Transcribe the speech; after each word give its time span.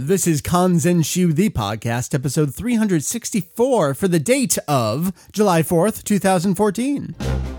This 0.00 0.28
is 0.28 0.40
Kanzenshuu, 0.40 1.34
the 1.34 1.50
podcast, 1.50 2.14
episode 2.14 2.54
364 2.54 3.94
for 3.94 4.06
the 4.06 4.20
date 4.20 4.56
of 4.68 5.12
July 5.32 5.64
4th, 5.64 6.04
2014. 6.04 7.57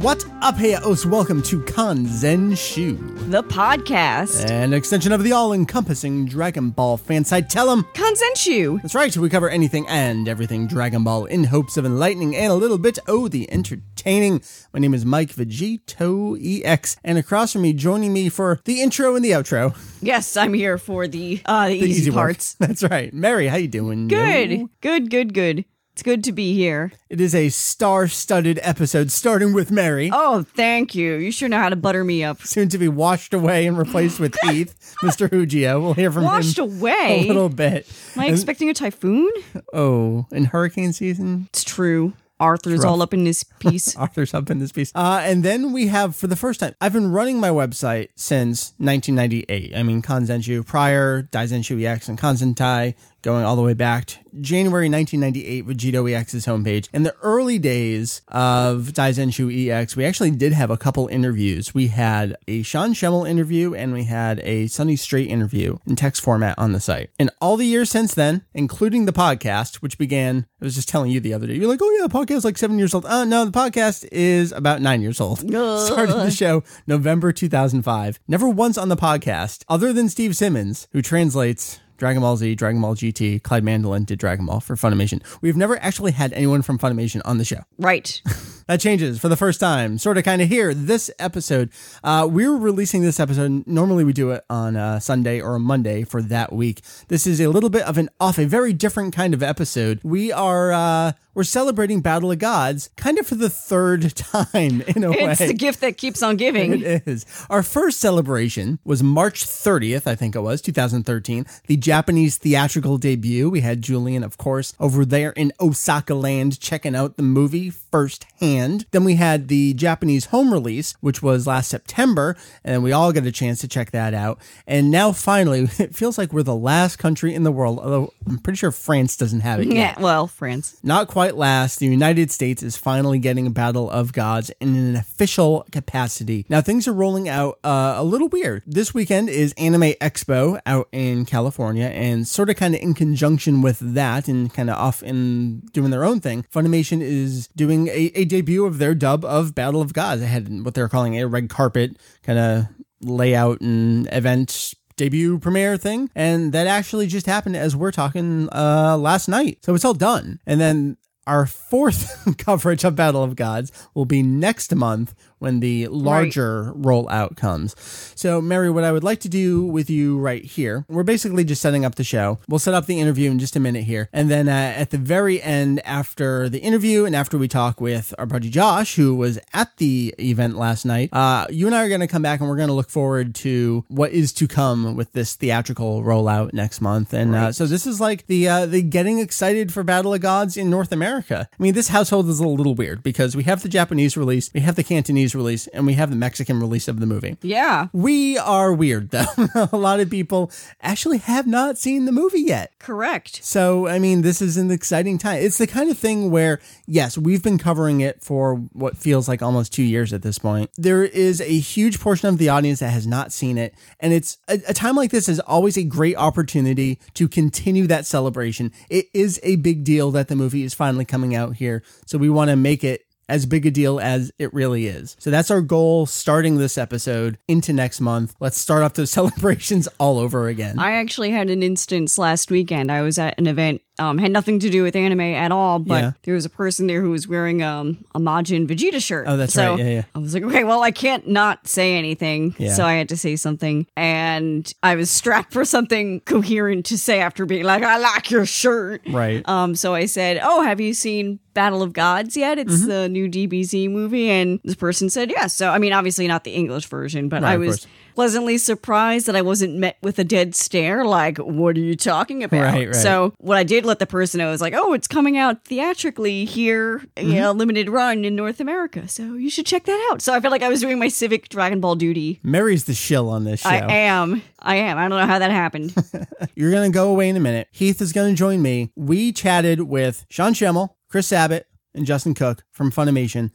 What 0.00 0.24
up, 0.40 0.54
heyo's? 0.56 1.04
Welcome 1.04 1.42
to 1.42 1.60
Kanzenshuu, 1.60 3.30
The 3.30 3.42
podcast. 3.42 4.48
an 4.50 4.72
extension 4.72 5.12
of 5.12 5.22
the 5.24 5.32
all-encompassing 5.32 6.24
Dragon 6.26 6.70
Ball 6.70 6.96
fan 6.96 7.24
site. 7.24 7.50
Tell 7.50 7.70
'em 7.70 7.82
Kanzenshuu. 7.94 8.80
That's 8.82 8.94
right, 8.94 9.14
we 9.16 9.28
cover 9.28 9.50
anything 9.50 9.86
and 9.88 10.26
everything 10.28 10.66
Dragon 10.66 11.04
Ball 11.04 11.26
in 11.26 11.44
hopes 11.44 11.76
of 11.76 11.84
enlightening 11.84 12.34
and 12.34 12.50
a 12.50 12.54
little 12.54 12.78
bit, 12.78 12.98
oh, 13.08 13.28
the 13.28 13.50
entertaining. 13.52 14.40
My 14.72 14.80
name 14.80 14.94
is 14.94 15.04
Mike 15.04 15.34
Vegito 15.34 16.36
EX, 16.40 16.96
and 17.04 17.18
across 17.18 17.52
from 17.52 17.62
me, 17.62 17.72
joining 17.72 18.12
me 18.12 18.28
for 18.28 18.60
the 18.64 18.80
intro 18.80 19.14
and 19.16 19.24
the 19.24 19.32
outro, 19.32 19.74
Yes, 20.00 20.36
I'm 20.36 20.54
here 20.54 20.78
for 20.78 21.06
the 21.08 21.40
uh 21.44 21.68
the, 21.68 21.80
the 21.80 21.86
easy, 21.90 22.10
work. 22.10 22.14
parts. 22.16 22.54
That's 22.58 22.82
right. 22.84 23.12
Mary, 23.12 23.48
how 23.48 23.56
you 23.56 23.68
doing? 23.68 24.08
Good. 24.08 24.50
Yo? 24.50 24.70
Good, 24.80 25.10
good, 25.10 25.34
good. 25.34 25.64
It's 25.92 26.02
good 26.02 26.24
to 26.24 26.32
be 26.32 26.54
here. 26.54 26.92
It 27.10 27.20
is 27.20 27.34
a 27.34 27.48
star-studded 27.50 28.58
episode, 28.62 29.10
starting 29.10 29.52
with 29.52 29.70
Mary, 29.70 30.08
Oh, 30.12 30.44
thank 30.56 30.94
you. 30.94 31.14
You 31.16 31.30
sure 31.32 31.48
know 31.48 31.58
how 31.58 31.68
to 31.68 31.76
butter 31.76 32.04
me 32.04 32.22
up. 32.24 32.40
soon 32.42 32.68
to 32.70 32.78
be 32.78 32.88
washed 32.88 33.34
away 33.34 33.66
and 33.66 33.76
replaced 33.76 34.18
with 34.20 34.34
Heath, 34.42 34.94
Mr. 35.02 35.28
Hujio. 35.28 35.80
We'll 35.82 35.94
hear 35.94 36.10
from 36.10 36.24
Washed 36.24 36.58
him 36.58 36.78
away. 36.78 37.24
a 37.24 37.26
little 37.26 37.48
bit. 37.50 37.86
Am 38.16 38.22
I 38.22 38.26
expecting 38.28 38.70
a 38.70 38.74
typhoon? 38.74 39.30
Oh, 39.74 40.26
in 40.30 40.46
hurricane 40.46 40.92
season, 40.92 41.48
It's 41.50 41.64
true. 41.64 42.14
Arthur's 42.38 42.84
all 42.86 43.02
up 43.02 43.12
in 43.12 43.24
this 43.24 43.42
piece. 43.58 43.94
Arthur's 43.96 44.32
up 44.32 44.48
in 44.48 44.60
this 44.60 44.72
piece. 44.72 44.92
Uh, 44.94 45.20
and 45.22 45.42
then 45.44 45.72
we 45.72 45.88
have, 45.88 46.16
for 46.16 46.26
the 46.26 46.36
first 46.36 46.60
time, 46.60 46.74
I've 46.80 46.94
been 46.94 47.12
running 47.12 47.38
my 47.38 47.50
website 47.50 48.08
since 48.16 48.72
1998. 48.78 49.76
I 49.76 49.82
mean, 49.82 50.00
Kanzenshuu 50.00 50.64
prior, 50.64 51.24
Daizenshuu 51.24 51.84
EX, 51.84 52.08
and 52.08 52.18
Kanzentai, 52.18 52.94
going 53.22 53.44
all 53.44 53.56
the 53.56 53.62
way 53.62 53.74
back 53.74 54.06
to 54.06 54.18
January 54.40 54.88
1998, 54.88 55.66
Vegito 55.66 56.10
EX's 56.10 56.46
homepage. 56.46 56.88
In 56.92 57.02
the 57.02 57.14
early 57.22 57.58
days 57.58 58.22
of 58.28 58.92
Daizenshuu 58.92 59.68
EX, 59.68 59.96
we 59.96 60.04
actually 60.04 60.30
did 60.30 60.52
have 60.52 60.70
a 60.70 60.76
couple 60.76 61.08
interviews. 61.08 61.74
We 61.74 61.88
had 61.88 62.36
a 62.46 62.62
Sean 62.62 62.94
Schemmel 62.94 63.28
interview 63.28 63.74
and 63.74 63.92
we 63.92 64.04
had 64.04 64.40
a 64.40 64.68
Sonny 64.68 64.96
Strait 64.96 65.28
interview 65.28 65.78
in 65.86 65.96
text 65.96 66.22
format 66.22 66.58
on 66.58 66.72
the 66.72 66.80
site. 66.80 67.10
In 67.18 67.30
all 67.40 67.56
the 67.56 67.66
years 67.66 67.90
since 67.90 68.14
then, 68.14 68.42
including 68.54 69.04
the 69.04 69.12
podcast, 69.12 69.76
which 69.76 69.98
began, 69.98 70.46
I 70.60 70.64
was 70.64 70.74
just 70.74 70.88
telling 70.88 71.10
you 71.10 71.20
the 71.20 71.34
other 71.34 71.46
day, 71.46 71.54
you're 71.54 71.68
like, 71.68 71.80
oh 71.82 71.90
yeah, 71.98 72.06
the 72.06 72.14
podcast 72.14 72.38
is 72.38 72.44
like 72.44 72.58
seven 72.58 72.78
years 72.78 72.94
old. 72.94 73.04
Uh, 73.04 73.24
no, 73.24 73.44
the 73.44 73.50
podcast 73.50 74.08
is 74.12 74.52
about 74.52 74.80
nine 74.80 75.02
years 75.02 75.20
old. 75.20 75.38
Started 75.40 76.14
the 76.14 76.30
show 76.30 76.62
November 76.86 77.32
2005. 77.32 78.20
Never 78.28 78.48
once 78.48 78.78
on 78.78 78.88
the 78.88 78.96
podcast, 78.96 79.64
other 79.68 79.92
than 79.92 80.08
Steve 80.08 80.36
Simmons, 80.36 80.88
who 80.92 81.02
translates 81.02 81.80
Dragon 82.00 82.22
Ball 82.22 82.36
Z, 82.38 82.54
Dragon 82.54 82.80
Ball 82.80 82.96
GT, 82.96 83.42
Clyde 83.42 83.62
Mandelin 83.62 84.06
did 84.06 84.18
Dragon 84.18 84.46
Ball 84.46 84.60
for 84.60 84.74
Funimation. 84.74 85.22
We've 85.42 85.56
never 85.56 85.76
actually 85.82 86.12
had 86.12 86.32
anyone 86.32 86.62
from 86.62 86.78
Funimation 86.78 87.20
on 87.26 87.36
the 87.36 87.44
show. 87.44 87.60
right. 87.78 88.20
That 88.70 88.78
changes 88.78 89.18
for 89.18 89.28
the 89.28 89.36
first 89.36 89.58
time, 89.58 89.98
sort 89.98 90.16
of 90.16 90.22
kind 90.22 90.40
of 90.40 90.48
here. 90.48 90.72
This 90.72 91.10
episode, 91.18 91.70
uh, 92.04 92.28
we're 92.30 92.56
releasing 92.56 93.02
this 93.02 93.18
episode. 93.18 93.66
Normally 93.66 94.04
we 94.04 94.12
do 94.12 94.30
it 94.30 94.44
on 94.48 94.76
a 94.76 95.00
Sunday 95.00 95.40
or 95.40 95.56
a 95.56 95.58
Monday 95.58 96.04
for 96.04 96.22
that 96.22 96.52
week. 96.52 96.80
This 97.08 97.26
is 97.26 97.40
a 97.40 97.48
little 97.48 97.68
bit 97.68 97.82
of 97.82 97.98
an 97.98 98.10
off, 98.20 98.38
a 98.38 98.44
very 98.44 98.72
different 98.72 99.12
kind 99.12 99.34
of 99.34 99.42
episode. 99.42 99.98
We 100.04 100.30
are, 100.30 100.70
uh, 100.70 101.12
we're 101.34 101.42
celebrating 101.42 102.00
Battle 102.00 102.30
of 102.30 102.38
Gods 102.38 102.90
kind 102.96 103.18
of 103.18 103.26
for 103.26 103.34
the 103.34 103.50
third 103.50 104.14
time 104.16 104.82
in 104.82 105.02
a 105.02 105.10
It's 105.10 105.20
way. 105.20 105.30
It's 105.32 105.46
the 105.48 105.54
gift 105.54 105.80
that 105.80 105.96
keeps 105.96 106.22
on 106.22 106.36
giving. 106.36 106.82
It 106.82 107.02
is. 107.08 107.26
Our 107.50 107.64
first 107.64 107.98
celebration 107.98 108.78
was 108.84 109.02
March 109.02 109.44
30th, 109.44 110.06
I 110.06 110.14
think 110.14 110.36
it 110.36 110.40
was, 110.42 110.60
2013. 110.60 111.44
The 111.66 111.76
Japanese 111.76 112.36
theatrical 112.38 112.98
debut. 112.98 113.50
We 113.50 113.62
had 113.62 113.82
Julian, 113.82 114.22
of 114.22 114.38
course, 114.38 114.74
over 114.78 115.04
there 115.04 115.30
in 115.30 115.52
Osaka 115.60 116.14
land 116.14 116.60
checking 116.60 116.94
out 116.94 117.16
the 117.16 117.24
movie 117.24 117.70
firsthand. 117.70 118.59
Then 118.90 119.04
we 119.04 119.16
had 119.16 119.48
the 119.48 119.74
Japanese 119.74 120.26
home 120.26 120.52
release, 120.52 120.94
which 121.00 121.22
was 121.22 121.46
last 121.46 121.70
September, 121.70 122.36
and 122.64 122.82
we 122.82 122.92
all 122.92 123.12
got 123.12 123.24
a 123.24 123.32
chance 123.32 123.60
to 123.60 123.68
check 123.68 123.90
that 123.92 124.14
out. 124.14 124.38
And 124.66 124.90
now 124.90 125.12
finally, 125.12 125.60
it 125.78 125.94
feels 125.94 126.18
like 126.18 126.32
we're 126.32 126.42
the 126.42 126.54
last 126.54 126.96
country 126.96 127.34
in 127.34 127.42
the 127.42 127.52
world, 127.52 127.78
although 127.78 128.12
I'm 128.26 128.38
pretty 128.38 128.58
sure 128.58 128.70
France 128.70 129.16
doesn't 129.16 129.40
have 129.40 129.60
it 129.60 129.68
yet. 129.68 129.76
Yeah, 129.76 130.00
well, 130.02 130.26
France. 130.26 130.76
Not 130.82 131.08
quite 131.08 131.36
last, 131.36 131.78
the 131.78 131.86
United 131.86 132.30
States 132.30 132.62
is 132.62 132.76
finally 132.76 133.18
getting 133.18 133.46
a 133.46 133.50
Battle 133.50 133.90
of 133.90 134.12
Gods 134.12 134.50
in 134.60 134.76
an 134.76 134.96
official 134.96 135.66
capacity. 135.72 136.44
Now, 136.48 136.60
things 136.60 136.86
are 136.86 136.92
rolling 136.92 137.28
out 137.28 137.58
uh, 137.64 137.94
a 137.96 138.04
little 138.04 138.28
weird. 138.28 138.62
This 138.66 138.92
weekend 138.92 139.28
is 139.28 139.52
Anime 139.56 139.94
Expo 140.00 140.60
out 140.66 140.88
in 140.92 141.24
California, 141.24 141.86
and 141.86 142.26
sort 142.26 142.50
of 142.50 142.56
kind 142.56 142.74
of 142.74 142.80
in 142.80 142.94
conjunction 142.94 143.62
with 143.62 143.78
that, 143.80 144.28
and 144.28 144.52
kind 144.52 144.68
of 144.68 144.76
off 144.76 145.02
in 145.02 145.60
doing 145.72 145.90
their 145.90 146.04
own 146.04 146.20
thing, 146.20 146.44
Funimation 146.52 147.00
is 147.00 147.48
doing 147.48 147.88
a, 147.88 148.10
a 148.14 148.24
debut 148.24 148.49
of 148.58 148.78
their 148.78 148.94
dub 148.94 149.24
of 149.24 149.54
Battle 149.54 149.80
of 149.80 149.92
Gods. 149.92 150.20
They 150.20 150.26
had 150.26 150.64
what 150.64 150.74
they're 150.74 150.88
calling 150.88 151.18
a 151.18 151.26
red 151.26 151.48
carpet 151.48 151.96
kind 152.22 152.38
of 152.38 152.66
layout 153.02 153.60
and 153.60 154.08
event 154.12 154.74
debut 154.96 155.38
premiere 155.38 155.76
thing. 155.76 156.10
And 156.14 156.52
that 156.52 156.66
actually 156.66 157.06
just 157.06 157.26
happened 157.26 157.56
as 157.56 157.74
we're 157.74 157.92
talking 157.92 158.48
uh 158.52 158.98
last 158.98 159.28
night. 159.28 159.58
So 159.62 159.74
it's 159.74 159.84
all 159.84 159.94
done. 159.94 160.40
And 160.46 160.60
then 160.60 160.96
our 161.26 161.46
fourth 161.46 162.34
coverage 162.38 162.84
of 162.84 162.96
battle 162.96 163.22
of 163.22 163.36
gods 163.36 163.70
will 163.94 164.04
be 164.04 164.22
next 164.22 164.74
month 164.74 165.14
when 165.40 165.60
the 165.60 165.88
larger 165.88 166.72
rollout 166.76 167.36
comes. 167.36 167.74
So 168.14 168.40
mary 168.40 168.70
what 168.70 168.84
i 168.84 168.92
would 168.92 169.04
like 169.04 169.20
to 169.20 169.28
do 169.28 169.64
with 169.64 169.90
you 169.90 170.18
right 170.18 170.44
here 170.44 170.84
we're 170.88 171.02
basically 171.02 171.44
just 171.44 171.62
setting 171.62 171.84
up 171.84 171.94
the 171.94 172.04
show. 172.04 172.38
We'll 172.48 172.58
set 172.58 172.74
up 172.74 172.86
the 172.86 173.00
interview 173.00 173.30
in 173.30 173.38
just 173.38 173.56
a 173.56 173.60
minute 173.60 173.84
here. 173.84 174.08
And 174.12 174.30
then 174.30 174.48
uh, 174.48 174.74
at 174.76 174.90
the 174.90 174.98
very 174.98 175.42
end 175.42 175.80
after 175.84 176.48
the 176.48 176.58
interview 176.58 177.04
and 177.04 177.16
after 177.16 177.38
we 177.38 177.48
talk 177.48 177.80
with 177.80 178.14
our 178.18 178.26
buddy 178.26 178.50
josh 178.50 178.94
who 178.94 179.14
was 179.14 179.38
at 179.52 179.76
the 179.76 180.14
event 180.18 180.56
last 180.56 180.84
night 180.84 181.10
uh, 181.12 181.46
you 181.50 181.66
and 181.66 181.74
i 181.74 181.84
are 181.84 181.88
going 181.88 182.00
to 182.00 182.06
come 182.06 182.22
back 182.22 182.40
and 182.40 182.48
we're 182.48 182.56
going 182.56 182.68
to 182.68 182.74
look 182.74 182.90
forward 182.90 183.34
to 183.34 183.84
what 183.88 184.12
is 184.12 184.32
to 184.32 184.46
come 184.46 184.94
with 184.96 185.12
this 185.12 185.34
theatrical 185.34 186.02
rollout 186.02 186.52
next 186.52 186.80
month. 186.80 187.12
And 187.12 187.34
uh, 187.34 187.52
so 187.52 187.66
this 187.66 187.86
is 187.86 188.00
like 188.00 188.26
the 188.26 188.48
uh, 188.48 188.66
the 188.66 188.82
getting 188.82 189.18
excited 189.18 189.72
for 189.72 189.82
battle 189.82 190.14
of 190.14 190.20
gods 190.20 190.56
in 190.56 190.70
north 190.70 190.92
america. 190.92 191.48
I 191.58 191.62
mean 191.62 191.74
this 191.74 191.88
household 191.88 192.28
is 192.28 192.40
a 192.40 192.48
little 192.48 192.74
weird 192.74 193.02
because 193.02 193.36
we 193.36 193.44
have 193.44 193.62
the 193.62 193.68
japanese 193.68 194.16
release 194.16 194.50
we 194.52 194.60
have 194.60 194.76
the 194.76 194.84
cantonese 194.84 195.29
release 195.34 195.66
and 195.68 195.86
we 195.86 195.94
have 195.94 196.10
the 196.10 196.16
mexican 196.16 196.60
release 196.60 196.88
of 196.88 197.00
the 197.00 197.06
movie 197.06 197.36
Yeah, 197.42 197.88
we 197.92 198.38
are 198.38 198.72
weird 198.72 199.10
though 199.10 199.24
a 199.72 199.76
lot 199.76 200.00
of 200.00 200.10
people 200.10 200.50
actually 200.80 201.18
have 201.18 201.46
not 201.46 201.78
seen 201.78 202.04
the 202.04 202.12
movie 202.12 202.40
yet 202.40 202.72
correct. 202.78 203.44
so, 203.44 203.86
I 203.86 203.98
mean, 203.98 204.22
this 204.22 204.40
is 204.42 204.56
an 204.56 204.70
exciting 204.70 205.18
time. 205.18 205.42
It's 205.42 205.58
the 205.58 205.66
kind 205.66 205.90
of 205.90 205.98
thing 205.98 206.30
where, 206.30 206.60
yes, 206.86 207.16
we've 207.18 207.42
been 207.42 207.58
covering 207.58 208.00
it 208.00 208.22
for 208.22 208.56
what 208.72 208.96
feels 208.96 209.28
like 209.28 209.42
almost 209.42 209.72
two 209.72 209.82
years 209.82 210.12
at 210.12 210.22
this 210.22 210.38
point. 210.38 210.70
There 210.76 211.04
is 211.04 211.40
a 211.40 211.58
huge 211.58 212.00
portion 212.00 212.28
of 212.28 212.38
the 212.38 212.48
audience 212.48 212.80
that 212.80 212.90
has 212.90 213.06
not 213.06 213.32
seen 213.32 213.58
it. 213.58 213.74
And 214.00 214.12
it's 214.12 214.38
a, 214.48 214.60
a 214.68 214.74
time 214.74 214.96
like 214.96 215.10
this 215.10 215.28
is 215.28 215.40
always 215.40 215.76
a 215.76 215.84
great 215.84 216.16
opportunity 216.16 216.98
to 217.14 217.28
continue 217.28 217.86
that 217.86 218.06
celebration. 218.06 218.72
It 218.88 219.06
is 219.12 219.38
a 219.42 219.56
big 219.56 219.84
deal 219.84 220.10
that 220.12 220.28
the 220.28 220.36
movie 220.36 220.64
is 220.64 220.74
finally 220.74 221.04
coming 221.04 221.34
out 221.34 221.56
here. 221.56 221.82
So, 222.06 222.18
we 222.18 222.30
want 222.30 222.50
to 222.50 222.56
make 222.56 222.82
it 222.84 223.04
as 223.30 223.46
big 223.46 223.64
a 223.64 223.70
deal 223.70 224.00
as 224.00 224.32
it 224.38 224.52
really 224.52 224.86
is. 224.86 225.16
So 225.20 225.30
that's 225.30 225.50
our 225.50 225.60
goal 225.60 226.04
starting 226.06 226.58
this 226.58 226.76
episode 226.76 227.38
into 227.48 227.72
next 227.72 228.00
month. 228.00 228.34
Let's 228.40 228.60
start 228.60 228.82
off 228.82 228.94
those 228.94 229.10
celebrations 229.20 229.88
all 229.98 230.18
over 230.18 230.48
again. 230.48 230.78
I 230.78 230.92
actually 230.92 231.30
had 231.30 231.48
an 231.48 231.62
instance 231.62 232.18
last 232.18 232.50
weekend. 232.50 232.90
I 232.90 233.02
was 233.02 233.18
at 233.18 233.38
an 233.38 233.46
event, 233.46 233.82
um, 234.00 234.18
had 234.18 234.32
nothing 234.32 234.58
to 234.60 234.70
do 234.70 234.82
with 234.82 234.96
anime 234.96 235.20
at 235.20 235.52
all, 235.52 235.78
but 235.78 236.02
Yeah. 236.02 236.12
there 236.24 236.34
was 236.34 236.44
a 236.44 236.50
person 236.50 236.86
there 236.86 237.00
who 237.02 237.10
was 237.10 237.28
wearing 237.28 237.62
um, 237.62 238.04
a 238.14 238.18
Majin 238.18 238.66
Vegeta 238.66 239.00
shirt. 239.02 239.26
Oh, 239.28 239.36
that's 239.36 239.52
so 239.52 239.70
right. 239.72 239.78
Yeah, 239.78 239.90
yeah. 239.90 240.02
I 240.14 240.18
was 240.18 240.34
like, 240.34 240.42
okay, 240.42 240.64
well, 240.64 240.82
I 240.82 240.90
can't 240.90 241.28
not 241.28 241.68
say 241.68 241.96
anything. 241.96 242.54
Yeah. 242.58 242.72
So 242.74 242.84
I 242.84 242.94
had 242.94 243.08
to 243.10 243.16
say 243.16 243.36
something. 243.36 243.86
And 243.96 244.72
I 244.82 244.96
was 244.96 245.10
strapped 245.10 245.52
for 245.52 245.64
something 245.64 246.20
coherent 246.20 246.86
to 246.86 246.98
say 246.98 247.20
after 247.20 247.46
being 247.46 247.64
like, 247.64 247.82
I 247.82 247.98
like 247.98 248.30
your 248.30 248.46
shirt. 248.46 249.02
right. 249.08 249.46
Um, 249.48 249.74
so 249.76 249.94
I 249.94 250.06
said, 250.06 250.40
"Oh, 250.42 250.62
have 250.62 250.80
you 250.80 250.94
seen 250.94 251.38
Battle 251.54 251.82
of 251.82 251.92
Gods 251.92 252.36
yet? 252.36 252.58
It's 252.58 252.78
Mm-hmm. 252.80 252.88
the 252.88 253.08
new 253.08 253.28
DBZ 253.28 253.90
movie." 253.90 254.30
And 254.30 254.60
this 254.64 254.74
person 254.74 255.10
said, 255.10 255.30
"Yes." 255.30 255.54
So 255.54 255.68
I 255.70 255.78
mean, 255.78 255.92
obviously 255.92 256.26
not 256.26 256.44
the 256.44 256.52
English 256.52 256.86
version, 256.86 257.28
but 257.28 257.42
Right, 257.42 257.52
I 257.52 257.56
was. 257.58 257.86
Pleasantly 258.14 258.58
surprised 258.58 259.26
that 259.26 259.36
I 259.36 259.42
wasn't 259.42 259.76
met 259.76 259.96
with 260.02 260.18
a 260.18 260.24
dead 260.24 260.54
stare. 260.54 261.04
Like, 261.04 261.38
what 261.38 261.76
are 261.76 261.80
you 261.80 261.96
talking 261.96 262.42
about? 262.44 262.60
Right, 262.62 262.86
right. 262.88 262.94
So 262.94 263.34
what 263.38 263.56
I 263.56 263.64
did 263.64 263.84
let 263.84 263.98
the 263.98 264.06
person 264.06 264.38
know 264.38 264.52
is 264.52 264.60
like, 264.60 264.74
"Oh, 264.76 264.92
it's 264.92 265.06
coming 265.08 265.36
out 265.36 265.64
theatrically 265.64 266.44
here, 266.44 266.98
Mm-hmm. 267.16 267.28
you 267.28 267.40
know, 267.40 267.52
limited 267.52 267.88
run 267.88 268.24
in 268.24 268.34
North 268.36 268.60
America. 268.60 269.08
So 269.08 269.34
you 269.34 269.50
should 269.50 269.66
check 269.66 269.84
that 269.84 270.08
out." 270.10 270.22
So 270.22 270.34
I 270.34 270.40
felt 270.40 270.52
like 270.52 270.62
I 270.62 270.68
was 270.68 270.80
doing 270.80 270.98
my 270.98 271.08
civic 271.08 271.48
Dragon 271.48 271.80
Ball 271.80 271.94
duty. 271.96 272.40
Mary's 272.42 272.84
the 272.84 272.94
shill 272.94 273.28
on 273.28 273.44
this 273.44 273.60
show. 273.60 273.68
I 273.70 273.76
am. 273.92 274.42
I 274.58 274.76
am. 274.76 274.98
I 274.98 275.08
don't 275.08 275.18
know 275.18 275.26
how 275.26 275.38
that 275.38 275.50
happened. 275.50 275.94
You're 276.54 276.70
going 276.70 276.90
to 276.90 276.94
go 276.94 277.10
away 277.10 277.28
in 277.28 277.36
a 277.36 277.40
minute. 277.40 277.68
Heath 277.70 278.00
is 278.00 278.12
going 278.12 278.34
to 278.34 278.38
join 278.38 278.60
me. 278.62 278.90
We 278.96 279.32
chatted 279.32 279.82
with 279.82 280.26
Sean 280.28 280.52
Schemmel, 280.52 280.90
Chris 281.08 281.28
Sabat, 281.28 281.66
and 281.94 282.06
Justin 282.06 282.34
Cook 282.34 282.64
from 282.70 282.90
Funimation 282.92 283.50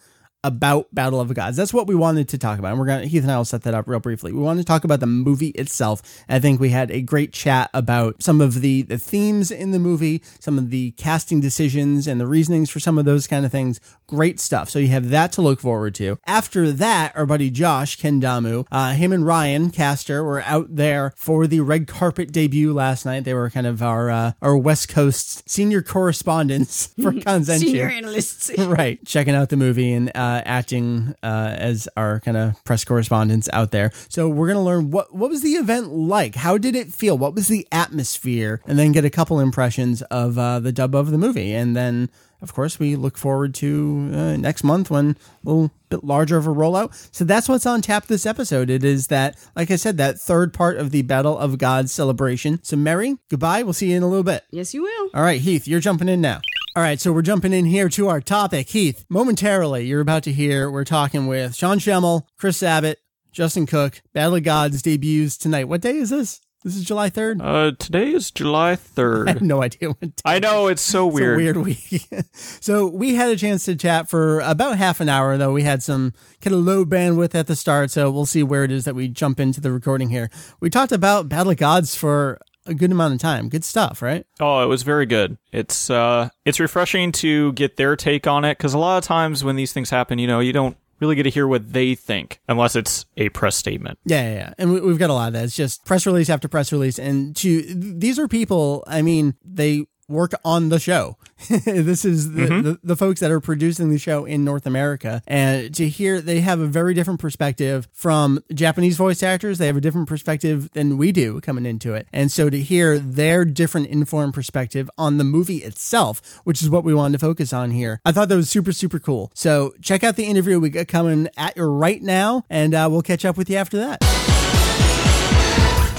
about 0.46 0.94
Battle 0.94 1.20
of 1.20 1.28
the 1.28 1.34
Gods. 1.34 1.58
That's 1.58 1.74
what 1.74 1.88
we 1.88 1.96
wanted 1.96 2.30
to 2.30 2.38
talk 2.38 2.60
about. 2.60 2.70
And 2.70 2.80
we're 2.80 2.86
going 2.86 3.02
to, 3.02 3.08
Heath 3.08 3.24
and 3.24 3.32
I 3.32 3.38
will 3.38 3.46
set 3.46 3.64
that 3.64 3.74
up 3.74 3.88
real 3.88 4.00
briefly. 4.00 4.32
We 4.32 4.40
wanted 4.40 4.62
to 4.62 4.66
talk 4.66 4.84
about 4.84 5.00
the 5.00 5.08
movie 5.08 5.50
itself. 5.50 6.02
I 6.30 6.40
think 6.40 6.60
we 6.60 6.70
had 6.70 6.92
a 6.92 7.02
great 7.02 7.34
chat 7.34 7.72
about 7.74 8.22
some 8.22 8.42
of 8.42 8.62
the, 8.62 8.84
the 8.84 9.00
themes 9.00 9.50
in 9.50 9.72
the 9.72 9.80
movie, 9.80 10.22
some 10.40 10.60
of 10.60 10.70
the 10.70 10.92
casting 10.92 11.42
decisions 11.42 12.06
and 12.06 12.22
the 12.22 12.28
reasonings 12.28 12.70
for 12.70 12.80
some 12.80 13.00
of 13.00 13.06
those 13.06 13.26
kind 13.26 13.44
of 13.44 13.52
things. 13.52 13.80
Great 14.06 14.40
stuff. 14.40 14.70
So 14.70 14.78
you 14.78 14.90
have 14.90 15.10
that 15.10 15.32
to 15.34 15.42
look 15.42 15.60
forward 15.60 15.96
to. 15.96 16.20
After 16.28 16.72
that, 16.72 17.16
our 17.16 17.26
buddy 17.26 17.50
Josh 17.50 17.98
Kendamu, 17.98 18.68
uh, 18.72 18.94
him 18.94 19.12
and 19.12 19.26
Ryan 19.26 19.72
Castor 19.72 20.24
were 20.24 20.44
out 20.44 20.76
there 20.76 21.12
for 21.16 21.48
the 21.48 21.62
red 21.62 21.88
carpet 21.88 22.32
debut 22.32 22.72
last 22.72 23.06
night. 23.06 23.24
They 23.24 23.34
were 23.34 23.50
kind 23.50 23.66
of 23.66 23.82
our 23.82 24.12
uh, 24.12 24.32
our 24.42 24.56
West 24.56 24.90
Coast 24.90 25.50
senior 25.50 25.82
correspondents 25.82 26.88
for 27.02 27.12
Kanzenshuu. 27.14 27.60
Senior 27.60 27.90
analysts. 27.90 28.52
right. 28.58 29.04
Checking 29.06 29.34
out 29.36 29.50
the 29.50 29.58
movie 29.58 29.94
and 29.94 30.12
uh, 30.16 30.35
acting 30.46 31.16
uh, 31.24 31.56
as 31.58 31.88
our 31.96 32.20
kind 32.20 32.38
of 32.38 32.64
press 32.64 32.84
correspondents 32.84 33.50
out 33.54 33.72
there. 33.72 33.92
So 34.10 34.28
we're 34.28 34.48
going 34.48 34.58
to 34.58 34.62
learn 34.62 34.92
what, 34.92 35.16
what 35.16 35.30
was 35.30 35.42
the 35.42 35.52
event 35.52 35.92
like? 35.92 36.36
How 36.36 36.58
did 36.58 36.76
it 36.76 36.94
feel? 36.94 37.18
What 37.18 37.36
was 37.36 37.48
the 37.48 37.68
atmosphere? 37.72 38.62
And 38.66 38.78
then 38.80 38.92
get 38.92 39.06
a 39.06 39.10
couple 39.10 39.40
impressions 39.40 40.02
of 40.04 40.38
uh, 40.38 40.60
the 40.60 40.72
dub 40.72 40.96
of 40.96 41.12
the 41.12 41.18
movie. 41.18 41.54
And 41.54 41.76
then 41.76 42.10
of 42.42 42.54
course, 42.54 42.78
we 42.78 42.96
look 42.96 43.18
forward 43.18 43.56
to 43.56 44.12
uh, 44.14 44.38
next 44.38 44.64
month 44.64 44.92
when 44.92 45.18
a 45.46 45.50
little 45.50 45.72
bit 45.90 46.04
larger 46.04 46.38
of 46.38 46.46
a 46.46 46.52
rollout. 46.52 47.10
So 47.12 47.26
that's 47.26 47.50
what's 47.50 47.66
on 47.66 47.82
tap 47.82 48.06
this 48.06 48.26
episode. 48.26 48.70
It 48.70 48.84
is 48.84 49.08
that, 49.08 49.36
like 49.56 49.72
I 49.72 49.78
said, 49.78 49.98
that 49.98 50.20
third 50.20 50.54
part 50.54 50.78
of 50.78 50.92
the 50.92 51.02
Battle 51.02 51.38
of 51.38 51.58
Gods 51.58 51.92
celebration. 51.92 52.60
So, 52.64 52.76
Mary, 52.76 53.18
goodbye. 53.30 53.64
We'll 53.64 53.74
see 53.74 53.90
you 53.90 53.98
in 53.98 54.04
a 54.04 54.08
little 54.08 54.24
bit. 54.24 54.44
Yes, 54.52 54.74
you 54.74 54.84
will. 54.84 55.10
All 55.14 55.24
right, 55.24 55.42
Heath, 55.42 55.68
you're 55.68 55.80
jumping 55.80 56.10
in 56.10 56.22
now. 56.22 56.42
All 56.78 56.84
right, 56.84 57.00
so 57.00 57.14
we're 57.14 57.22
jumping 57.22 57.54
in 57.54 57.64
here 57.64 57.88
to 57.88 58.10
our 58.10 58.20
topic. 58.20 58.68
Heath, 58.68 59.06
momentarily, 59.08 59.86
you're 59.86 60.02
about 60.02 60.24
to 60.24 60.34
hear, 60.34 60.70
we're 60.70 60.84
talking 60.84 61.26
with 61.26 61.56
Sean 61.56 61.80
Schemmel, 61.80 62.24
Chris 62.38 62.58
Sabat, 62.58 62.98
Justin 63.32 63.66
Cook. 63.66 64.02
Battle 64.12 64.36
of 64.36 64.44
Gods 64.44 64.82
debuts 64.82 65.38
tonight. 65.38 65.70
What 65.70 65.80
day 65.80 65.96
is 65.96 66.10
this? 66.10 66.42
This 66.66 66.76
is 66.76 66.84
July 66.84 67.10
3rd? 67.10 67.40
Uh, 67.42 67.72
today 67.80 68.12
is 68.12 68.30
July 68.30 68.76
3rd. 68.76 69.28
I 69.30 69.32
have 69.32 69.42
no 69.42 69.64
idea 69.64 69.92
what 69.92 70.22
I 70.26 70.40
know, 70.40 70.68
it's 70.68 70.82
so 70.82 71.08
it's 71.08 71.16
weird. 71.16 71.36
a 71.36 71.38
weird 71.38 71.58
week. 71.58 72.10
so 72.34 72.88
we 72.88 73.16
had 73.16 73.30
a 73.30 73.38
chance 73.38 73.64
to 73.66 73.78
chat 73.78 74.10
for 74.10 74.42
about 74.42 74.78
half 74.78 75.00
an 75.00 75.08
hour, 75.08 75.38
though 75.38 75.54
we 75.54 75.64
had 75.64 75.82
some 75.82 76.12
kind 76.42 76.54
of 76.54 76.60
low 76.60 76.84
bandwidth 76.84 77.36
at 77.36 77.48
the 77.48 77.56
start. 77.56 77.90
So 77.90 78.12
we'll 78.12 78.26
see 78.26 78.44
where 78.44 78.66
it 78.66 78.72
is 78.72 78.84
that 78.84 78.96
we 78.96 79.08
jump 79.08 79.40
into 79.40 79.62
the 79.62 79.72
recording 79.72 80.10
here. 80.10 80.30
We 80.60 80.70
talked 80.70 80.92
about 80.92 81.30
Battle 81.30 81.54
of 81.54 81.58
Gods 81.58 81.96
for 81.96 82.38
a 82.66 82.74
good 82.74 82.92
amount 82.92 83.14
of 83.14 83.20
time. 83.20 83.50
Good 83.50 83.64
stuff, 83.64 84.02
right? 84.02 84.26
Oh, 84.40 84.64
it 84.64 84.68
was 84.68 84.84
very 84.84 85.06
good. 85.06 85.38
It's 85.52 85.90
uh 85.90 86.30
it's 86.46 86.60
refreshing 86.60 87.12
to 87.14 87.54
get 87.54 87.78
their 87.78 87.96
take 87.96 88.28
on 88.28 88.46
it 88.46 88.58
cuz 88.58 88.74
a 88.74 88.78
lot 88.78 88.98
of 88.98 89.04
times 89.04 89.44
when 89.44 89.56
these 89.56 89.74
things 89.74 89.90
happen, 89.90 90.20
you 90.20 90.28
know, 90.28 90.40
you 90.40 90.54
don't 90.54 90.78
really 91.00 91.16
get 91.16 91.24
to 91.24 91.30
hear 91.30 91.48
what 91.48 91.74
they 91.74 91.94
think 91.96 92.40
unless 92.48 92.76
it's 92.76 93.06
a 93.18 93.30
press 93.30 93.56
statement. 93.56 94.00
Yeah, 94.06 94.22
yeah, 94.22 94.36
yeah. 94.36 94.54
And 94.58 94.74
we, 94.74 94.80
we've 94.82 94.98
got 94.98 95.10
a 95.10 95.14
lot 95.14 95.28
of 95.28 95.34
that. 95.34 95.44
It's 95.44 95.56
just 95.56 95.86
press 95.86 96.06
release 96.06 96.30
after 96.30 96.48
press 96.48 96.72
release. 96.72 96.98
And 96.98 97.36
to 97.38 97.62
these 97.62 98.18
are 98.18 98.28
people, 98.28 98.84
I 98.88 99.02
mean, 99.02 99.36
they 99.44 99.86
work 100.08 100.34
on 100.44 100.70
the 100.70 100.80
show. 100.80 101.18
this 101.50 102.06
is 102.06 102.34
the, 102.34 102.46
Mm-hmm. 102.46 102.62
the, 102.62 102.80
the 102.84 102.96
folks 102.96 103.20
that 103.22 103.32
are 103.32 103.40
producing 103.40 103.90
the 103.90 103.98
show 103.98 104.24
in 104.26 104.44
North 104.46 104.66
America. 104.68 105.22
And 105.28 105.74
to 105.76 105.90
hear 105.90 106.22
they 106.22 106.42
have 106.42 106.60
a 106.60 106.68
very 106.68 106.94
different 106.94 107.20
perspective 107.20 107.88
from 107.92 108.40
Japanese 108.54 108.98
voice 108.98 109.24
actors. 109.24 109.58
They 109.58 109.66
have 109.68 109.78
a 109.78 109.82
different 109.82 110.08
perspective 110.08 110.70
than 110.74 110.98
we 110.98 111.12
do 111.12 111.42
coming 111.42 111.66
into 111.66 111.94
it. 111.94 112.08
And 112.14 112.32
so 112.32 112.50
to 112.50 112.60
hear 112.60 113.00
their 113.00 113.46
different 113.46 113.88
informed 113.88 114.34
perspective 114.34 114.90
on 114.98 115.18
the 115.18 115.24
movie 115.24 115.58
itself, 115.58 116.40
which 116.44 116.62
is 116.62 116.70
what 116.70 116.84
we 116.84 116.94
wanted 116.94 117.14
to 117.20 117.26
focus 117.26 117.52
on 117.52 117.72
here, 117.72 118.00
I 118.06 118.12
thought 118.12 118.30
that 118.30 118.36
was 118.36 118.50
super, 118.50 118.72
super 118.72 119.00
cool. 119.00 119.32
So 119.34 119.74
check 119.82 120.04
out 120.04 120.16
the 120.18 120.26
interview 120.26 120.60
we 120.60 120.70
got 120.70 120.88
coming 120.88 121.28
at 121.36 121.58
you 121.58 121.64
right 121.64 122.02
now, 122.02 122.44
and 122.50 122.74
uh, 122.76 122.88
we'll 122.92 123.02
catch 123.02 123.26
up 123.26 123.38
with 123.38 123.50
you 123.50 123.58
after 123.58 123.78
that. 123.78 124.04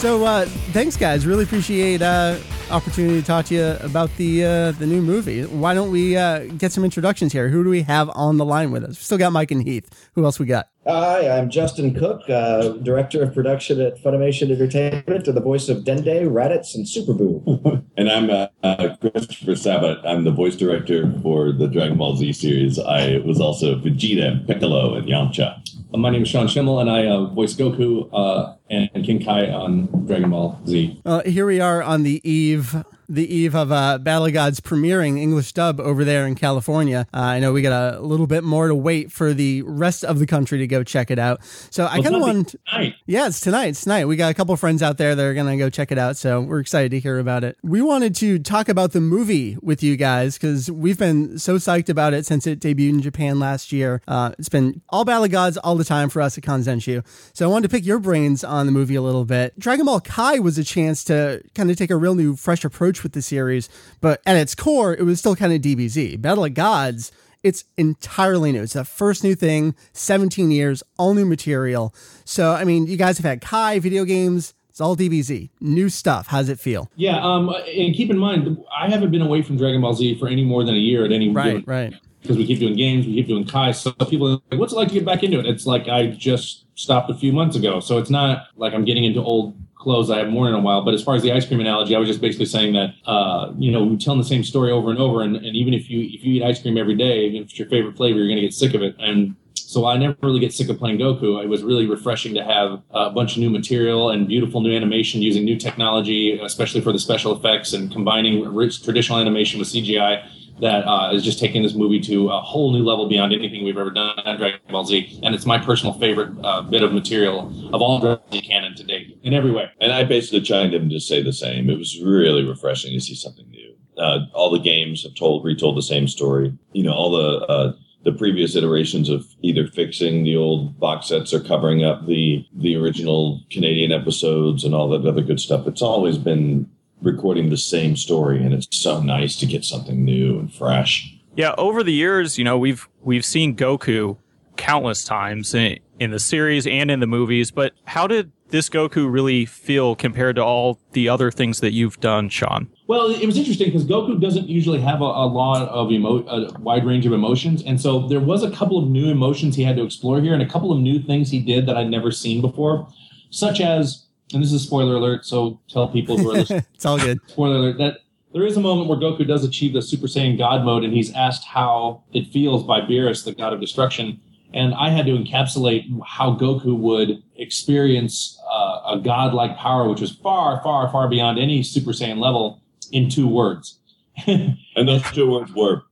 So 0.00 0.24
uh, 0.24 0.44
thanks, 0.72 0.96
guys. 0.96 1.26
Really 1.26 1.44
appreciate 1.44 2.02
uh, 2.02 2.36
opportunity 2.70 3.20
to 3.20 3.26
talk 3.26 3.46
to 3.46 3.54
you 3.54 3.64
about 3.80 4.14
the 4.16 4.44
uh, 4.44 4.72
the 4.72 4.86
new 4.86 5.00
movie. 5.00 5.44
Why 5.44 5.74
don't 5.74 5.90
we 5.90 6.16
uh, 6.16 6.46
get 6.58 6.72
some 6.72 6.84
introductions 6.84 7.32
here? 7.32 7.48
Who 7.48 7.64
do 7.64 7.70
we 7.70 7.82
have 7.82 8.10
on 8.14 8.36
the 8.36 8.44
line 8.44 8.70
with 8.70 8.84
us? 8.84 8.90
We 8.90 8.94
still 8.96 9.18
got 9.18 9.32
Mike 9.32 9.50
and 9.50 9.62
Heath. 9.62 10.10
Who 10.14 10.24
else 10.24 10.38
we 10.38 10.46
got? 10.46 10.68
Hi, 10.88 11.28
I'm 11.36 11.50
Justin 11.50 11.94
Cook, 11.94 12.30
uh, 12.30 12.68
Director 12.74 13.20
of 13.20 13.34
Production 13.34 13.80
at 13.80 14.00
Funimation 14.00 14.52
Entertainment, 14.52 15.26
and 15.26 15.36
the 15.36 15.40
voice 15.40 15.68
of 15.68 15.78
Dende, 15.78 16.30
Raditz, 16.30 16.76
and 16.76 16.88
Super 16.88 17.12
Buu. 17.12 17.82
And 17.96 18.10
I'm 18.10 18.28
uh, 18.30 18.48
uh, 18.62 18.94
Christopher 19.00 19.56
Sabat. 19.56 20.06
I'm 20.06 20.24
the 20.24 20.30
voice 20.30 20.54
director 20.54 21.10
for 21.22 21.50
the 21.50 21.66
Dragon 21.66 21.96
Ball 21.96 22.14
Z 22.14 22.34
series. 22.34 22.78
I 22.78 23.16
was 23.24 23.40
also 23.40 23.74
Vegeta, 23.80 24.46
Piccolo, 24.46 24.94
and 24.94 25.08
Yamcha. 25.08 25.60
Uh, 25.92 25.96
My 25.96 26.10
name 26.10 26.22
is 26.22 26.28
Sean 26.28 26.46
Schemmel, 26.46 26.80
and 26.80 26.90
I 26.90 27.06
uh, 27.06 27.24
voice 27.24 27.54
Goku 27.54 28.08
uh, 28.12 28.54
and 28.68 28.90
King 29.04 29.24
Kai 29.24 29.50
on 29.50 29.86
Dragon 30.06 30.28
Ball 30.30 30.60
Z. 30.66 31.00
Uh, 31.06 31.22
here 31.22 31.46
we 31.46 31.58
are 31.58 31.82
on 31.82 32.02
the 32.02 32.20
eve. 32.22 32.84
The 33.08 33.32
eve 33.32 33.54
of 33.54 33.70
uh, 33.72 33.98
Battle 33.98 34.26
of 34.26 34.32
Gods 34.32 34.60
premiering 34.60 35.18
English 35.18 35.52
dub 35.52 35.80
over 35.80 36.04
there 36.04 36.26
in 36.26 36.34
California. 36.34 37.06
Uh, 37.14 37.20
I 37.20 37.38
know 37.40 37.52
we 37.52 37.62
got 37.62 37.94
a 37.94 38.00
little 38.00 38.26
bit 38.26 38.44
more 38.44 38.68
to 38.68 38.74
wait 38.74 39.12
for 39.12 39.32
the 39.32 39.62
rest 39.62 40.04
of 40.04 40.18
the 40.18 40.26
country 40.26 40.58
to 40.58 40.66
go 40.66 40.82
check 40.82 41.10
it 41.10 41.18
out. 41.18 41.40
So 41.70 41.86
I 41.86 42.00
kind 42.00 42.14
of 42.16 42.22
want, 42.22 42.54
Tonight. 42.68 42.94
Yeah, 43.06 43.26
it's 43.26 43.40
tonight. 43.40 43.66
It's 43.68 43.82
tonight. 43.82 44.06
We 44.06 44.16
got 44.16 44.30
a 44.30 44.34
couple 44.34 44.56
friends 44.56 44.82
out 44.82 44.98
there 44.98 45.14
that 45.14 45.24
are 45.24 45.34
going 45.34 45.46
to 45.46 45.56
go 45.56 45.70
check 45.70 45.92
it 45.92 45.98
out. 45.98 46.16
So 46.16 46.40
we're 46.40 46.60
excited 46.60 46.90
to 46.90 47.00
hear 47.00 47.18
about 47.18 47.44
it. 47.44 47.56
We 47.62 47.82
wanted 47.82 48.14
to 48.16 48.38
talk 48.38 48.68
about 48.68 48.92
the 48.92 49.00
movie 49.00 49.56
with 49.62 49.82
you 49.82 49.96
guys 49.96 50.36
because 50.36 50.70
we've 50.70 50.98
been 50.98 51.38
so 51.38 51.56
psyched 51.56 51.88
about 51.88 52.14
it 52.14 52.26
since 52.26 52.46
it 52.46 52.60
debuted 52.60 52.90
in 52.90 53.02
Japan 53.02 53.38
last 53.38 53.72
year. 53.72 54.02
Uh, 54.08 54.32
it's 54.38 54.48
been 54.48 54.82
all 54.88 55.04
Battle 55.04 55.24
of 55.24 55.30
Gods 55.30 55.56
all 55.58 55.76
the 55.76 55.84
time 55.84 56.08
for 56.08 56.20
us 56.22 56.36
at 56.36 56.44
Kanzenshuu. 56.44 57.04
So 57.34 57.48
I 57.48 57.52
wanted 57.52 57.68
to 57.68 57.76
pick 57.76 57.84
your 57.86 57.98
brains 57.98 58.42
on 58.42 58.66
the 58.66 58.72
movie 58.72 58.94
a 58.94 59.02
little 59.02 59.24
bit. 59.24 59.58
Dragon 59.58 59.86
Ball 59.86 60.00
Kai 60.00 60.38
was 60.38 60.58
a 60.58 60.64
chance 60.64 61.04
to 61.04 61.42
kind 61.54 61.70
of 61.70 61.76
take 61.76 61.90
a 61.90 61.96
real 61.96 62.14
new, 62.14 62.36
fresh 62.36 62.64
approach 62.64 62.95
with 63.02 63.12
the 63.12 63.22
series. 63.22 63.68
But 64.00 64.20
at 64.26 64.36
its 64.36 64.54
core, 64.54 64.94
it 64.94 65.02
was 65.02 65.18
still 65.18 65.36
kind 65.36 65.52
of 65.52 65.60
DBZ. 65.60 66.20
Battle 66.20 66.44
of 66.44 66.54
Gods 66.54 67.12
it's 67.46 67.64
entirely 67.76 68.50
new. 68.50 68.62
It's 68.62 68.72
the 68.72 68.84
first 68.84 69.22
new 69.22 69.36
thing, 69.36 69.76
17 69.92 70.50
years, 70.50 70.82
all 70.98 71.14
new 71.14 71.24
material. 71.24 71.94
So, 72.24 72.52
I 72.52 72.64
mean, 72.64 72.88
you 72.88 72.96
guys 72.96 73.18
have 73.18 73.24
had 73.24 73.40
Kai 73.40 73.78
video 73.78 74.04
games. 74.04 74.52
It's 74.68 74.80
all 74.80 74.96
DBZ. 74.96 75.50
New 75.60 75.88
stuff. 75.88 76.26
How 76.26 76.38
does 76.38 76.48
it 76.48 76.58
feel? 76.58 76.90
Yeah, 76.96 77.18
um, 77.24 77.48
and 77.48 77.94
keep 77.94 78.10
in 78.10 78.18
mind, 78.18 78.58
I 78.76 78.90
haven't 78.90 79.12
been 79.12 79.22
away 79.22 79.42
from 79.42 79.56
Dragon 79.56 79.80
Ball 79.80 79.94
Z 79.94 80.18
for 80.18 80.26
any 80.28 80.44
more 80.44 80.64
than 80.64 80.74
a 80.74 80.78
year 80.78 81.04
at 81.04 81.12
any 81.12 81.30
Right, 81.30 81.58
given 81.58 81.64
right. 81.66 81.94
because 82.20 82.36
we 82.36 82.46
keep 82.46 82.58
doing 82.58 82.74
games, 82.74 83.06
we 83.06 83.14
keep 83.14 83.28
doing 83.28 83.46
Kai. 83.46 83.70
So 83.70 83.92
people 83.92 84.26
are 84.26 84.38
like, 84.50 84.58
what's 84.58 84.72
it 84.72 84.76
like 84.76 84.88
to 84.88 84.94
get 84.94 85.04
back 85.04 85.22
into 85.22 85.38
it? 85.38 85.46
It's 85.46 85.66
like 85.66 85.86
I 85.88 86.08
just 86.08 86.66
stopped 86.74 87.10
a 87.10 87.14
few 87.14 87.32
months 87.32 87.54
ago. 87.56 87.80
So 87.80 87.96
it's 87.96 88.10
not 88.10 88.48
like 88.56 88.74
I'm 88.74 88.84
getting 88.84 89.04
into 89.04 89.22
old 89.22 89.56
clothes 89.86 90.10
I 90.10 90.18
have 90.18 90.32
worn 90.32 90.48
in 90.48 90.54
a 90.54 90.60
while. 90.60 90.84
But 90.84 90.94
as 90.94 91.04
far 91.04 91.14
as 91.14 91.22
the 91.22 91.30
ice 91.30 91.46
cream 91.46 91.60
analogy, 91.60 91.94
I 91.94 92.00
was 92.00 92.08
just 92.08 92.20
basically 92.20 92.46
saying 92.46 92.72
that, 92.72 92.94
uh, 93.06 93.52
you 93.56 93.70
know, 93.70 93.84
we're 93.84 93.96
telling 93.96 94.18
the 94.18 94.26
same 94.26 94.42
story 94.42 94.72
over 94.72 94.90
and 94.90 94.98
over. 94.98 95.22
And, 95.22 95.36
and 95.36 95.54
even 95.54 95.72
if 95.72 95.88
you 95.88 96.00
if 96.00 96.24
you 96.24 96.34
eat 96.34 96.42
ice 96.42 96.60
cream 96.60 96.76
every 96.76 96.96
day, 96.96 97.26
even 97.26 97.42
if 97.42 97.50
it's 97.50 97.58
your 97.58 97.68
favorite 97.68 97.96
flavor, 97.96 98.18
you're 98.18 98.26
going 98.26 98.42
to 98.42 98.42
get 98.42 98.52
sick 98.52 98.74
of 98.74 98.82
it. 98.82 98.96
And 98.98 99.36
so 99.54 99.86
I 99.86 99.96
never 99.96 100.16
really 100.22 100.40
get 100.40 100.52
sick 100.52 100.68
of 100.68 100.76
playing 100.76 100.98
Goku. 100.98 101.40
It 101.40 101.48
was 101.48 101.62
really 101.62 101.86
refreshing 101.86 102.34
to 102.34 102.42
have 102.42 102.82
a 102.90 103.10
bunch 103.10 103.36
of 103.36 103.38
new 103.38 103.50
material 103.50 104.10
and 104.10 104.26
beautiful 104.26 104.60
new 104.60 104.74
animation 104.74 105.22
using 105.22 105.44
new 105.44 105.56
technology, 105.56 106.36
especially 106.40 106.80
for 106.80 106.92
the 106.92 106.98
special 106.98 107.36
effects 107.36 107.72
and 107.72 107.92
combining 107.92 108.44
rich 108.54 108.82
traditional 108.82 109.20
animation 109.20 109.60
with 109.60 109.68
CGI 109.68 110.28
that 110.60 110.86
uh, 110.86 111.12
is 111.12 111.22
just 111.22 111.38
taking 111.38 111.62
this 111.62 111.74
movie 111.74 112.00
to 112.00 112.30
a 112.30 112.40
whole 112.40 112.72
new 112.72 112.82
level 112.82 113.08
beyond 113.08 113.32
anything 113.32 113.64
we've 113.64 113.76
ever 113.76 113.90
done 113.90 114.18
on 114.20 114.36
Dragon 114.36 114.60
Ball 114.70 114.84
Z. 114.84 115.20
And 115.22 115.34
it's 115.34 115.46
my 115.46 115.58
personal 115.58 115.94
favorite 115.98 116.30
uh, 116.42 116.62
bit 116.62 116.82
of 116.82 116.92
material 116.92 117.52
of 117.74 117.82
all 117.82 118.00
Dragon 118.00 118.22
Ball 118.30 118.40
Z 118.40 118.48
canon 118.48 118.74
to 118.76 118.84
date 118.84 119.18
in 119.22 119.34
every 119.34 119.50
way. 119.50 119.70
And 119.80 119.92
I 119.92 120.04
basically 120.04 120.40
chimed 120.40 120.74
in 120.74 120.88
to 120.90 121.00
say 121.00 121.22
the 121.22 121.32
same. 121.32 121.68
It 121.68 121.78
was 121.78 122.00
really 122.02 122.44
refreshing 122.44 122.92
to 122.92 123.00
see 123.00 123.14
something 123.14 123.48
new. 123.50 123.74
Uh, 123.98 124.20
all 124.34 124.50
the 124.50 124.58
games 124.58 125.02
have 125.02 125.14
told 125.14 125.44
retold 125.44 125.76
the 125.76 125.82
same 125.82 126.06
story. 126.06 126.56
You 126.72 126.82
know, 126.82 126.92
all 126.92 127.10
the 127.10 127.46
uh, 127.46 127.72
the 128.04 128.12
previous 128.12 128.54
iterations 128.54 129.08
of 129.08 129.26
either 129.42 129.66
fixing 129.66 130.22
the 130.22 130.36
old 130.36 130.78
box 130.78 131.08
sets 131.08 131.34
or 131.34 131.40
covering 131.40 131.82
up 131.82 132.06
the 132.06 132.46
the 132.54 132.76
original 132.76 133.42
Canadian 133.50 133.92
episodes 133.92 134.64
and 134.64 134.74
all 134.74 134.88
that 134.90 135.04
other 135.04 135.22
good 135.22 135.40
stuff. 135.40 135.66
It's 135.66 135.82
always 135.82 136.18
been 136.18 136.70
recording 137.06 137.48
the 137.48 137.56
same 137.56 137.96
story, 137.96 138.42
and 138.42 138.52
it's 138.52 138.68
so 138.70 139.00
nice 139.00 139.36
to 139.36 139.46
get 139.46 139.64
something 139.64 140.04
new 140.04 140.38
and 140.38 140.52
fresh. 140.52 141.16
Yeah, 141.36 141.54
over 141.56 141.82
the 141.82 141.92
years, 141.92 142.36
you 142.36 142.44
know, 142.44 142.58
we've 142.58 142.88
we've 143.02 143.24
seen 143.24 143.56
Goku 143.56 144.16
countless 144.56 145.04
times 145.04 145.54
in, 145.54 145.78
in 146.00 146.10
the 146.10 146.18
series 146.18 146.66
and 146.66 146.90
in 146.90 147.00
the 147.00 147.06
movies, 147.06 147.50
but 147.50 147.72
how 147.84 148.06
did 148.06 148.32
this 148.48 148.68
Goku 148.68 149.10
really 149.10 149.44
feel 149.44 149.94
compared 149.96 150.36
to 150.36 150.44
all 150.44 150.78
the 150.92 151.08
other 151.08 151.30
things 151.30 151.60
that 151.60 151.72
you've 151.72 151.98
done, 152.00 152.28
Sean? 152.28 152.68
Well, 152.86 153.10
it 153.10 153.26
was 153.26 153.36
interesting 153.36 153.66
because 153.66 153.84
Goku 153.84 154.20
doesn't 154.20 154.48
usually 154.48 154.80
have 154.80 155.00
a, 155.00 155.04
a 155.04 155.26
lot 155.26 155.68
of 155.68 155.90
emo, 155.90 156.26
a 156.26 156.58
wide 156.60 156.86
range 156.86 157.06
of 157.06 157.12
emotions, 157.12 157.62
and 157.62 157.80
so 157.80 158.06
there 158.08 158.20
was 158.20 158.42
a 158.42 158.50
couple 158.50 158.78
of 158.78 158.88
new 158.88 159.10
emotions 159.10 159.56
he 159.56 159.64
had 159.64 159.76
to 159.76 159.84
explore 159.84 160.20
here, 160.20 160.32
and 160.32 160.42
a 160.42 160.48
couple 160.48 160.72
of 160.72 160.78
new 160.78 161.00
things 161.00 161.30
he 161.30 161.40
did 161.40 161.66
that 161.66 161.76
I'd 161.76 161.90
never 161.90 162.10
seen 162.10 162.40
before, 162.40 162.88
such 163.30 163.60
as, 163.60 164.05
and 164.32 164.42
this 164.42 164.52
is 164.52 164.62
a 164.62 164.64
spoiler 164.64 164.96
alert, 164.96 165.24
so 165.24 165.60
tell 165.68 165.88
people 165.88 166.18
who 166.18 166.30
are 166.30 166.34
listening. 166.34 166.64
It's 166.74 166.84
all 166.84 166.98
good. 166.98 167.18
spoiler 167.28 167.56
alert 167.56 167.78
that 167.78 167.98
there 168.32 168.46
is 168.46 168.56
a 168.56 168.60
moment 168.60 168.88
where 168.88 168.98
Goku 168.98 169.26
does 169.26 169.44
achieve 169.44 169.72
the 169.72 169.82
Super 169.82 170.06
Saiyan 170.06 170.36
God 170.36 170.64
mode, 170.64 170.84
and 170.84 170.92
he's 170.92 171.12
asked 171.14 171.44
how 171.44 172.02
it 172.12 172.26
feels 172.28 172.64
by 172.64 172.80
Beerus, 172.80 173.24
the 173.24 173.32
god 173.32 173.52
of 173.52 173.60
destruction, 173.60 174.20
and 174.52 174.74
I 174.74 174.90
had 174.90 175.06
to 175.06 175.12
encapsulate 175.12 175.84
how 176.06 176.34
Goku 176.34 176.76
would 176.76 177.22
experience 177.36 178.40
uh, 178.50 178.80
a 178.94 179.00
godlike 179.02 179.56
power, 179.56 179.88
which 179.88 180.00
was 180.00 180.12
far, 180.12 180.62
far, 180.62 180.90
far 180.90 181.08
beyond 181.08 181.38
any 181.38 181.62
Super 181.62 181.92
Saiyan 181.92 182.18
level, 182.18 182.62
in 182.92 183.08
two 183.08 183.28
words. 183.28 183.80
And 184.26 184.88
those 184.88 185.02
two 185.12 185.30
words 185.30 185.52
were 185.54 185.82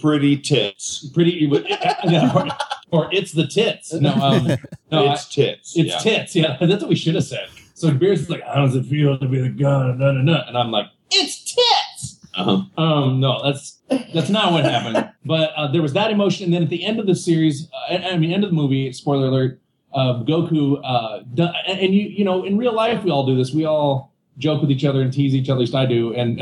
pretty 0.00 0.36
tits. 0.36 1.08
Pretty, 1.14 1.46
or, 1.50 2.48
or 2.90 3.08
it's 3.12 3.32
the 3.32 3.46
tits. 3.46 3.92
No, 3.92 4.12
um, 4.12 4.46
no, 4.90 5.12
it's 5.12 5.34
tits. 5.34 5.76
It's 5.76 5.90
yeah. 5.90 5.98
tits. 5.98 6.36
Yeah, 6.36 6.56
that's 6.60 6.82
what 6.82 6.88
we 6.90 6.96
should 6.96 7.14
have 7.14 7.24
said. 7.24 7.48
So 7.74 7.90
Beerus 7.90 8.20
is 8.20 8.30
like, 8.30 8.42
"How 8.42 8.64
does 8.64 8.76
it 8.76 8.86
feel 8.86 9.18
to 9.18 9.28
be 9.28 9.40
the 9.40 9.48
god?" 9.48 9.98
No, 9.98 10.12
no, 10.12 10.22
no. 10.22 10.42
And 10.46 10.56
I'm 10.56 10.70
like, 10.70 10.86
"It's 11.10 11.42
tits." 11.42 12.20
Uh-huh. 12.34 12.82
Um, 12.82 13.20
no, 13.20 13.42
that's 13.44 13.78
that's 14.12 14.30
not 14.30 14.52
what 14.52 14.64
happened. 14.64 15.10
But 15.26 15.52
uh, 15.56 15.68
there 15.72 15.80
was 15.80 15.94
that 15.94 16.10
emotion, 16.10 16.44
and 16.44 16.52
then 16.52 16.62
at 16.62 16.68
the 16.68 16.84
end 16.84 17.00
of 17.00 17.06
the 17.06 17.14
series, 17.14 17.70
uh, 17.88 17.94
I 17.94 18.18
mean, 18.18 18.30
end 18.30 18.44
of 18.44 18.50
the 18.50 18.56
movie. 18.56 18.92
Spoiler 18.92 19.28
alert: 19.28 19.58
uh, 19.94 20.22
Goku. 20.22 20.80
Uh, 20.84 21.22
and, 21.66 21.94
you, 21.94 22.08
you 22.08 22.24
know, 22.24 22.44
in 22.44 22.58
real 22.58 22.74
life, 22.74 23.02
we 23.04 23.10
all 23.10 23.24
do 23.24 23.34
this. 23.34 23.54
We 23.54 23.64
all 23.64 24.12
joke 24.36 24.60
with 24.60 24.70
each 24.70 24.84
other 24.84 25.00
and 25.00 25.10
tease 25.10 25.34
each 25.34 25.48
other. 25.48 25.58
At 25.58 25.60
least 25.60 25.74
I 25.74 25.86
do, 25.86 26.12
and 26.12 26.40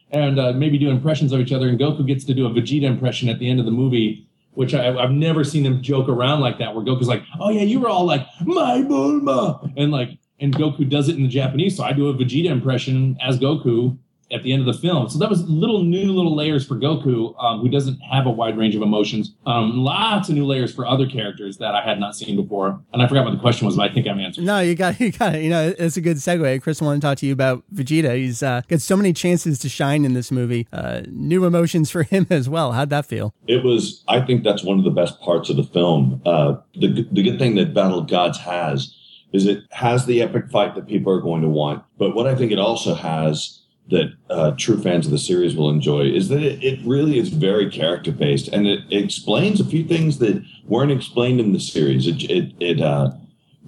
and 0.10 0.40
uh, 0.40 0.52
maybe 0.52 0.78
do 0.78 0.88
impressions 0.88 1.32
of 1.32 1.40
each 1.40 1.52
other. 1.52 1.68
And 1.68 1.78
Goku 1.78 2.06
gets 2.06 2.24
to 2.24 2.32
do 2.34 2.46
a 2.46 2.50
Vegeta 2.50 2.84
impression 2.84 3.28
at 3.28 3.38
the 3.38 3.50
end 3.50 3.60
of 3.60 3.66
the 3.66 3.72
movie. 3.72 4.26
Which 4.54 4.74
I, 4.74 4.94
I've 4.96 5.10
never 5.10 5.44
seen 5.44 5.64
him 5.64 5.82
joke 5.82 6.08
around 6.08 6.40
like 6.40 6.58
that, 6.58 6.74
where 6.74 6.84
Goku's 6.84 7.08
like, 7.08 7.22
"Oh 7.40 7.50
yeah, 7.50 7.62
you 7.62 7.80
were 7.80 7.88
all 7.88 8.04
like 8.04 8.26
my 8.44 8.82
Bulma," 8.82 9.72
and 9.76 9.90
like, 9.90 10.18
and 10.42 10.54
Goku 10.54 10.88
does 10.88 11.08
it 11.08 11.16
in 11.16 11.22
the 11.22 11.28
Japanese. 11.28 11.76
So 11.76 11.84
I 11.84 11.92
do 11.92 12.08
a 12.08 12.14
Vegeta 12.14 12.50
impression 12.50 13.16
as 13.22 13.38
Goku 13.38 13.96
at 14.32 14.42
the 14.42 14.52
end 14.52 14.66
of 14.66 14.74
the 14.74 14.80
film. 14.80 15.08
So 15.10 15.18
that 15.18 15.28
was 15.28 15.46
little 15.48 15.82
new 15.84 16.10
little 16.10 16.34
layers 16.34 16.66
for 16.66 16.76
Goku, 16.76 17.34
um, 17.42 17.60
who 17.60 17.68
doesn't 17.68 18.00
have 18.00 18.26
a 18.26 18.30
wide 18.30 18.56
range 18.56 18.74
of 18.74 18.80
emotions. 18.80 19.34
Um, 19.44 19.76
lots 19.76 20.30
of 20.30 20.34
new 20.34 20.46
layers 20.46 20.74
for 20.74 20.86
other 20.86 21.06
characters 21.06 21.58
that 21.58 21.74
I 21.74 21.82
had 21.82 22.00
not 22.00 22.16
seen 22.16 22.36
before. 22.36 22.80
And 22.92 23.02
I 23.02 23.08
forgot 23.08 23.26
what 23.26 23.32
the 23.32 23.40
question 23.40 23.66
was, 23.66 23.76
but 23.76 23.90
I 23.90 23.92
think 23.94 24.06
I'm 24.06 24.18
answering. 24.18 24.46
No, 24.46 24.60
you 24.60 24.74
got 24.74 24.98
you 25.00 25.12
got 25.12 25.34
it. 25.34 25.42
You 25.42 25.50
know, 25.50 25.74
it's 25.78 25.96
a 25.96 26.00
good 26.00 26.16
segue. 26.16 26.62
Chris 26.62 26.80
want 26.80 27.00
to 27.00 27.06
talk 27.06 27.18
to 27.18 27.26
you 27.26 27.32
about 27.32 27.62
Vegeta. 27.74 28.16
He's 28.16 28.42
uh, 28.42 28.62
got 28.68 28.80
so 28.80 28.96
many 28.96 29.12
chances 29.12 29.58
to 29.60 29.68
shine 29.68 30.04
in 30.04 30.14
this 30.14 30.32
movie. 30.32 30.66
Uh, 30.72 31.02
new 31.08 31.44
emotions 31.44 31.90
for 31.90 32.02
him 32.12 32.26
as 32.30 32.48
well. 32.48 32.72
How'd 32.72 32.90
that 32.90 33.06
feel? 33.06 33.34
It 33.46 33.62
was. 33.62 34.02
I 34.08 34.22
think 34.22 34.44
that's 34.44 34.64
one 34.64 34.78
of 34.78 34.84
the 34.84 34.90
best 34.90 35.20
parts 35.20 35.50
of 35.50 35.56
the 35.56 35.64
film. 35.64 36.22
Uh, 36.24 36.56
the 36.74 37.06
the 37.12 37.22
good 37.22 37.38
thing 37.38 37.54
that 37.56 37.74
Battle 37.74 37.98
of 37.98 38.08
Gods 38.08 38.38
has 38.38 38.96
is 39.32 39.46
it 39.46 39.64
has 39.70 40.06
the 40.06 40.22
epic 40.22 40.50
fight 40.50 40.74
that 40.74 40.86
people 40.86 41.12
are 41.12 41.20
going 41.20 41.42
to 41.42 41.48
want. 41.48 41.82
But 41.98 42.14
what 42.14 42.26
I 42.26 42.34
think 42.34 42.52
it 42.52 42.58
also 42.58 42.94
has 42.94 43.60
that 43.90 44.12
uh, 44.30 44.52
true 44.52 44.80
fans 44.80 45.06
of 45.06 45.12
the 45.12 45.18
series 45.18 45.56
will 45.56 45.68
enjoy 45.68 46.02
is 46.02 46.28
that 46.28 46.42
it, 46.42 46.62
it 46.62 46.80
really 46.86 47.18
is 47.18 47.30
very 47.30 47.68
character 47.70 48.12
based 48.12 48.48
and 48.48 48.66
it, 48.66 48.80
explains 48.90 49.60
a 49.60 49.64
few 49.64 49.84
things 49.84 50.18
that 50.18 50.42
weren't 50.66 50.92
explained 50.92 51.40
in 51.40 51.52
the 51.52 51.60
series. 51.60 52.06
It 52.06 52.22
it 52.30 52.52
it, 52.60 52.80
uh, 52.80 53.10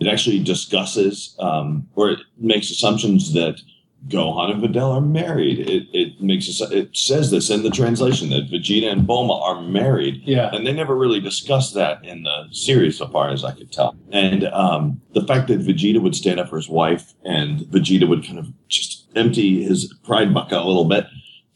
it 0.01 0.09
actually 0.09 0.43
discusses 0.43 1.37
um, 1.39 1.89
or 1.95 2.11
it 2.11 2.21
makes 2.39 2.71
assumptions 2.71 3.33
that 3.33 3.61
Gohan 4.09 4.51
and 4.51 4.63
Videl 4.63 4.95
are 4.95 5.01
married. 5.01 5.61
It 5.61 5.89
it 5.93 6.21
makes 6.21 6.49
us 6.49 6.61
it 6.71 6.95
says 6.97 7.31
this 7.31 7.51
in 7.51 7.63
the 7.63 7.71
translation 7.71 8.31
that 8.31 8.51
Vegeta 8.51 8.91
and 8.91 9.09
Bulma 9.09 9.41
are 9.41 9.63
married. 9.63 10.23
Yeah. 10.25 10.51
And 10.53 10.67
they 10.67 10.73
never 10.73 10.95
really 10.95 11.21
discussed 11.21 11.75
that 11.75 12.05
in 12.05 12.23
the 12.23 12.49
series, 12.51 12.99
so 12.99 13.09
far 13.09 13.31
as 13.31 13.45
I 13.45 13.53
could 13.53 13.73
tell. 13.73 13.97
And 14.13 14.45
um, 14.45 15.01
the 15.15 15.27
fact 15.27 15.49
that 15.49 15.61
Vegeta 15.61 16.03
would 16.03 16.15
stand 16.15 16.39
up 16.39 16.51
for 16.51 16.57
his 16.57 16.69
wife 16.69 17.15
and 17.25 17.61
Vegeta 17.61 18.09
would 18.09 18.27
kind 18.27 18.39
of 18.39 18.49
just 18.69 19.09
empty 19.17 19.63
his 19.63 19.93
pride 20.05 20.35
bucket 20.35 20.59
a 20.59 20.65
little 20.65 20.85
bit 20.85 21.07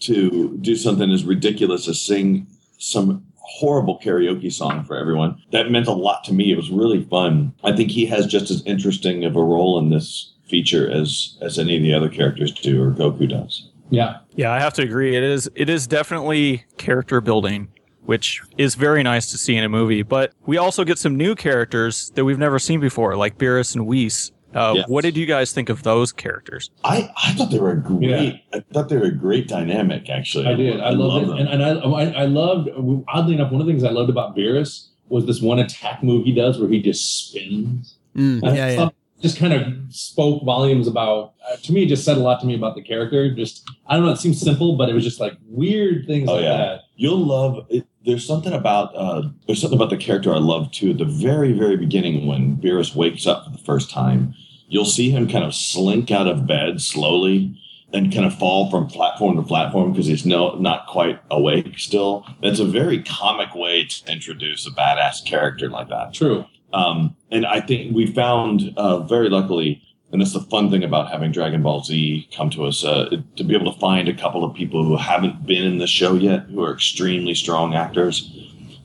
to 0.01 0.57
do 0.59 0.77
something 0.77 1.11
as 1.11 1.25
ridiculous 1.25 1.89
as 1.89 2.01
sing 2.01 2.47
some 2.79 3.25
horrible 3.37 3.99
karaoke 3.99 4.53
song 4.53 4.85
for 4.85 4.97
everyone. 4.97 5.43
That 5.53 5.71
meant 5.71 5.89
a 5.89 5.93
lot 5.93 6.23
to 6.25 6.35
me. 6.35 6.53
It 6.53 6.57
was 6.57 6.71
really 6.71 7.03
fun. 7.05 7.55
I 7.65 7.75
think 7.75 7.91
he 7.91 8.07
has 8.07 8.27
just 8.27 8.51
as 8.51 8.63
interesting 8.65 9.25
of 9.25 9.37
a 9.37 9.43
role 9.43 9.79
in 9.79 9.91
this 9.91 10.33
feature 10.49 10.91
as 10.91 11.37
as 11.41 11.59
any 11.59 11.77
of 11.77 11.83
the 11.83 11.95
other 11.95 12.09
characters 12.09 12.53
do 12.53 12.83
or 12.83 12.91
Goku 12.91 13.29
does. 13.29 13.69
Yeah. 13.91 14.19
Yeah, 14.35 14.53
I 14.53 14.61
have 14.61 14.75
to 14.75 14.83
agree. 14.83 15.17
It 15.17 15.23
is 15.23 15.51
it 15.55 15.69
is 15.69 15.87
definitely 15.87 16.65
character 16.77 17.21
building, 17.21 17.69
which 18.05 18.43
is 18.57 18.75
very 18.75 19.03
nice 19.03 19.31
to 19.31 19.39
see 19.39 19.57
in 19.57 19.65
a 19.65 19.69
movie. 19.69 20.03
But 20.03 20.33
we 20.47 20.57
also 20.59 20.85
get 20.85 20.99
some 20.99 21.17
new 21.17 21.35
characters 21.35 22.11
that 22.15 22.25
we've 22.25 22.39
never 22.39 22.59
seen 22.59 22.81
before, 22.81 23.17
like 23.17 23.39
Beerus 23.39 23.75
and 23.75 23.87
Whis. 23.87 24.33
Uh, 24.55 24.73
Yes. 24.77 24.89
What 24.89 25.05
did 25.05 25.17
you 25.17 25.27
guys 25.27 25.53
think 25.53 25.69
of 25.69 25.83
those 25.83 26.11
characters? 26.11 26.71
I, 26.83 27.11
I 27.23 27.35
thought 27.35 27.51
they 27.51 27.59
were 27.59 27.73
a 27.73 27.77
great 27.77 28.09
Yeah. 28.09 28.33
I 28.55 28.65
thought 28.73 28.89
they 28.89 28.97
were 28.97 29.05
a 29.05 29.13
great 29.15 29.47
dynamic 29.47 30.09
actually. 30.09 30.47
I 30.47 30.55
did. 30.55 30.81
I, 30.81 30.91
loved 30.91 30.99
love 31.01 31.23
it. 31.23 31.27
them. 31.27 31.37
And, 31.39 31.63
and 31.63 31.63
I, 31.63 31.71
I, 31.71 32.05
I 32.23 32.25
loved, 32.25 32.71
oddly 33.09 33.35
enough, 33.35 33.53
one 33.53 33.61
of 33.61 33.67
the 33.67 33.73
things 33.73 33.85
I 33.85 33.91
loved 33.91 34.09
about 34.09 34.35
Beerus 34.35 34.89
was 35.11 35.27
this 35.27 35.43
one 35.43 35.59
attack 35.59 36.03
move 36.03 36.25
he 36.25 36.33
does 36.33 36.59
where 36.59 36.69
he 36.69 36.81
just 36.81 37.29
spins. 37.29 37.97
Mm, 38.17 38.43
I 38.43 38.55
yeah, 38.55 38.71
yeah. 38.71 38.89
Just 39.21 39.37
kind 39.39 39.53
of 39.53 39.67
spoke 39.93 40.45
volumes 40.45 40.87
about, 40.87 41.35
uh, 41.51 41.57
to 41.57 41.73
me, 41.73 41.83
it 41.83 41.89
just 41.89 42.05
said 42.05 42.17
a 42.17 42.21
lot 42.21 42.39
to 42.41 42.47
me 42.47 42.55
about 42.55 42.77
the 42.77 42.83
character. 42.83 43.35
Just, 43.35 43.69
I 43.89 43.97
don't 43.97 44.07
know, 44.07 44.13
it 44.13 44.19
seems 44.19 44.41
simple, 44.41 44.77
but 44.77 44.89
it 44.89 44.93
was 44.95 45.03
just 45.03 45.19
like 45.19 45.33
weird 45.49 46.07
things 46.07 46.29
Oh, 46.29 46.35
like 46.35 46.45
yeah. 46.45 46.57
that. 46.57 46.81
You'll 46.97 47.25
love 47.27 47.67
it. 47.69 47.87
There's 48.05 48.25
something 48.27 48.53
about 48.53 48.95
uh, 48.95 49.29
there's 49.47 49.61
something 49.61 49.77
about 49.79 49.91
the 49.91 49.97
character 49.97 50.33
I 50.33 50.39
love 50.39 50.71
too. 50.73 50.91
At 50.93 50.99
the 50.99 51.05
very 51.05 51.53
very 51.53 51.77
beginning, 51.77 52.27
when 52.27 52.57
Beerus 52.57 52.95
wakes 52.95 53.27
up 53.27 53.45
for 53.45 53.51
the 53.51 53.59
first 53.59 53.91
time, 53.91 54.35
you'll 54.69 54.85
see 54.87 55.11
him 55.11 55.29
kind 55.29 55.45
of 55.45 55.55
slink 55.55 56.11
out 56.11 56.27
of 56.29 56.47
bed 56.47 56.81
slowly 56.81 57.61
and 57.93 58.13
kind 58.13 58.25
of 58.27 58.39
fall 58.39 58.71
from 58.71 58.87
platform 58.87 59.37
to 59.37 59.43
platform 59.43 59.93
because 59.93 60.07
he's 60.07 60.25
no 60.25 60.55
not 60.57 60.87
quite 60.87 61.21
awake 61.31 61.79
still. 61.79 62.25
That's 62.43 62.61
a 62.61 62.65
very 62.65 63.03
comic 63.03 63.55
way 63.55 63.85
to 63.85 64.13
introduce 64.13 64.67
a 64.67 64.71
badass 64.71 65.25
character 65.25 65.69
like 65.69 65.89
that. 65.89 66.15
True. 66.15 66.47
Um, 66.73 67.17
and 67.31 67.47
I 67.47 67.61
think 67.61 67.95
we 67.95 68.07
found 68.07 68.73
uh, 68.77 69.01
very 69.01 69.29
luckily, 69.29 69.83
and 70.13 70.21
that's 70.21 70.33
the 70.33 70.41
fun 70.41 70.71
thing 70.71 70.85
about 70.85 71.11
having 71.11 71.33
Dragon 71.33 71.63
Ball 71.63 71.83
Z 71.83 72.29
come 72.37 72.51
to 72.51 72.65
us, 72.65 72.85
uh, 72.85 73.17
to 73.37 73.45
be 73.45 73.55
able 73.55 73.73
to 73.73 73.79
find 73.79 74.09
a 74.09 74.15
couple 74.15 74.45
of 74.45 74.55
people 74.55 74.85
who 74.85 74.97
haven't 74.97 75.47
been 75.47 75.65
in 75.65 75.79
the 75.79 75.87
show 75.87 76.15
yet, 76.15 76.43
who 76.45 76.63
are 76.63 76.73
extremely 76.73 77.35
strong 77.35 77.75
actors. 77.75 78.31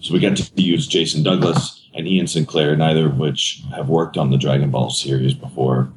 So 0.01 0.13
we 0.13 0.19
got 0.19 0.37
to 0.37 0.61
use 0.61 0.87
Jason 0.87 1.23
Douglas 1.23 1.87
and 1.93 2.07
Ian 2.07 2.27
Sinclair, 2.27 2.75
neither 2.75 3.05
of 3.07 3.17
which 3.17 3.61
have 3.75 3.89
worked 3.89 4.17
on 4.17 4.31
the 4.31 4.37
Dragon 4.37 4.71
Ball 4.71 4.89
series 4.89 5.33
before, 5.33 5.91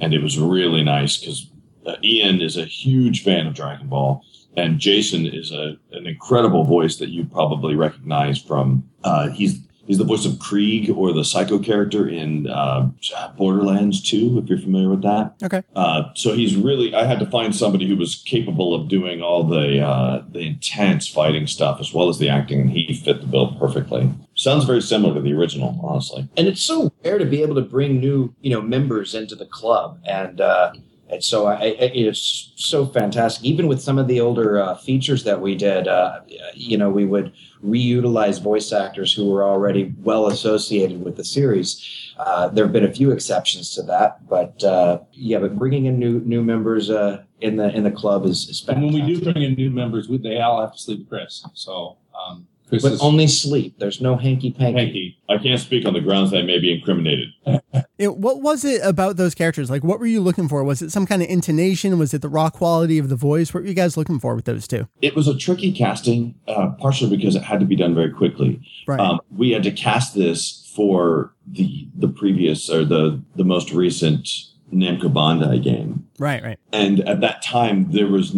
and 0.00 0.14
it 0.14 0.22
was 0.22 0.38
really 0.38 0.82
nice 0.82 1.16
because 1.18 1.48
uh, 1.86 1.96
Ian 2.02 2.40
is 2.40 2.56
a 2.56 2.64
huge 2.64 3.22
fan 3.22 3.46
of 3.46 3.54
Dragon 3.54 3.88
Ball. 3.88 4.24
And 4.54 4.78
Jason 4.78 5.24
is 5.24 5.50
a, 5.50 5.78
an 5.92 6.06
incredible 6.06 6.64
voice 6.64 6.96
that 6.96 7.08
you 7.08 7.24
probably 7.24 7.74
recognize 7.74 8.38
from. 8.38 8.86
Uh, 9.02 9.30
he's 9.30 9.58
he's 9.86 9.98
the 9.98 10.04
voice 10.04 10.24
of 10.24 10.38
Krieg 10.38 10.90
or 10.90 11.12
the 11.12 11.24
psycho 11.24 11.58
character 11.58 12.08
in 12.08 12.48
uh, 12.48 12.90
Borderlands 13.36 14.00
2, 14.02 14.38
if 14.38 14.48
you're 14.48 14.58
familiar 14.58 14.88
with 14.88 15.02
that. 15.02 15.34
Okay. 15.42 15.62
Uh, 15.74 16.04
so 16.14 16.34
he's 16.34 16.56
really. 16.56 16.94
I 16.94 17.04
had 17.04 17.18
to 17.20 17.26
find 17.26 17.54
somebody 17.54 17.86
who 17.88 17.96
was 17.96 18.22
capable 18.26 18.74
of 18.74 18.88
doing 18.88 19.22
all 19.22 19.44
the 19.44 19.80
uh, 19.80 20.22
the 20.30 20.40
intense 20.40 21.08
fighting 21.08 21.46
stuff 21.46 21.80
as 21.80 21.92
well 21.92 22.08
as 22.08 22.18
the 22.18 22.28
acting, 22.28 22.60
and 22.60 22.70
he 22.70 22.92
fit 22.94 23.20
the 23.20 23.26
bill 23.26 23.54
perfectly. 23.58 24.10
Sounds 24.34 24.64
very 24.64 24.80
similar 24.82 25.14
to 25.14 25.20
the 25.20 25.32
original, 25.32 25.78
honestly. 25.82 26.28
and 26.36 26.48
it's 26.48 26.62
so 26.62 26.92
rare 27.04 27.18
to 27.18 27.24
be 27.26 27.42
able 27.42 27.54
to 27.54 27.60
bring 27.60 28.00
new 28.00 28.34
you 28.40 28.50
know 28.50 28.62
members 28.62 29.14
into 29.14 29.34
the 29.34 29.46
club 29.46 29.98
and 30.06 30.40
uh 30.40 30.72
and 31.12 31.22
so 31.22 31.46
I, 31.46 31.54
I 31.54 31.90
it's 31.94 32.52
so 32.56 32.86
fantastic. 32.86 33.44
Even 33.44 33.66
with 33.68 33.80
some 33.82 33.98
of 33.98 34.08
the 34.08 34.20
older 34.20 34.60
uh, 34.60 34.74
features 34.76 35.24
that 35.24 35.40
we 35.40 35.54
did 35.54 35.86
uh 35.86 36.20
you 36.54 36.76
know 36.78 36.90
we 36.90 37.04
would 37.04 37.32
reutilize 37.64 38.42
voice 38.42 38.72
actors 38.72 39.12
who 39.12 39.30
were 39.30 39.44
already 39.44 39.94
well 40.02 40.26
associated 40.26 41.04
with 41.04 41.16
the 41.16 41.24
series. 41.24 41.70
Uh, 42.18 42.48
there 42.48 42.64
have 42.64 42.72
been 42.72 42.84
a 42.84 42.92
few 42.92 43.10
exceptions 43.10 43.74
to 43.74 43.82
that 43.82 44.26
but 44.28 44.64
uh 44.64 44.98
yeah 45.12 45.38
but 45.38 45.58
bringing 45.58 45.86
in 45.86 45.98
new 45.98 46.20
new 46.20 46.42
members 46.42 46.90
uh 46.90 47.22
in 47.42 47.56
the 47.56 47.68
in 47.76 47.82
the 47.84 47.90
club 47.90 48.24
is, 48.24 48.48
is 48.48 48.66
And 48.68 48.82
when 48.82 48.92
we 48.94 49.02
do 49.02 49.20
bring 49.20 49.42
in 49.42 49.54
new 49.54 49.70
members, 49.70 50.08
we, 50.08 50.16
they 50.16 50.40
all 50.40 50.60
have 50.60 50.72
to 50.72 50.78
sleep 50.78 51.00
with 51.00 51.08
Chris. 51.08 51.44
So, 51.54 51.98
um, 52.18 52.46
Chris 52.72 52.82
but 52.82 52.92
is 52.92 53.00
only 53.02 53.26
sleep 53.26 53.78
there's 53.78 54.00
no 54.00 54.16
hanky 54.16 54.50
panky 54.50 54.82
hanky. 54.84 55.18
I 55.28 55.38
can't 55.38 55.60
speak 55.60 55.86
on 55.86 55.92
the 55.92 56.00
grounds 56.00 56.30
that 56.30 56.38
I 56.38 56.42
may 56.42 56.58
be 56.58 56.72
incriminated. 56.72 57.28
It, 57.98 58.16
what 58.16 58.42
was 58.42 58.64
it 58.64 58.80
about 58.82 59.16
those 59.16 59.32
characters? 59.32 59.70
Like, 59.70 59.84
what 59.84 60.00
were 60.00 60.06
you 60.06 60.20
looking 60.20 60.48
for? 60.48 60.64
Was 60.64 60.82
it 60.82 60.90
some 60.90 61.06
kind 61.06 61.22
of 61.22 61.28
intonation? 61.28 62.00
Was 62.00 62.12
it 62.12 62.20
the 62.20 62.28
raw 62.28 62.50
quality 62.50 62.98
of 62.98 63.08
the 63.08 63.14
voice? 63.14 63.54
What 63.54 63.62
were 63.62 63.68
you 63.68 63.74
guys 63.74 63.96
looking 63.96 64.18
for 64.18 64.34
with 64.34 64.44
those 64.44 64.66
two? 64.66 64.88
It 65.00 65.14
was 65.14 65.28
a 65.28 65.36
tricky 65.36 65.70
casting, 65.72 66.34
uh, 66.48 66.70
partially 66.80 67.16
because 67.16 67.36
it 67.36 67.44
had 67.44 67.60
to 67.60 67.66
be 67.66 67.76
done 67.76 67.94
very 67.94 68.10
quickly. 68.10 68.60
Right. 68.88 68.98
Um, 68.98 69.20
we 69.30 69.52
had 69.52 69.62
to 69.64 69.70
cast 69.70 70.16
this 70.16 70.68
for 70.74 71.32
the 71.46 71.86
the 71.94 72.08
previous 72.08 72.68
or 72.68 72.84
the 72.84 73.22
the 73.36 73.44
most 73.44 73.70
recent 73.70 74.28
Namco 74.72 75.12
Bandai 75.12 75.62
game, 75.62 76.08
right, 76.18 76.42
right. 76.42 76.58
and 76.72 77.06
at 77.08 77.20
that 77.20 77.42
time 77.42 77.92
there 77.92 78.08
was 78.08 78.34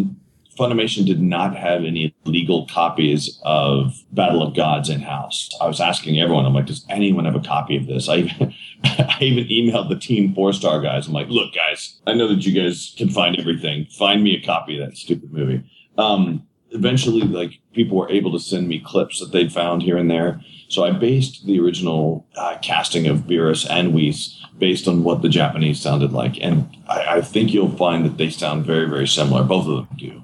Funimation 0.58 1.04
did 1.04 1.20
not 1.20 1.56
have 1.56 1.84
any 1.84 2.14
legal 2.24 2.66
copies 2.66 3.40
of 3.44 3.94
Battle 4.12 4.42
of 4.42 4.54
Gods 4.54 4.88
in 4.88 5.00
house. 5.00 5.50
I 5.60 5.66
was 5.66 5.80
asking 5.80 6.20
everyone, 6.20 6.46
I'm 6.46 6.54
like, 6.54 6.66
does 6.66 6.84
anyone 6.88 7.24
have 7.24 7.34
a 7.34 7.40
copy 7.40 7.76
of 7.76 7.86
this? 7.86 8.08
I 8.08 8.16
even, 8.16 8.54
I 8.84 9.18
even 9.20 9.44
emailed 9.44 9.88
the 9.88 9.98
Team 9.98 10.34
Four 10.34 10.52
Star 10.52 10.80
guys. 10.80 11.06
I'm 11.06 11.12
like, 11.12 11.28
look, 11.28 11.54
guys, 11.54 12.00
I 12.06 12.14
know 12.14 12.28
that 12.28 12.46
you 12.46 12.60
guys 12.60 12.94
can 12.96 13.08
find 13.08 13.38
everything. 13.38 13.86
Find 13.86 14.22
me 14.22 14.34
a 14.36 14.44
copy 14.44 14.78
of 14.78 14.86
that 14.86 14.96
stupid 14.96 15.32
movie. 15.32 15.64
Um, 15.98 16.46
eventually, 16.74 17.22
like 17.22 17.60
people 17.72 17.96
were 17.96 18.10
able 18.10 18.32
to 18.32 18.38
send 18.38 18.68
me 18.68 18.80
clips 18.80 19.20
that 19.20 19.32
they'd 19.32 19.52
found 19.52 19.82
here 19.82 19.96
and 19.96 20.10
there. 20.10 20.40
So 20.68 20.84
I 20.84 20.90
based 20.90 21.46
the 21.46 21.60
original 21.60 22.26
uh, 22.36 22.58
casting 22.60 23.06
of 23.06 23.20
Beerus 23.20 23.66
and 23.70 23.94
Whis 23.94 24.40
based 24.58 24.88
on 24.88 25.04
what 25.04 25.22
the 25.22 25.28
Japanese 25.28 25.80
sounded 25.80 26.12
like, 26.12 26.36
and 26.40 26.68
I, 26.88 27.16
I, 27.16 27.20
think 27.20 27.52
you'll 27.52 27.76
find 27.76 28.04
that 28.04 28.18
they 28.18 28.30
sound 28.30 28.64
very, 28.64 28.88
very 28.88 29.06
similar. 29.06 29.42
Both 29.42 29.66
of 29.66 29.76
them 29.76 29.88
do, 29.96 30.22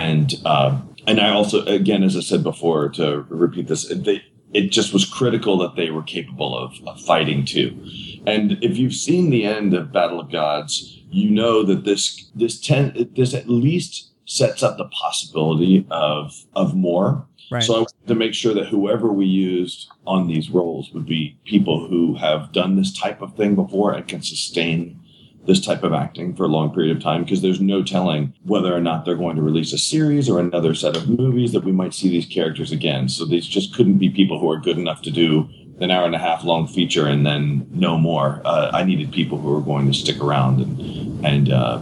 and 0.00 0.34
uh, 0.46 0.80
and 1.06 1.20
I 1.20 1.30
also, 1.30 1.64
again, 1.66 2.02
as 2.02 2.16
I 2.16 2.20
said 2.20 2.42
before, 2.42 2.88
to 2.90 3.26
repeat 3.28 3.68
this, 3.68 3.86
they, 3.88 4.22
it 4.52 4.70
just 4.70 4.92
was 4.92 5.04
critical 5.04 5.58
that 5.58 5.76
they 5.76 5.90
were 5.90 6.02
capable 6.02 6.56
of, 6.56 6.74
of 6.86 7.00
fighting 7.00 7.44
too. 7.44 7.78
And 8.26 8.58
if 8.62 8.78
you've 8.78 8.94
seen 8.94 9.30
the 9.30 9.44
end 9.44 9.74
of 9.74 9.92
Battle 9.92 10.20
of 10.20 10.32
Gods, 10.32 11.02
you 11.10 11.30
know 11.30 11.62
that 11.64 11.84
this 11.84 12.30
this 12.34 12.58
ten 12.60 13.10
this 13.14 13.34
at 13.34 13.48
least 13.48 14.10
sets 14.24 14.62
up 14.62 14.78
the 14.78 14.88
possibility 14.88 15.86
of 15.90 16.46
of 16.54 16.74
more. 16.74 17.26
Right. 17.50 17.62
So 17.62 17.74
I 17.74 17.78
wanted 17.78 18.06
to 18.06 18.14
make 18.14 18.32
sure 18.32 18.54
that 18.54 18.68
whoever 18.68 19.12
we 19.12 19.26
used 19.26 19.88
on 20.06 20.28
these 20.28 20.50
roles 20.50 20.92
would 20.92 21.06
be 21.06 21.36
people 21.44 21.88
who 21.88 22.14
have 22.14 22.52
done 22.52 22.76
this 22.76 22.96
type 22.96 23.20
of 23.20 23.34
thing 23.34 23.56
before 23.56 23.92
and 23.92 24.06
can 24.06 24.22
sustain 24.22 24.99
this 25.46 25.60
type 25.60 25.82
of 25.82 25.92
acting 25.92 26.34
for 26.34 26.44
a 26.44 26.48
long 26.48 26.72
period 26.72 26.96
of 26.96 27.02
time 27.02 27.24
because 27.24 27.42
there's 27.42 27.60
no 27.60 27.82
telling 27.82 28.34
whether 28.44 28.74
or 28.74 28.80
not 28.80 29.04
they're 29.04 29.14
going 29.14 29.36
to 29.36 29.42
release 29.42 29.72
a 29.72 29.78
series 29.78 30.28
or 30.28 30.38
another 30.38 30.74
set 30.74 30.96
of 30.96 31.08
movies 31.08 31.52
that 31.52 31.64
we 31.64 31.72
might 31.72 31.94
see 31.94 32.08
these 32.08 32.26
characters 32.26 32.72
again. 32.72 33.08
So 33.08 33.24
these 33.24 33.46
just 33.46 33.74
couldn't 33.74 33.98
be 33.98 34.10
people 34.10 34.38
who 34.38 34.50
are 34.50 34.58
good 34.58 34.78
enough 34.78 35.02
to 35.02 35.10
do 35.10 35.48
an 35.80 35.90
hour 35.90 36.04
and 36.04 36.14
a 36.14 36.18
half 36.18 36.44
long 36.44 36.66
feature 36.66 37.06
and 37.06 37.24
then 37.24 37.66
no 37.70 37.96
more. 37.96 38.42
Uh, 38.44 38.70
I 38.72 38.84
needed 38.84 39.12
people 39.12 39.38
who 39.38 39.52
were 39.52 39.62
going 39.62 39.86
to 39.86 39.94
stick 39.94 40.22
around 40.22 40.60
and 40.60 41.24
and 41.24 41.52
uh, 41.52 41.80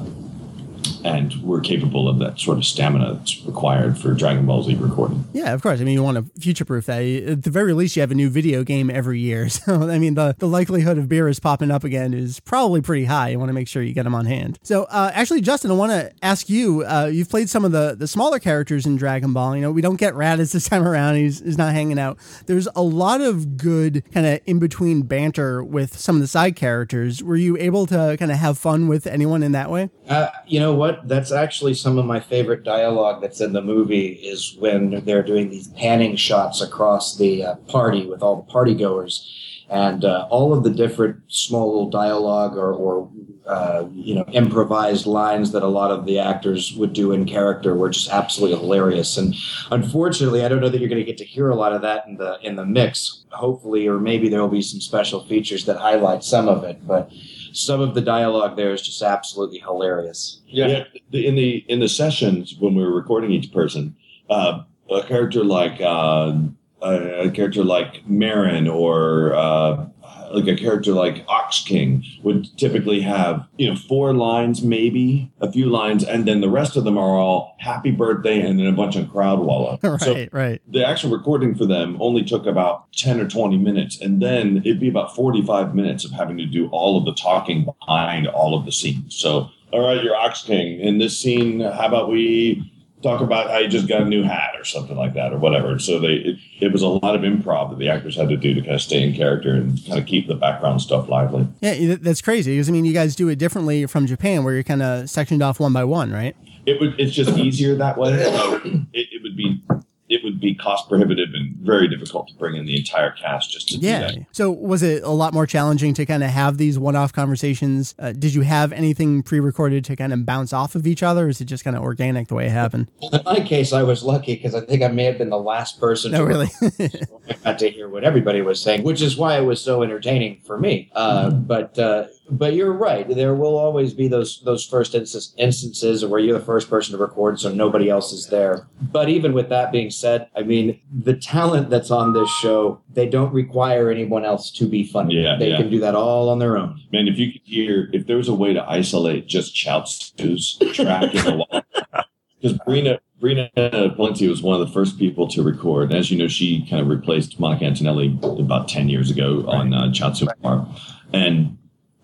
and 1.04 1.34
we're 1.42 1.60
capable 1.60 2.08
of 2.08 2.18
that 2.18 2.38
sort 2.38 2.58
of 2.58 2.64
stamina 2.64 3.14
that's 3.14 3.44
required 3.44 3.98
for 3.98 4.12
Dragon 4.14 4.46
Ball 4.46 4.62
Z 4.62 4.74
recording. 4.76 5.24
Yeah, 5.32 5.52
of 5.52 5.62
course. 5.62 5.80
I 5.80 5.84
mean, 5.84 5.94
you 5.94 6.02
want 6.02 6.16
to 6.18 6.40
future 6.40 6.64
proof 6.64 6.86
that. 6.86 7.02
At 7.02 7.42
the 7.44 7.50
very 7.50 7.72
least, 7.72 7.96
you 7.96 8.00
have 8.00 8.10
a 8.10 8.14
new 8.14 8.30
video 8.30 8.64
game 8.64 8.90
every 8.90 9.20
year. 9.20 9.48
So, 9.58 9.88
I 9.90 9.98
mean, 9.98 10.14
the, 10.14 10.36
the 10.38 10.46
likelihood 10.46 10.98
of 10.98 11.06
Beerus 11.06 11.42
popping 11.42 11.70
up 11.70 11.82
again 11.82 12.14
is 12.14 12.38
probably 12.38 12.80
pretty 12.80 13.06
high. 13.06 13.30
You 13.30 13.38
want 13.38 13.48
to 13.48 13.52
make 13.52 13.66
sure 13.66 13.82
you 13.82 13.92
get 13.92 14.04
them 14.04 14.14
on 14.14 14.24
hand. 14.24 14.58
So, 14.62 14.84
uh, 14.84 15.10
actually, 15.12 15.40
Justin, 15.40 15.70
I 15.70 15.74
want 15.74 15.90
to 15.90 16.12
ask 16.22 16.48
you 16.48 16.84
uh, 16.84 17.10
you've 17.12 17.28
played 17.28 17.50
some 17.50 17.64
of 17.64 17.72
the, 17.72 17.96
the 17.98 18.06
smaller 18.06 18.38
characters 18.38 18.86
in 18.86 18.96
Dragon 18.96 19.32
Ball. 19.32 19.56
You 19.56 19.62
know, 19.62 19.72
we 19.72 19.82
don't 19.82 19.96
get 19.96 20.14
Raditz 20.14 20.52
this 20.52 20.68
time 20.68 20.86
around. 20.86 21.16
He's, 21.16 21.40
he's 21.40 21.58
not 21.58 21.72
hanging 21.72 21.98
out. 21.98 22.18
There's 22.46 22.68
a 22.76 22.82
lot 22.82 23.20
of 23.20 23.56
good 23.56 24.04
kind 24.12 24.26
of 24.26 24.40
in 24.46 24.58
between 24.58 25.02
banter 25.02 25.62
with 25.62 25.98
some 25.98 26.14
of 26.16 26.22
the 26.22 26.28
side 26.28 26.56
characters. 26.56 27.22
Were 27.22 27.36
you 27.36 27.56
able 27.58 27.86
to 27.86 28.16
kind 28.18 28.30
of 28.30 28.38
have 28.38 28.58
fun 28.58 28.86
with 28.88 29.06
anyone 29.06 29.42
in 29.42 29.52
that 29.52 29.70
way? 29.70 29.90
Uh, 30.08 30.28
you 30.46 30.60
know 30.60 30.72
what? 30.74 30.87
That's 31.04 31.32
actually 31.32 31.74
some 31.74 31.98
of 31.98 32.04
my 32.04 32.20
favorite 32.20 32.64
dialogue 32.64 33.20
that's 33.20 33.40
in 33.40 33.52
the 33.52 33.62
movie 33.62 34.08
is 34.08 34.56
when 34.58 35.04
they're 35.04 35.22
doing 35.22 35.50
these 35.50 35.68
panning 35.68 36.16
shots 36.16 36.60
across 36.60 37.16
the 37.16 37.44
uh, 37.44 37.54
party 37.68 38.06
with 38.06 38.22
all 38.22 38.36
the 38.36 38.52
party 38.52 38.74
goers 38.74 39.34
and 39.70 40.04
uh, 40.04 40.26
all 40.30 40.54
of 40.54 40.64
the 40.64 40.70
different 40.70 41.20
small 41.28 41.66
little 41.66 41.90
dialogue 41.90 42.56
or, 42.56 42.72
or 42.72 43.10
uh, 43.46 43.86
you 43.92 44.14
know 44.14 44.24
improvised 44.32 45.06
lines 45.06 45.52
that 45.52 45.62
a 45.62 45.66
lot 45.66 45.90
of 45.90 46.04
the 46.06 46.18
actors 46.18 46.74
would 46.74 46.92
do 46.92 47.12
in 47.12 47.24
character 47.24 47.74
were 47.74 47.90
just 47.90 48.10
absolutely 48.10 48.58
hilarious. 48.58 49.16
And 49.16 49.34
unfortunately 49.70 50.44
i 50.44 50.48
don't 50.48 50.60
know 50.60 50.68
that 50.68 50.80
you're 50.80 50.88
going 50.88 51.00
to 51.00 51.04
get 51.04 51.18
to 51.18 51.24
hear 51.24 51.50
a 51.50 51.54
lot 51.54 51.72
of 51.72 51.82
that 51.82 52.06
in 52.06 52.16
the 52.16 52.38
in 52.42 52.56
the 52.56 52.64
mix 52.64 53.24
hopefully 53.30 53.86
or 53.86 53.98
maybe 53.98 54.28
there 54.28 54.40
will 54.40 54.48
be 54.48 54.62
some 54.62 54.80
special 54.80 55.24
features 55.24 55.64
that 55.66 55.76
highlight 55.76 56.24
some 56.24 56.48
of 56.48 56.64
it. 56.64 56.86
But 56.86 57.10
some 57.58 57.80
of 57.80 57.94
the 57.94 58.00
dialogue 58.00 58.56
there 58.56 58.72
is 58.72 58.82
just 58.82 59.02
absolutely 59.02 59.58
hilarious. 59.58 60.40
Yeah. 60.46 60.84
yeah 61.12 61.20
in 61.26 61.34
the 61.34 61.64
in 61.68 61.80
the 61.80 61.88
sessions 61.88 62.54
when 62.58 62.74
we 62.74 62.82
were 62.82 62.94
recording 62.94 63.32
each 63.32 63.52
person, 63.52 63.96
uh, 64.30 64.62
a 64.90 65.02
character 65.02 65.42
like 65.42 65.80
uh, 65.80 66.34
a, 66.80 67.30
character 67.30 67.64
like 67.64 68.06
Marron 68.08 68.68
or 68.68 69.34
uh, 69.34 69.86
like 70.32 70.46
a 70.46 70.56
character 70.56 70.92
like 70.92 71.24
Ox 71.28 71.62
King 71.62 72.04
would 72.22 72.56
typically 72.58 73.00
have, 73.00 73.46
you 73.56 73.68
know, 73.68 73.76
four 73.76 74.12
lines, 74.12 74.62
maybe 74.62 75.30
a 75.40 75.50
few 75.50 75.66
lines, 75.66 76.04
and 76.04 76.26
then 76.26 76.40
the 76.40 76.48
rest 76.48 76.76
of 76.76 76.84
them 76.84 76.98
are 76.98 77.16
all 77.16 77.56
happy 77.58 77.90
birthday 77.90 78.40
and 78.40 78.58
then 78.58 78.66
a 78.66 78.72
bunch 78.72 78.96
of 78.96 79.10
crowd 79.10 79.40
walla. 79.40 79.78
right, 79.82 80.00
so 80.00 80.26
right. 80.32 80.62
The 80.68 80.86
actual 80.86 81.10
recording 81.10 81.54
for 81.54 81.66
them 81.66 81.96
only 82.00 82.24
took 82.24 82.46
about 82.46 82.92
10 82.92 83.20
or 83.20 83.28
20 83.28 83.58
minutes, 83.58 84.00
and 84.00 84.22
then 84.22 84.58
it'd 84.58 84.80
be 84.80 84.88
about 84.88 85.14
45 85.14 85.74
minutes 85.74 86.04
of 86.04 86.12
having 86.12 86.36
to 86.38 86.46
do 86.46 86.68
all 86.68 86.98
of 86.98 87.04
the 87.04 87.14
talking 87.14 87.64
behind 87.64 88.26
all 88.26 88.58
of 88.58 88.64
the 88.64 88.72
scenes. 88.72 89.16
So, 89.16 89.50
all 89.72 89.86
right, 89.86 90.02
you're 90.02 90.16
Ox 90.16 90.42
King. 90.42 90.80
In 90.80 90.98
this 90.98 91.18
scene, 91.18 91.60
how 91.60 91.86
about 91.86 92.10
we 92.10 92.72
talk 93.02 93.20
about 93.20 93.50
how 93.50 93.58
you 93.58 93.68
just 93.68 93.88
got 93.88 94.02
a 94.02 94.04
new 94.04 94.22
hat 94.22 94.50
or 94.56 94.64
something 94.64 94.96
like 94.96 95.14
that 95.14 95.32
or 95.32 95.38
whatever. 95.38 95.78
So 95.78 95.98
they 95.98 96.14
it, 96.14 96.38
it, 96.60 96.72
was 96.72 96.82
a 96.82 96.88
lot 96.88 97.14
of 97.14 97.22
improv 97.22 97.70
that 97.70 97.78
the 97.78 97.88
actors 97.88 98.16
had 98.16 98.28
to 98.28 98.36
do 98.36 98.54
to 98.54 98.60
kind 98.60 98.74
of 98.74 98.82
stay 98.82 99.02
in 99.02 99.14
character 99.14 99.54
and 99.54 99.84
kind 99.86 99.98
of 99.98 100.06
keep 100.06 100.26
the 100.26 100.34
background 100.34 100.82
stuff 100.82 101.08
lively. 101.08 101.46
Yeah, 101.60 101.96
that's 102.00 102.20
crazy 102.20 102.54
because 102.54 102.68
I 102.68 102.72
mean 102.72 102.84
you 102.84 102.92
guys 102.92 103.14
do 103.14 103.28
it 103.28 103.36
differently 103.36 103.86
from 103.86 104.06
Japan 104.06 104.44
where 104.44 104.54
you're 104.54 104.62
kind 104.62 104.82
of 104.82 105.08
sectioned 105.08 105.42
off 105.42 105.60
one 105.60 105.72
by 105.72 105.84
one, 105.84 106.12
right? 106.12 106.36
It 106.66 106.80
would 106.80 106.98
it's 106.98 107.14
just 107.14 107.38
easier 107.38 107.74
that 107.76 107.96
way. 107.98 108.12
It, 108.12 109.08
it 109.12 109.22
would 109.22 109.36
be 109.36 109.62
it 110.08 110.24
would 110.24 110.40
be 110.40 110.54
cost 110.54 110.88
prohibitive 110.88 111.28
and 111.34 111.54
very 111.56 111.86
difficult 111.86 112.28
to 112.28 112.34
bring 112.34 112.56
in 112.56 112.64
the 112.64 112.76
entire 112.76 113.12
cast 113.12 113.50
just 113.50 113.68
to 113.68 113.76
yeah. 113.76 114.10
So 114.32 114.50
was 114.50 114.82
it 114.82 115.02
a 115.02 115.10
lot 115.10 115.34
more 115.34 115.46
challenging 115.46 115.92
to 115.94 116.06
kind 116.06 116.24
of 116.24 116.30
have 116.30 116.56
these 116.56 116.78
one-off 116.78 117.12
conversations? 117.12 117.94
Uh, 117.98 118.12
did 118.12 118.34
you 118.34 118.40
have 118.42 118.72
anything 118.72 119.22
pre-recorded 119.22 119.84
to 119.84 119.96
kind 119.96 120.12
of 120.12 120.24
bounce 120.24 120.52
off 120.52 120.74
of 120.74 120.86
each 120.86 121.02
other, 121.02 121.26
or 121.26 121.28
is 121.28 121.40
it 121.40 121.44
just 121.44 121.62
kind 121.62 121.76
of 121.76 121.82
organic 121.82 122.28
the 122.28 122.34
way 122.34 122.46
it 122.46 122.52
happened? 122.52 122.90
In 123.02 123.20
my 123.24 123.40
case, 123.40 123.72
I 123.72 123.82
was 123.82 124.02
lucky 124.02 124.34
because 124.34 124.54
I 124.54 124.62
think 124.62 124.82
I 124.82 124.88
may 124.88 125.04
have 125.04 125.18
been 125.18 125.30
the 125.30 125.38
last 125.38 125.78
person. 125.78 126.12
No, 126.12 126.18
to 126.18 126.24
really. 126.24 126.48
I 126.62 127.34
got 127.44 127.58
to 127.58 127.70
hear 127.70 127.88
what 127.88 128.04
everybody 128.04 128.40
was 128.40 128.60
saying, 128.60 128.84
which 128.84 129.02
is 129.02 129.16
why 129.16 129.38
it 129.38 129.44
was 129.44 129.60
so 129.60 129.82
entertaining 129.82 130.40
for 130.46 130.58
me. 130.58 130.90
Uh, 130.94 131.30
mm-hmm. 131.30 131.42
But 131.42 131.78
uh, 131.78 132.06
but 132.30 132.54
you're 132.54 132.72
right. 132.72 133.08
There 133.08 133.34
will 133.34 133.56
always 133.56 133.94
be 133.94 134.08
those 134.08 134.40
those 134.44 134.64
first 134.64 134.94
instance, 134.94 135.34
instances 135.36 136.04
where 136.04 136.20
you're 136.20 136.38
the 136.38 136.44
first 136.44 136.68
person 136.68 136.92
to 136.92 136.98
record, 136.98 137.40
so 137.40 137.52
nobody 137.52 137.88
else 137.88 138.12
is 138.12 138.26
there. 138.28 138.66
But 138.80 139.08
even 139.08 139.32
with 139.32 139.48
that 139.48 139.72
being 139.72 139.90
said, 139.90 140.28
I 140.36 140.42
mean, 140.42 140.80
the 140.92 141.14
talent 141.14 141.70
that's 141.70 141.90
on 141.90 142.12
this 142.12 142.30
show, 142.40 142.80
they 142.92 143.08
don't 143.08 143.32
require 143.32 143.90
anyone 143.90 144.24
else 144.24 144.50
to 144.52 144.66
be 144.66 144.84
funny. 144.84 145.22
Yeah, 145.22 145.36
they 145.36 145.50
yeah. 145.50 145.56
can 145.58 145.70
do 145.70 145.80
that 145.80 145.94
all 145.94 146.28
on 146.28 146.38
their 146.38 146.56
own. 146.56 146.80
Man, 146.92 147.08
if 147.08 147.18
you 147.18 147.32
could 147.32 147.42
hear, 147.44 147.88
if 147.92 148.06
there 148.06 148.16
was 148.16 148.28
a 148.28 148.34
way 148.34 148.52
to 148.52 148.62
isolate 148.70 149.26
just 149.26 149.54
Chaozu's 149.54 150.58
track 150.74 151.14
in 151.14 151.24
the 151.24 151.36
wall, 151.36 151.62
because 152.40 152.58
Brina 152.58 152.98
Brina 153.20 153.50
Palencia 153.96 154.28
was 154.28 154.42
one 154.42 154.60
of 154.60 154.66
the 154.66 154.72
first 154.72 154.98
people 154.98 155.26
to 155.28 155.42
record. 155.42 155.92
As 155.92 156.10
you 156.10 156.18
know, 156.18 156.28
she 156.28 156.66
kind 156.68 156.80
of 156.80 156.88
replaced 156.88 157.40
Monica 157.40 157.64
Antonelli 157.64 158.18
about 158.22 158.68
ten 158.68 158.88
years 158.88 159.10
ago 159.10 159.42
right. 159.42 159.54
on 159.54 159.74
uh, 159.74 159.86
Chaozu 159.88 160.28
right. 160.44 160.66
and 161.12 161.57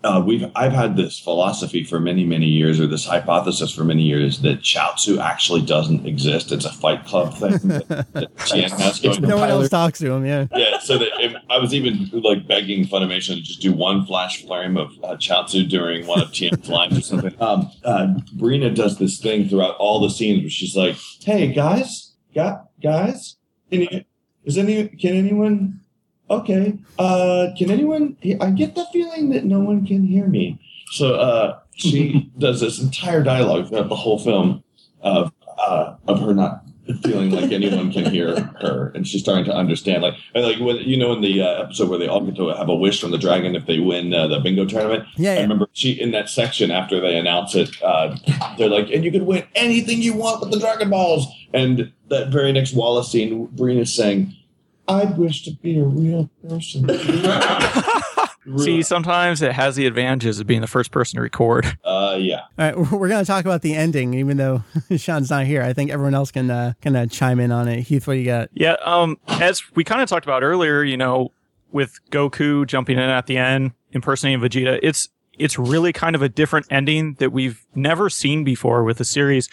uh, 0.05 0.21
we've 0.21 0.49
I've 0.55 0.71
had 0.71 0.95
this 0.95 1.19
philosophy 1.19 1.83
for 1.83 1.99
many 1.99 2.23
many 2.23 2.45
years, 2.45 2.79
or 2.79 2.85
this 2.85 3.05
hypothesis 3.05 3.73
for 3.73 3.83
many 3.83 4.03
years 4.03 4.41
that 4.41 4.61
Chaozu 4.61 5.17
actually 5.17 5.63
doesn't 5.63 6.05
exist. 6.05 6.51
It's 6.51 6.63
a 6.63 6.71
Fight 6.71 7.05
Club 7.05 7.33
thing. 7.33 7.51
that 8.13 9.19
no 9.21 9.37
one 9.37 9.49
else 9.49 9.69
talks 9.69 9.99
to 9.99 10.11
him. 10.11 10.25
Yeah, 10.25 10.45
yeah. 10.55 10.77
So 10.79 10.99
that 10.99 11.09
if, 11.19 11.33
I 11.49 11.57
was 11.57 11.73
even 11.73 12.09
like 12.13 12.47
begging 12.47 12.85
Funimation 12.85 13.35
to 13.35 13.41
just 13.41 13.61
do 13.61 13.73
one 13.73 14.05
flash 14.05 14.45
frame 14.45 14.77
of 14.77 14.91
uh, 15.03 15.15
Chaozu 15.15 15.67
during 15.67 16.05
one 16.05 16.21
of 16.21 16.31
Tien's 16.31 16.69
lines 16.69 16.97
or 16.97 17.01
something. 17.01 17.35
Um, 17.41 17.71
uh, 17.83 18.13
Brina 18.35 18.73
does 18.73 18.99
this 18.99 19.19
thing 19.19 19.49
throughout 19.49 19.75
all 19.77 19.99
the 19.99 20.09
scenes 20.09 20.41
where 20.41 20.49
she's 20.51 20.75
like, 20.75 20.95
"Hey 21.23 21.51
guys, 21.51 22.13
got 22.35 22.67
guys, 22.81 23.37
can 23.71 23.81
you, 23.81 24.05
is 24.43 24.57
any 24.57 24.87
can 24.87 25.15
anyone 25.15 25.81
okay, 26.29 26.77
uh, 26.99 27.47
can 27.57 27.71
anyone? 27.71 28.17
I 28.41 28.51
get 28.51 28.75
the 28.75 28.85
feeling 28.91 29.29
that 29.29 29.45
no 29.45 29.59
one 29.59 29.85
can 29.85 30.05
hear 30.05 30.27
me. 30.27 30.59
So 30.91 31.15
uh, 31.15 31.59
she 31.75 32.31
does 32.37 32.61
this 32.61 32.79
entire 32.79 33.23
dialogue 33.23 33.69
throughout 33.69 33.89
the 33.89 33.95
whole 33.95 34.19
film 34.19 34.63
of 35.01 35.31
uh, 35.57 35.95
of 36.07 36.19
her 36.21 36.33
not 36.33 36.63
feeling 37.03 37.31
like 37.31 37.51
anyone 37.51 37.91
can 37.91 38.05
hear 38.05 38.39
her, 38.61 38.91
and 38.93 39.07
she's 39.07 39.21
starting 39.21 39.45
to 39.45 39.53
understand. 39.53 40.03
Like, 40.03 40.13
like 40.35 40.59
when 40.59 40.77
you 40.77 40.97
know 40.97 41.13
in 41.13 41.21
the 41.21 41.41
uh, 41.41 41.63
episode 41.63 41.89
where 41.89 41.97
they 41.97 42.07
all 42.07 42.21
get 42.21 42.35
to 42.35 42.49
have 42.49 42.69
a 42.69 42.75
wish 42.75 43.01
from 43.01 43.11
the 43.11 43.17
dragon 43.17 43.55
if 43.55 43.65
they 43.65 43.79
win 43.79 44.13
uh, 44.13 44.27
the 44.27 44.39
bingo 44.39 44.65
tournament. 44.65 45.05
Yeah, 45.17 45.33
yeah, 45.33 45.39
I 45.39 45.41
remember 45.43 45.67
she 45.73 45.91
in 45.91 46.11
that 46.11 46.29
section 46.29 46.71
after 46.71 46.99
they 46.99 47.17
announce 47.17 47.55
it, 47.55 47.69
uh, 47.81 48.15
they're 48.57 48.69
like, 48.69 48.89
"And 48.91 49.03
you 49.03 49.11
can 49.11 49.25
win 49.25 49.45
anything 49.55 50.01
you 50.01 50.13
want 50.13 50.41
with 50.41 50.51
the 50.51 50.59
Dragon 50.59 50.89
Balls." 50.89 51.27
And 51.53 51.91
that 52.09 52.29
very 52.29 52.51
next 52.51 52.73
Wallace 52.73 53.11
scene, 53.11 53.45
Breen 53.47 53.79
is 53.79 53.93
saying 53.93 54.35
I 54.87 55.05
wish 55.05 55.43
to 55.43 55.51
be 55.51 55.79
a 55.79 55.83
real 55.83 56.29
person. 56.47 56.89
See, 58.57 58.83
sometimes 58.83 59.41
it 59.41 59.53
has 59.53 59.75
the 59.75 59.87
advantages 59.87 60.39
of 60.39 60.45
being 60.45 60.61
the 60.61 60.67
first 60.67 60.91
person 60.91 61.17
to 61.17 61.21
record. 61.21 61.77
Uh, 61.83 62.15
yeah. 62.19 62.41
All 62.59 62.65
right, 62.65 62.77
we're 62.77 63.07
going 63.07 63.23
to 63.23 63.25
talk 63.25 63.43
about 63.43 63.63
the 63.63 63.73
ending, 63.73 64.13
even 64.13 64.37
though 64.37 64.63
Sean's 64.97 65.31
not 65.31 65.45
here. 65.45 65.63
I 65.63 65.73
think 65.73 65.89
everyone 65.89 66.13
else 66.13 66.31
can 66.31 66.51
uh, 66.51 66.73
can 66.81 66.95
uh, 66.95 67.07
chime 67.07 67.39
in 67.39 67.51
on 67.51 67.67
it. 67.67 67.81
Heath, 67.81 68.05
what 68.05 68.13
do 68.13 68.19
you 68.19 68.25
got? 68.25 68.49
Yeah, 68.53 68.75
um, 68.83 69.17
as 69.27 69.63
we 69.75 69.83
kind 69.83 70.01
of 70.01 70.09
talked 70.09 70.25
about 70.25 70.43
earlier, 70.43 70.83
you 70.83 70.97
know, 70.97 71.31
with 71.71 71.99
Goku 72.11 72.67
jumping 72.67 72.97
in 72.97 73.03
at 73.03 73.25
the 73.25 73.37
end, 73.37 73.71
impersonating 73.91 74.41
Vegeta, 74.41 74.79
it's 74.83 75.09
it's 75.39 75.57
really 75.57 75.91
kind 75.91 76.15
of 76.15 76.21
a 76.21 76.29
different 76.29 76.67
ending 76.69 77.15
that 77.15 77.31
we've 77.31 77.65
never 77.73 78.09
seen 78.09 78.43
before 78.43 78.83
with 78.83 78.99
the 78.99 79.05
series. 79.05 79.49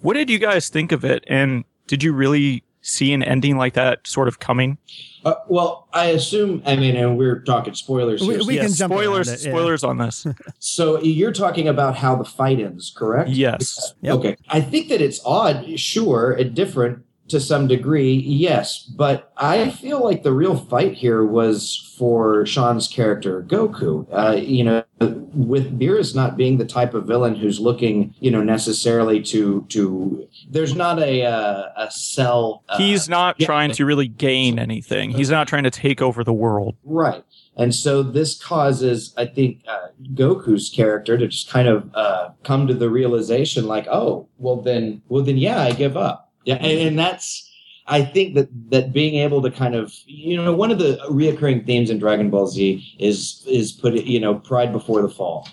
What 0.00 0.14
did 0.14 0.30
you 0.30 0.38
guys 0.38 0.68
think 0.68 0.92
of 0.92 1.04
it? 1.04 1.24
And 1.26 1.64
did 1.88 2.02
you 2.02 2.12
really 2.12 2.62
see 2.86 3.12
an 3.12 3.22
ending 3.22 3.56
like 3.56 3.74
that 3.74 4.06
sort 4.06 4.28
of 4.28 4.38
coming? 4.38 4.78
Uh, 5.24 5.34
well, 5.48 5.88
I 5.92 6.06
assume. 6.06 6.62
I 6.64 6.76
mean, 6.76 6.94
and 6.96 7.18
we're 7.18 7.40
talking 7.40 7.74
spoilers 7.74 8.20
We- 8.20 8.34
here. 8.34 8.44
we- 8.46 8.56
can 8.58 8.72
jump 8.72 8.92
spoilers. 8.92 9.28
it, 9.28 9.44
yeah. 9.44 9.50
Spoilers 9.52 9.82
on 9.82 9.98
this. 9.98 10.24
so 10.60 11.00
you're 11.02 11.32
talking 11.32 11.66
about 11.66 11.96
how 11.96 12.14
the 12.14 12.24
fight 12.24 12.60
ends, 12.60 12.92
correct? 12.96 13.30
yes. 13.30 13.94
Yep. 14.02 14.14
Okay. 14.14 14.36
I 14.48 14.60
think 14.60 14.88
that 14.88 15.00
it's 15.00 15.20
odd, 15.24 15.78
sure, 15.80 16.32
and 16.32 16.54
different 16.54 17.04
to 17.28 17.40
some 17.40 17.66
degree, 17.66 18.12
yes, 18.12 18.82
but 18.82 19.32
I 19.36 19.70
feel 19.70 20.02
like 20.02 20.22
the 20.22 20.32
real 20.32 20.56
fight 20.56 20.94
here 20.94 21.24
was 21.24 21.94
for 21.98 22.46
Sean's 22.46 22.88
character, 22.88 23.42
Goku. 23.42 24.06
Uh, 24.12 24.36
you 24.36 24.62
know, 24.62 24.84
with 25.00 25.78
Beerus 25.78 26.14
not 26.14 26.36
being 26.36 26.58
the 26.58 26.64
type 26.64 26.94
of 26.94 27.06
villain 27.06 27.34
who's 27.34 27.58
looking, 27.58 28.14
you 28.20 28.30
know, 28.30 28.42
necessarily 28.42 29.22
to 29.24 29.66
to. 29.70 30.28
There's 30.48 30.74
not 30.74 30.98
a 30.98 31.24
uh, 31.24 31.64
a 31.76 31.90
cell. 31.90 32.62
Uh, 32.68 32.78
He's 32.78 33.08
not 33.08 33.38
trying 33.38 33.72
to 33.72 33.84
really 33.84 34.08
gain 34.08 34.58
anything. 34.58 35.10
He's 35.10 35.30
not 35.30 35.48
trying 35.48 35.64
to 35.64 35.70
take 35.70 36.00
over 36.00 36.22
the 36.22 36.32
world. 36.32 36.76
Right. 36.84 37.24
And 37.56 37.74
so 37.74 38.02
this 38.02 38.38
causes, 38.38 39.14
I 39.16 39.24
think, 39.24 39.62
uh, 39.66 39.88
Goku's 40.12 40.68
character 40.68 41.16
to 41.16 41.26
just 41.26 41.48
kind 41.48 41.66
of 41.66 41.90
uh, 41.94 42.30
come 42.44 42.66
to 42.66 42.74
the 42.74 42.90
realization, 42.90 43.66
like, 43.66 43.86
oh, 43.90 44.28
well 44.36 44.60
then, 44.60 45.00
well 45.08 45.24
then, 45.24 45.38
yeah, 45.38 45.62
I 45.62 45.72
give 45.72 45.96
up. 45.96 46.25
Yeah, 46.46 46.54
and, 46.54 46.78
and 46.80 46.98
that's, 46.98 47.52
I 47.88 48.02
think 48.02 48.34
that 48.34 48.48
that 48.70 48.92
being 48.92 49.16
able 49.16 49.42
to 49.42 49.50
kind 49.50 49.74
of, 49.74 49.92
you 50.06 50.36
know, 50.36 50.54
one 50.54 50.70
of 50.70 50.78
the 50.78 50.98
reoccurring 51.10 51.66
themes 51.66 51.90
in 51.90 51.98
Dragon 51.98 52.30
Ball 52.30 52.46
Z 52.46 52.96
is 52.98 53.44
is 53.46 53.72
put, 53.72 53.94
you 53.94 54.20
know, 54.20 54.36
pride 54.36 54.72
before 54.72 55.02
the 55.02 55.08
fall, 55.08 55.48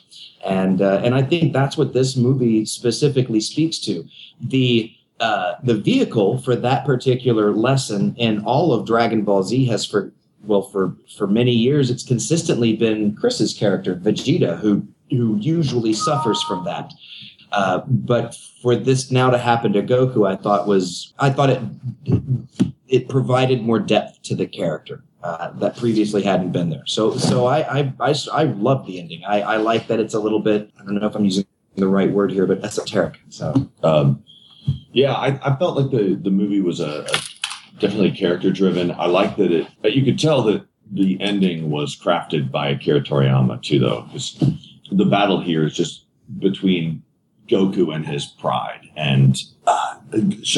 and 0.46 0.82
uh, 0.82 1.02
and 1.04 1.16
I 1.16 1.24
think 1.24 1.52
that's 1.52 1.78
what 1.78 1.94
this 1.94 2.16
movie 2.16 2.66
specifically 2.66 3.40
speaks 3.40 3.80
to. 3.80 4.06
The 4.40 4.96
uh, 5.20 5.56
the 5.64 5.76
vehicle 5.76 6.38
for 6.40 6.56
that 6.56 6.86
particular 6.86 7.54
lesson 7.54 8.16
in 8.18 8.44
all 8.46 8.72
of 8.72 8.86
Dragon 8.86 9.24
Ball 9.24 9.44
Z 9.44 9.66
has 9.66 9.86
for 9.86 10.12
well 10.44 10.62
for 10.62 10.96
for 11.18 11.26
many 11.26 11.54
years 11.54 11.90
it's 11.90 12.04
consistently 12.04 12.76
been 12.76 13.16
Chris's 13.16 13.54
character 13.54 13.96
Vegeta 13.96 14.60
who 14.60 14.86
who 15.10 15.38
usually 15.38 15.94
suffers 15.94 16.42
from 16.44 16.66
that. 16.66 16.94
Uh, 17.54 17.82
but 17.88 18.36
for 18.62 18.76
this 18.76 19.12
now 19.12 19.30
to 19.30 19.38
happen 19.38 19.72
to 19.74 19.84
Goku, 19.84 20.28
I 20.28 20.36
thought 20.36 20.68
was 20.68 21.14
I 21.20 21.30
thought 21.30 21.50
it 21.50 21.62
it 22.88 23.08
provided 23.08 23.62
more 23.62 23.80
depth 23.80 24.22
to 24.24 24.36
the 24.36 24.48
character 24.48 25.04
uh, 25.24 25.52
that 25.52 25.78
previously 25.78 26.24
hadn't 26.24 26.52
been 26.52 26.70
there. 26.72 26.86
So 26.88 27.16
so 27.16 27.46
I 27.46 27.80
I 27.80 27.94
I, 28.00 28.16
I 28.34 28.44
love 28.44 28.88
the 28.88 29.00
ending. 29.00 29.24
I, 29.24 29.42
I 29.42 29.58
like 29.58 29.88
that 29.88 30.00
it's 30.00 30.16
a 30.16 30.20
little 30.20 30.40
bit 30.40 30.72
I 30.80 30.84
don't 30.84 30.96
know 30.96 31.08
if 31.08 31.16
I'm 31.16 31.26
using 31.26 31.46
the 31.76 31.88
right 31.88 32.12
word 32.12 32.32
here, 32.32 32.48
but 32.48 32.64
esoteric. 32.64 33.20
So 33.30 33.70
Um, 33.84 34.24
yeah, 34.92 35.14
I, 35.14 35.40
I 35.44 35.56
felt 35.58 35.78
like 35.78 35.92
the 35.92 36.16
the 36.16 36.32
movie 36.32 36.62
was 36.62 36.80
a, 36.80 37.06
a 37.06 37.80
definitely 37.80 38.12
character 38.12 38.52
driven. 38.52 38.92
I 38.92 39.06
like 39.06 39.36
that 39.38 39.52
it. 39.52 39.68
But 39.82 39.94
you 39.94 40.04
could 40.04 40.18
tell 40.18 40.42
that 40.44 40.66
the 40.92 41.20
ending 41.22 41.70
was 41.70 41.96
crafted 41.96 42.52
by 42.52 42.70
Akira 42.70 43.02
Toriyama 43.02 43.62
too, 43.62 43.80
though, 43.80 44.02
because 44.04 44.44
the 44.92 45.06
battle 45.06 45.42
here 45.42 45.64
is 45.66 45.74
just 45.74 46.06
between 46.40 47.04
Goku 47.48 47.94
and 47.94 48.06
his 48.06 48.26
pride. 48.26 48.90
And 48.96 49.42
uh, 49.68 49.96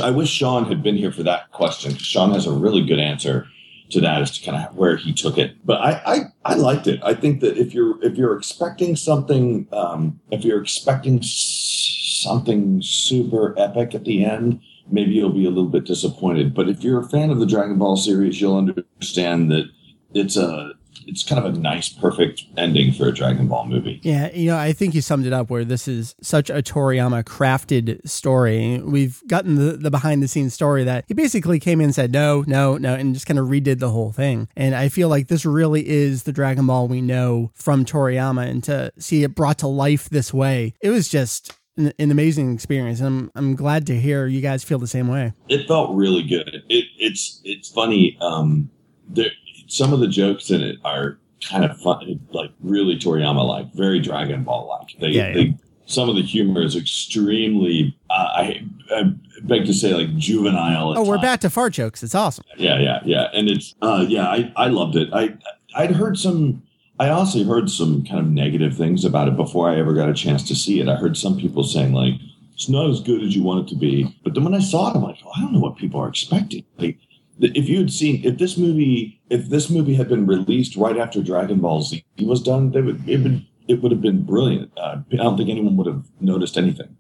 I 0.03 0.11
wish 0.11 0.29
Sean 0.29 0.65
had 0.65 0.83
been 0.83 0.95
here 0.97 1.11
for 1.11 1.23
that 1.23 1.51
question. 1.51 1.91
'cause 1.93 2.01
Sean 2.01 2.31
has 2.31 2.45
a 2.45 2.51
really 2.51 2.83
good 2.85 2.99
answer 2.99 3.47
to 3.91 4.01
that 4.01 4.21
as 4.21 4.31
to 4.37 4.43
kind 4.51 4.63
of 4.65 4.75
where 4.75 4.97
he 4.97 5.13
took 5.13 5.37
it. 5.37 5.55
But 5.63 5.79
I, 5.81 6.01
I, 6.05 6.19
I 6.43 6.55
liked 6.55 6.87
it. 6.87 6.99
I 7.03 7.13
think 7.13 7.39
that 7.41 7.57
if 7.57 7.73
you're 7.73 8.03
if 8.03 8.17
you're 8.17 8.35
expecting 8.35 8.95
something, 8.95 9.67
um, 9.71 10.19
if 10.31 10.43
you're 10.43 10.61
expecting 10.61 11.21
something 11.21 12.81
super 12.81 13.53
epic 13.57 13.93
at 13.93 14.05
the 14.05 14.25
end, 14.25 14.59
maybe 14.89 15.11
you'll 15.13 15.29
be 15.31 15.45
a 15.45 15.49
little 15.49 15.69
bit 15.69 15.85
disappointed. 15.85 16.53
But 16.53 16.69
if 16.69 16.83
you're 16.83 16.99
a 16.99 17.09
fan 17.09 17.29
of 17.29 17.39
the 17.39 17.45
Dragon 17.45 17.77
Ball 17.77 17.95
series, 17.97 18.41
you'll 18.41 18.57
understand 18.57 19.51
that 19.51 19.65
it's 20.13 20.37
a 20.37 20.71
it's 21.07 21.23
kind 21.23 21.43
of 21.43 21.53
a 21.53 21.57
nice, 21.57 21.89
perfect 21.89 22.43
ending 22.57 22.91
for 22.93 23.07
a 23.07 23.13
Dragon 23.13 23.47
Ball 23.47 23.65
movie. 23.65 23.99
Yeah, 24.03 24.31
you 24.33 24.47
know, 24.47 24.57
I 24.57 24.73
think 24.73 24.93
you 24.95 25.01
summed 25.01 25.25
it 25.25 25.33
up 25.33 25.49
where 25.49 25.63
this 25.63 25.87
is 25.87 26.15
such 26.21 26.49
a 26.49 26.61
Toriyama 26.61 27.23
crafted 27.23 28.07
story. 28.07 28.79
We've 28.79 29.21
gotten 29.27 29.55
the, 29.55 29.77
the 29.77 29.91
behind 29.91 30.21
the 30.23 30.27
scenes 30.27 30.53
story 30.53 30.83
that 30.83 31.05
he 31.07 31.13
basically 31.13 31.59
came 31.59 31.79
in 31.79 31.85
and 31.85 31.95
said, 31.95 32.11
no, 32.11 32.43
no, 32.47 32.77
no, 32.77 32.93
and 32.93 33.13
just 33.13 33.25
kind 33.25 33.39
of 33.39 33.47
redid 33.47 33.79
the 33.79 33.89
whole 33.89 34.11
thing. 34.11 34.47
And 34.55 34.75
I 34.75 34.89
feel 34.89 35.09
like 35.09 35.27
this 35.27 35.45
really 35.45 35.87
is 35.87 36.23
the 36.23 36.31
Dragon 36.31 36.67
Ball 36.67 36.87
we 36.87 37.01
know 37.01 37.51
from 37.53 37.85
Toriyama. 37.85 38.47
And 38.47 38.63
to 38.65 38.91
see 38.97 39.23
it 39.23 39.35
brought 39.35 39.59
to 39.59 39.67
life 39.67 40.09
this 40.09 40.33
way, 40.33 40.73
it 40.81 40.89
was 40.89 41.07
just 41.07 41.53
an, 41.77 41.93
an 41.99 42.11
amazing 42.11 42.53
experience. 42.53 42.99
And 42.99 43.07
I'm, 43.07 43.31
I'm 43.35 43.55
glad 43.55 43.85
to 43.87 43.99
hear 43.99 44.27
you 44.27 44.41
guys 44.41 44.63
feel 44.63 44.79
the 44.79 44.87
same 44.87 45.07
way. 45.07 45.33
it 45.49 45.67
felt 45.67 45.95
really 45.95 46.23
good. 46.23 46.63
It, 46.69 46.85
it's 46.97 47.41
it's 47.43 47.69
funny. 47.69 48.17
Um, 48.21 48.69
there, 49.07 49.31
some 49.67 49.93
of 49.93 49.99
the 49.99 50.07
jokes 50.07 50.49
in 50.49 50.61
it 50.61 50.77
are 50.83 51.17
kind 51.49 51.65
of 51.65 51.77
fun, 51.79 52.19
like 52.31 52.51
really 52.61 52.97
Toriyama 52.97 53.47
like, 53.47 53.73
very 53.73 53.99
Dragon 53.99 54.43
Ball 54.43 54.67
like. 54.67 54.99
They, 54.99 55.07
Yeah, 55.09 55.27
yeah. 55.27 55.33
they 55.33 55.57
some 55.87 56.09
of 56.09 56.15
the 56.15 56.23
humor 56.23 56.61
is 56.61 56.75
extremely. 56.75 57.95
Uh, 58.09 58.13
I, 58.13 58.65
I 58.91 59.13
beg 59.43 59.65
to 59.65 59.73
say, 59.73 59.93
like 59.93 60.15
juvenile. 60.17 60.97
Oh, 60.97 61.03
we're 61.03 61.15
times. 61.15 61.21
back 61.21 61.39
to 61.41 61.49
fart 61.49 61.73
jokes. 61.73 62.01
It's 62.03 62.15
awesome. 62.15 62.43
Yeah, 62.57 62.79
yeah, 62.79 62.99
yeah, 63.05 63.27
and 63.33 63.49
it's 63.49 63.75
uh, 63.81 64.05
yeah, 64.07 64.27
I 64.27 64.51
I 64.55 64.67
loved 64.67 64.95
it. 64.95 65.09
I 65.13 65.35
I'd 65.75 65.91
heard 65.91 66.17
some. 66.17 66.63
I 66.99 67.09
also 67.09 67.43
heard 67.43 67.69
some 67.69 68.05
kind 68.05 68.19
of 68.19 68.27
negative 68.27 68.75
things 68.75 69.03
about 69.03 69.27
it 69.27 69.35
before 69.35 69.69
I 69.69 69.77
ever 69.77 69.93
got 69.93 70.09
a 70.09 70.13
chance 70.13 70.43
to 70.47 70.55
see 70.55 70.79
it. 70.79 70.87
I 70.87 70.95
heard 70.95 71.17
some 71.17 71.37
people 71.37 71.63
saying 71.63 71.93
like 71.93 72.13
it's 72.53 72.69
not 72.69 72.89
as 72.89 73.01
good 73.01 73.21
as 73.21 73.35
you 73.35 73.43
want 73.43 73.67
it 73.67 73.69
to 73.73 73.75
be, 73.75 74.17
but 74.23 74.33
then 74.33 74.45
when 74.45 74.53
I 74.53 74.59
saw 74.59 74.89
it, 74.89 74.95
I'm 74.95 75.03
like, 75.03 75.17
oh, 75.25 75.31
I 75.35 75.41
don't 75.41 75.51
know 75.51 75.59
what 75.59 75.75
people 75.75 75.99
are 75.99 76.07
expecting. 76.07 76.63
Like, 76.77 76.97
if 77.39 77.67
you 77.67 77.77
had 77.79 77.91
seen 77.91 78.23
if 78.23 78.37
this 78.37 78.57
movie 78.57 79.19
if 79.29 79.49
this 79.49 79.69
movie 79.69 79.95
had 79.95 80.09
been 80.09 80.25
released 80.25 80.75
right 80.75 80.97
after 80.97 81.21
Dragon 81.21 81.59
Ball 81.59 81.81
Z 81.81 82.03
was 82.21 82.41
done, 82.41 82.71
they 82.71 82.81
would 82.81 83.07
it 83.07 83.21
would 83.23 83.45
it 83.67 83.81
would 83.81 83.91
have 83.91 84.01
been 84.01 84.23
brilliant. 84.23 84.71
Uh, 84.77 84.97
I 85.11 85.15
don't 85.17 85.37
think 85.37 85.49
anyone 85.49 85.75
would 85.77 85.87
have 85.87 86.05
noticed 86.19 86.57
anything 86.57 86.95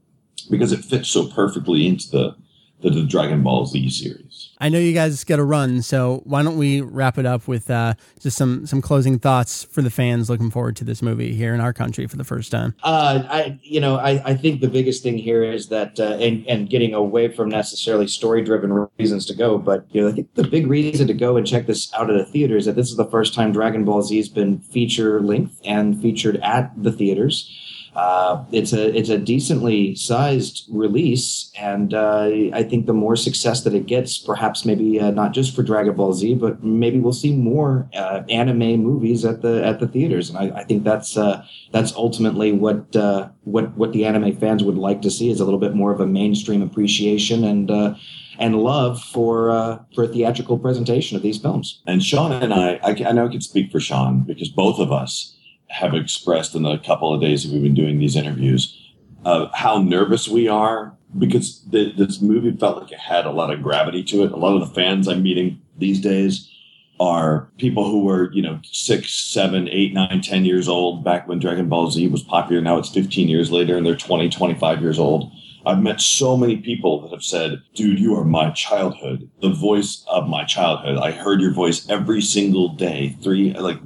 because 0.49 0.71
it 0.71 0.83
fits 0.83 1.09
so 1.09 1.27
perfectly 1.27 1.87
into 1.87 2.09
the 2.09 2.35
the, 2.85 3.01
the 3.01 3.07
Dragon 3.07 3.43
Ball 3.43 3.65
Z 3.65 3.89
series. 3.89 4.51
I 4.59 4.69
know 4.69 4.79
you 4.79 4.93
guys 4.93 5.23
got 5.23 5.35
to 5.37 5.43
run, 5.43 5.81
so 5.81 6.21
why 6.23 6.43
don't 6.43 6.57
we 6.57 6.81
wrap 6.81 7.17
it 7.17 7.25
up 7.25 7.47
with 7.47 7.69
uh, 7.69 7.95
just 8.19 8.37
some 8.37 8.65
some 8.65 8.81
closing 8.81 9.19
thoughts 9.19 9.63
for 9.63 9.81
the 9.81 9.89
fans 9.89 10.29
looking 10.29 10.51
forward 10.51 10.75
to 10.77 10.83
this 10.83 11.01
movie 11.01 11.35
here 11.35 11.53
in 11.53 11.59
our 11.59 11.73
country 11.73 12.07
for 12.07 12.15
the 12.15 12.23
first 12.23 12.51
time. 12.51 12.75
Uh, 12.83 13.23
I, 13.29 13.59
you 13.63 13.81
know, 13.81 13.97
I, 13.97 14.21
I 14.23 14.35
think 14.35 14.61
the 14.61 14.69
biggest 14.69 15.03
thing 15.03 15.17
here 15.17 15.43
is 15.43 15.67
that, 15.69 15.99
uh, 15.99 16.17
and, 16.21 16.47
and 16.47 16.69
getting 16.69 16.93
away 16.93 17.27
from 17.27 17.49
necessarily 17.49 18.07
story 18.07 18.43
driven 18.43 18.87
reasons 18.97 19.25
to 19.25 19.33
go, 19.33 19.57
but, 19.57 19.85
you 19.91 20.01
know, 20.01 20.07
I 20.07 20.11
think 20.11 20.33
the 20.35 20.43
big 20.47 20.67
reason 20.67 21.07
to 21.07 21.13
go 21.13 21.37
and 21.37 21.45
check 21.45 21.65
this 21.65 21.93
out 21.93 22.09
at 22.09 22.15
a 22.15 22.25
theater 22.25 22.55
is 22.55 22.65
that 22.65 22.75
this 22.75 22.89
is 22.89 22.97
the 22.97 23.09
first 23.09 23.33
time 23.33 23.51
Dragon 23.51 23.83
Ball 23.83 24.03
Z 24.03 24.15
has 24.15 24.29
been 24.29 24.59
feature 24.59 25.21
length 25.21 25.59
and 25.65 26.01
featured 26.01 26.37
at 26.37 26.71
the 26.81 26.91
theaters. 26.91 27.51
Uh, 27.95 28.43
it's 28.51 28.73
a 28.73 28.95
it's 28.95 29.09
a 29.09 29.17
decently 29.17 29.95
sized 29.95 30.65
release, 30.69 31.49
and 31.57 31.93
uh, 31.93 32.29
I 32.53 32.61
think 32.63 32.87
the 32.87 32.93
more 32.93 33.15
success 33.15 33.63
that 33.63 33.73
it 33.73 33.85
gets, 33.85 34.17
perhaps 34.17 34.65
maybe 34.65 34.99
uh, 34.99 35.11
not 35.11 35.31
just 35.31 35.55
for 35.55 35.63
Dragon 35.63 35.95
Ball 35.95 36.13
Z, 36.13 36.35
but 36.35 36.61
maybe 36.61 36.99
we'll 36.99 37.13
see 37.13 37.33
more 37.33 37.87
uh, 37.95 38.23
anime 38.29 38.83
movies 38.83 39.23
at 39.23 39.41
the 39.41 39.65
at 39.65 39.79
the 39.79 39.87
theaters, 39.87 40.29
and 40.29 40.37
I, 40.37 40.59
I 40.59 40.63
think 40.65 40.83
that's 40.83 41.15
uh, 41.15 41.45
that's 41.71 41.93
ultimately 41.95 42.51
what 42.51 42.93
uh, 42.97 43.29
what 43.45 43.75
what 43.77 43.93
the 43.93 44.05
anime 44.05 44.35
fans 44.35 44.61
would 44.63 44.77
like 44.77 45.01
to 45.03 45.11
see 45.11 45.29
is 45.29 45.39
a 45.39 45.45
little 45.45 45.59
bit 45.59 45.73
more 45.73 45.93
of 45.93 46.01
a 46.01 46.07
mainstream 46.07 46.61
appreciation 46.61 47.45
and 47.45 47.97
and 48.37 48.57
love 48.57 49.01
for 49.01 49.79
for 49.93 50.03
a 50.03 50.07
theatrical 50.09 50.59
presentation 50.59 51.15
of 51.15 51.23
these 51.23 51.37
films. 51.37 51.81
And 51.87 52.03
Sean 52.03 52.33
and 52.33 52.53
I, 52.53 52.73
I, 52.83 52.89
I 53.07 53.11
know 53.13 53.27
I 53.27 53.29
can 53.29 53.39
speak 53.39 53.71
for 53.71 53.79
Sean 53.79 54.21
because 54.21 54.49
both 54.49 54.79
of 54.79 54.91
us 54.91 55.34
have 55.75 55.93
expressed 55.93 56.55
in 56.55 56.63
the 56.63 56.77
couple 56.79 57.13
of 57.13 57.21
days 57.21 57.43
that 57.43 57.51
we've 57.51 57.63
been 57.63 57.73
doing 57.73 57.99
these 57.99 58.15
interviews 58.15 58.85
uh, 59.25 59.49
how 59.53 59.81
nervous 59.81 60.27
we 60.27 60.47
are 60.47 60.95
because 61.17 61.63
the, 61.69 61.91
this 61.93 62.21
movie 62.21 62.55
felt 62.55 62.81
like 62.81 62.91
it 62.91 62.99
had 62.99 63.25
a 63.25 63.31
lot 63.31 63.51
of 63.51 63.61
gravity 63.61 64.03
to 64.03 64.23
it. 64.23 64.31
A 64.31 64.37
lot 64.37 64.55
of 64.55 64.67
the 64.67 64.73
fans 64.73 65.07
I'm 65.07 65.23
meeting 65.23 65.59
these 65.77 65.99
days 65.99 66.51
are 66.99 67.49
people 67.57 67.89
who 67.89 68.05
were, 68.05 68.31
you 68.31 68.41
know, 68.41 68.59
six, 68.63 69.13
seven, 69.13 69.67
eight, 69.69 69.93
nine, 69.93 70.21
ten 70.21 70.45
years 70.45 70.67
old 70.67 71.03
back 71.03 71.27
when 71.27 71.39
Dragon 71.39 71.67
Ball 71.67 71.89
Z 71.89 72.07
was 72.07 72.23
popular. 72.23 72.61
Now 72.61 72.77
it's 72.77 72.89
15 72.89 73.27
years 73.27 73.51
later 73.51 73.75
and 73.75 73.85
they're 73.85 73.95
20, 73.95 74.29
25 74.29 74.81
years 74.81 74.99
old. 74.99 75.31
I've 75.65 75.81
met 75.81 75.99
so 75.99 76.37
many 76.37 76.57
people 76.57 77.01
that 77.01 77.11
have 77.11 77.23
said, 77.23 77.63
dude, 77.73 77.99
you 77.99 78.15
are 78.15 78.23
my 78.23 78.51
childhood, 78.51 79.29
the 79.41 79.49
voice 79.49 80.05
of 80.07 80.27
my 80.27 80.43
childhood. 80.43 80.99
I 80.99 81.11
heard 81.11 81.41
your 81.41 81.53
voice 81.53 81.89
every 81.89 82.21
single 82.21 82.69
day, 82.69 83.17
three, 83.23 83.51
like 83.53 83.79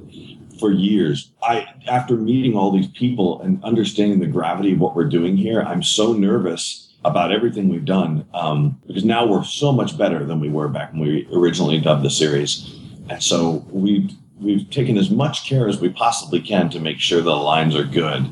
for 0.60 0.70
years. 0.70 1.32
I, 1.42 1.66
after 1.88 2.16
meeting 2.16 2.56
all 2.56 2.70
these 2.70 2.88
people 2.88 3.40
and 3.42 3.62
understanding 3.64 4.20
the 4.20 4.26
gravity 4.26 4.74
of 4.74 4.78
what 4.78 4.94
we're 4.94 5.08
doing 5.08 5.36
here, 5.36 5.62
I'm 5.62 5.82
so 5.82 6.12
nervous 6.12 6.92
about 7.04 7.32
everything 7.32 7.68
we've 7.68 7.84
done 7.84 8.26
um, 8.34 8.78
because 8.86 9.04
now 9.04 9.26
we're 9.26 9.42
so 9.42 9.72
much 9.72 9.96
better 9.96 10.24
than 10.24 10.38
we 10.38 10.50
were 10.50 10.68
back 10.68 10.92
when 10.92 11.00
we 11.00 11.26
originally 11.32 11.80
dubbed 11.80 12.04
the 12.04 12.10
series. 12.10 12.78
And 13.08 13.22
so 13.22 13.64
we've, 13.70 14.12
we've 14.38 14.68
taken 14.70 14.98
as 14.98 15.10
much 15.10 15.48
care 15.48 15.66
as 15.66 15.80
we 15.80 15.88
possibly 15.88 16.40
can 16.40 16.70
to 16.70 16.78
make 16.78 17.00
sure 17.00 17.22
the 17.22 17.34
lines 17.34 17.74
are 17.74 17.84
good. 17.84 18.22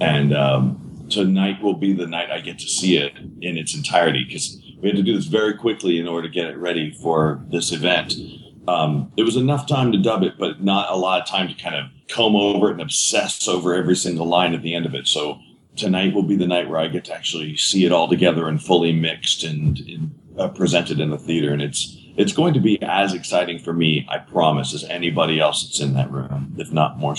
And, 0.00 0.36
um, 0.36 0.80
tonight 1.10 1.62
will 1.62 1.74
be 1.74 1.92
the 1.92 2.06
night 2.06 2.30
I 2.30 2.40
get 2.40 2.58
to 2.58 2.68
see 2.68 2.96
it 2.96 3.12
in 3.40 3.56
its 3.56 3.74
entirety 3.74 4.24
because 4.24 4.60
We 4.80 4.88
had 4.88 4.96
to 4.96 5.02
do 5.02 5.16
this 5.16 5.26
very 5.26 5.54
quickly 5.54 5.98
in 5.98 6.08
order 6.08 6.28
to 6.28 6.34
get 6.34 6.46
it 6.46 6.58
ready 6.58 6.90
for 6.90 7.42
this 7.50 7.72
event. 7.72 8.14
Um, 8.66 9.12
it 9.16 9.24
was 9.24 9.36
enough 9.36 9.66
time 9.66 9.92
to 9.92 9.98
dub 9.98 10.22
it, 10.22 10.38
but 10.38 10.62
not 10.62 10.90
a 10.90 10.96
lot 10.96 11.20
of 11.20 11.28
time 11.28 11.48
to 11.48 11.54
kind 11.54 11.74
of 11.74 11.86
comb 12.08 12.36
over 12.36 12.68
it 12.68 12.72
and 12.72 12.80
obsess 12.80 13.46
over 13.48 13.74
every 13.74 13.96
single 13.96 14.26
line 14.26 14.54
at 14.54 14.62
the 14.62 14.74
end 14.74 14.86
of 14.86 14.94
it. 14.94 15.06
So 15.06 15.38
tonight 15.76 16.14
will 16.14 16.22
be 16.22 16.36
the 16.36 16.46
night 16.46 16.68
where 16.68 16.78
I 16.78 16.88
get 16.88 17.04
to 17.06 17.14
actually 17.14 17.56
see 17.56 17.84
it 17.84 17.92
all 17.92 18.08
together 18.08 18.48
and 18.48 18.62
fully 18.62 18.92
mixed 18.92 19.44
and, 19.44 19.78
and 19.78 20.14
uh, 20.38 20.48
presented 20.48 21.00
in 21.00 21.10
the 21.10 21.18
theater, 21.18 21.52
and 21.52 21.62
it's 21.62 22.00
it's 22.16 22.32
going 22.32 22.54
to 22.54 22.60
be 22.60 22.80
as 22.80 23.12
exciting 23.12 23.58
for 23.58 23.72
me, 23.72 24.06
I 24.08 24.18
promise, 24.18 24.72
as 24.72 24.84
anybody 24.84 25.40
else 25.40 25.64
that's 25.64 25.80
in 25.80 25.94
that 25.94 26.10
room, 26.12 26.54
if 26.58 26.72
not 26.72 26.96
more. 26.96 27.16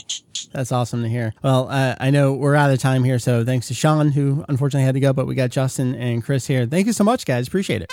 That's 0.53 0.71
awesome 0.71 1.03
to 1.03 1.09
hear. 1.09 1.33
Well, 1.43 1.67
uh, 1.69 1.95
I 1.99 2.11
know 2.11 2.31
we're 2.31 2.55
out 2.55 2.71
of 2.71 2.79
time 2.79 3.03
here, 3.03 3.19
so 3.19 3.43
thanks 3.43 3.67
to 3.67 3.73
Sean, 3.73 4.11
who 4.11 4.45
unfortunately 4.47 4.85
had 4.85 4.93
to 4.95 5.01
go, 5.01 5.11
but 5.11 5.27
we 5.27 5.35
got 5.35 5.49
Justin 5.49 5.95
and 5.95 6.23
Chris 6.23 6.47
here. 6.47 6.65
Thank 6.65 6.87
you 6.87 6.93
so 6.93 7.03
much, 7.03 7.25
guys. 7.25 7.47
Appreciate 7.47 7.81
it. 7.81 7.91